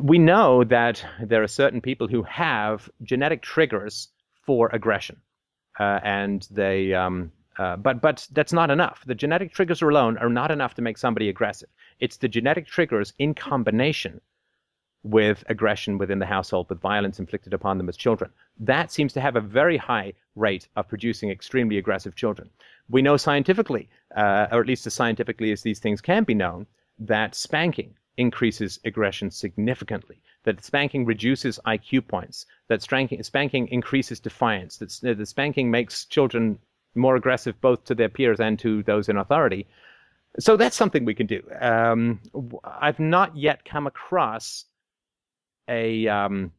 [0.00, 4.08] we know that there are certain people who have genetic triggers
[4.46, 5.16] for aggression,
[5.78, 9.02] and they um, uh, but but that's not enough.
[9.06, 11.68] The genetic triggers alone are not enough to make somebody aggressive.
[12.02, 14.20] It's the genetic triggers in combination
[15.04, 18.32] with aggression within the household, with violence inflicted upon them as children.
[18.58, 22.50] That seems to have a very high rate of producing extremely aggressive children.
[22.88, 26.66] We know scientifically, uh, or at least as scientifically as these things can be known,
[26.98, 34.76] that spanking increases aggression significantly, that spanking reduces IQ points, that spanking, spanking increases defiance,
[34.78, 36.58] that, that spanking makes children
[36.96, 39.68] more aggressive both to their peers and to those in authority.
[40.38, 41.42] So that's something we can do.
[41.60, 42.20] Um,
[42.64, 44.64] I've not yet come across
[45.68, 46.52] a um,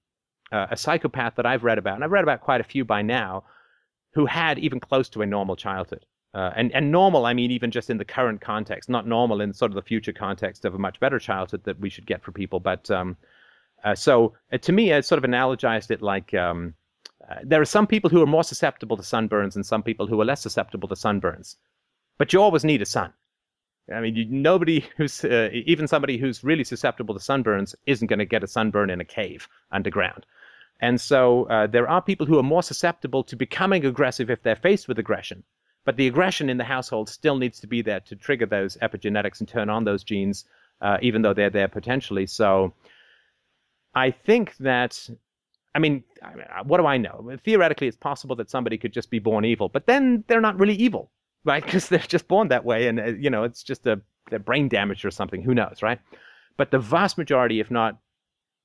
[0.52, 3.44] a psychopath that I've read about, and I've read about quite a few by now,
[4.14, 6.06] who had even close to a normal childhood.
[6.36, 9.54] Uh, and and normal, I mean, even just in the current context, not normal in
[9.54, 12.32] sort of the future context of a much better childhood that we should get for
[12.32, 12.60] people.
[12.60, 13.18] But um,
[13.84, 16.74] uh, so uh, to me, I sort of analogized it like um,
[17.30, 20.20] uh, there are some people who are more susceptible to sunburns and some people who
[20.20, 21.56] are less susceptible to sunburns.
[22.18, 23.14] But you always need a sun.
[23.94, 28.20] I mean, you, nobody who's, uh, even somebody who's really susceptible to sunburns isn't going
[28.20, 30.26] to get a sunburn in a cave underground.
[30.80, 34.56] And so uh, there are people who are more susceptible to becoming aggressive if they're
[34.56, 35.44] faced with aggression.
[35.86, 39.40] But the aggression in the household still needs to be there to trigger those epigenetics
[39.40, 40.46] and turn on those genes,
[40.82, 42.26] uh, even though they're there potentially.
[42.26, 42.74] So
[43.94, 45.10] I think that
[45.76, 46.04] I mean,
[46.66, 47.36] what do I know?
[47.44, 50.76] Theoretically, it's possible that somebody could just be born evil, but then they're not really
[50.76, 51.10] evil,
[51.44, 51.64] right?
[51.66, 54.02] Because they're just born that way, and uh, you know, it's just a
[54.46, 55.42] brain damage or something.
[55.42, 56.00] Who knows, right?
[56.58, 57.98] But the vast majority, if not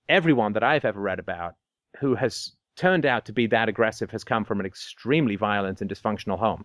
[0.09, 1.57] everyone that I've ever read about,
[2.01, 5.91] who has turned out to be that aggressive, has come from an extremely violent and
[5.91, 6.65] dysfunctional home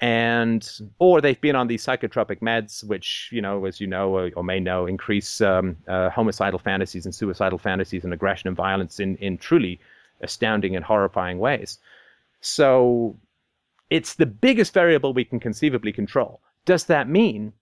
[0.00, 4.30] and or they've been on these psychotropic meds, which you know, as you know or,
[4.36, 8.98] or may know, increase um, uh, homicidal fantasies and suicidal fantasies and aggression and violence
[8.98, 9.78] in in truly
[10.20, 11.78] astounding and horrifying ways.
[12.40, 13.16] So
[13.94, 16.40] it's the biggest variable we can conceivably control.
[16.64, 17.52] Does that mean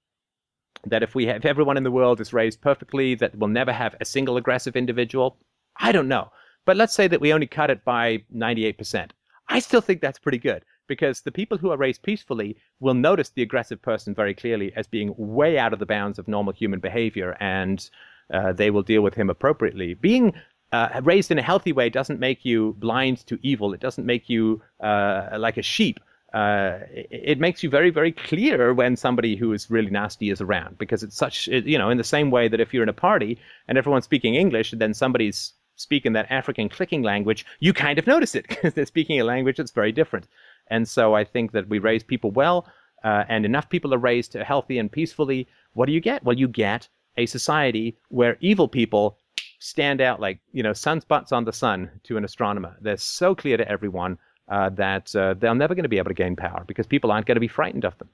[0.87, 3.71] that if we have if everyone in the world is raised perfectly, that we'll never
[3.71, 5.37] have a single aggressive individual?
[5.77, 6.31] I don't know.
[6.65, 9.11] But let's say that we only cut it by 98%.
[9.49, 13.29] I still think that's pretty good because the people who are raised peacefully will notice
[13.29, 16.81] the aggressive person very clearly as being way out of the bounds of normal human
[16.81, 17.91] behavior and
[18.33, 19.93] uh, they will deal with him appropriately.
[19.93, 20.33] Being
[20.73, 23.75] uh, raised in a healthy way doesn't make you blind to evil.
[23.75, 26.01] It doesn't make you uh, like a sheep.
[26.33, 30.41] Uh, it, it, makes you very, very clear when somebody who is really nasty is
[30.41, 32.89] around because it's such, it, you know, in the same way that if you're in
[32.89, 33.39] a party
[33.69, 38.07] and everyone's speaking English, and then somebody's speaking that African clicking language, you kind of
[38.07, 40.27] notice it because they're speaking a language that's very different.
[40.69, 42.67] And so I think that we raise people well,
[43.05, 45.47] uh, and enough people are raised to healthy and peacefully.
[45.75, 46.25] What do you get?
[46.25, 49.19] Well, you get a society where evil people
[49.59, 52.77] stand out like you know sunspots on the sun to an astronomer.
[52.81, 54.19] They're so clear to everyone
[54.53, 57.27] uh, that uh, they're never going to be able to gain power because people aren't
[57.27, 58.09] going to be frightened of them.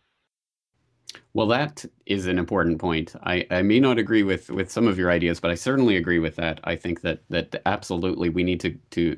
[1.35, 3.17] Well, that is an important point.
[3.25, 6.21] I, I may not agree with, with some of your ideas, but I certainly agree
[6.21, 6.61] with that.
[6.63, 9.17] I think that that absolutely we need to to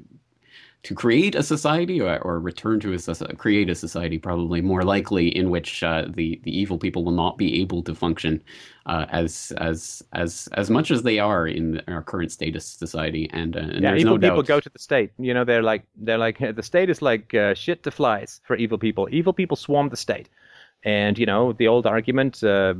[0.82, 5.28] to create a society or, or return to a create a society probably more likely
[5.28, 8.42] in which uh, the the evil people will not be able to function
[8.86, 13.28] uh, as as as as much as they are in our current statist society.
[13.32, 15.12] And, uh, and yeah evil no people go to the state.
[15.18, 18.56] You know they're like they're like the state is like uh, shit to flies for
[18.56, 19.06] evil people.
[19.10, 20.28] Evil people swarm the state.
[20.82, 22.74] And you know the old argument uh,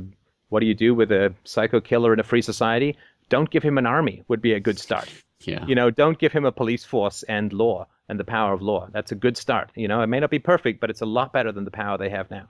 [0.49, 2.97] what do you do with a psycho killer in a free society?
[3.29, 5.07] Don't give him an army would be a good start
[5.47, 5.65] yeah.
[5.65, 8.87] You know, don't give him a police force and law and the power of law.
[8.91, 9.71] That's a good start.
[9.75, 11.97] You know, it may not be perfect, but it's a lot better than the power
[11.97, 12.49] they have now.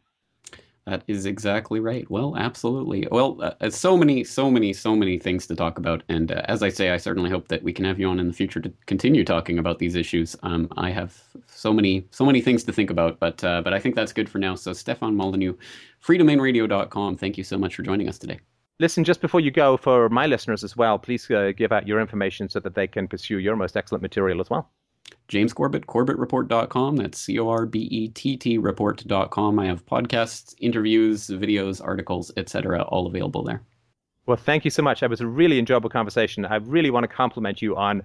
[0.85, 2.09] That is exactly right.
[2.09, 3.07] Well, absolutely.
[3.11, 6.01] Well, uh, so many, so many, so many things to talk about.
[6.09, 8.27] And uh, as I say, I certainly hope that we can have you on in
[8.27, 10.35] the future to continue talking about these issues.
[10.41, 13.79] Um, I have so many, so many things to think about, but uh, but I
[13.79, 14.55] think that's good for now.
[14.55, 15.53] So, Stefan Molyneux,
[16.03, 17.17] freedomainradio.com.
[17.17, 18.39] Thank you so much for joining us today.
[18.81, 22.01] Listen, just before you go, for my listeners as well, please uh, give out your
[22.01, 24.71] information so that they can pursue your most excellent material as well.
[25.27, 26.95] James Corbett, corbettreport.com.
[26.95, 29.59] That's C O R B E T T report.com.
[29.59, 33.61] I have podcasts, interviews, videos, articles, etc., all available there.
[34.25, 35.01] Well, thank you so much.
[35.01, 36.43] That was a really enjoyable conversation.
[36.45, 38.01] I really want to compliment you on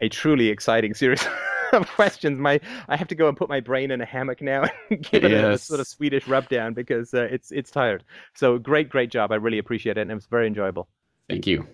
[0.00, 1.24] a truly exciting series
[1.72, 2.38] of questions.
[2.38, 5.24] My I have to go and put my brain in a hammock now and give
[5.24, 5.44] it yes.
[5.44, 8.04] a, a, sort of Swedish rub down because uh, it's it's tired.
[8.34, 9.32] So great, great job.
[9.32, 10.88] I really appreciate it, and it was very enjoyable.
[11.28, 11.66] Thank you.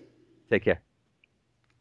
[0.49, 0.81] Take care.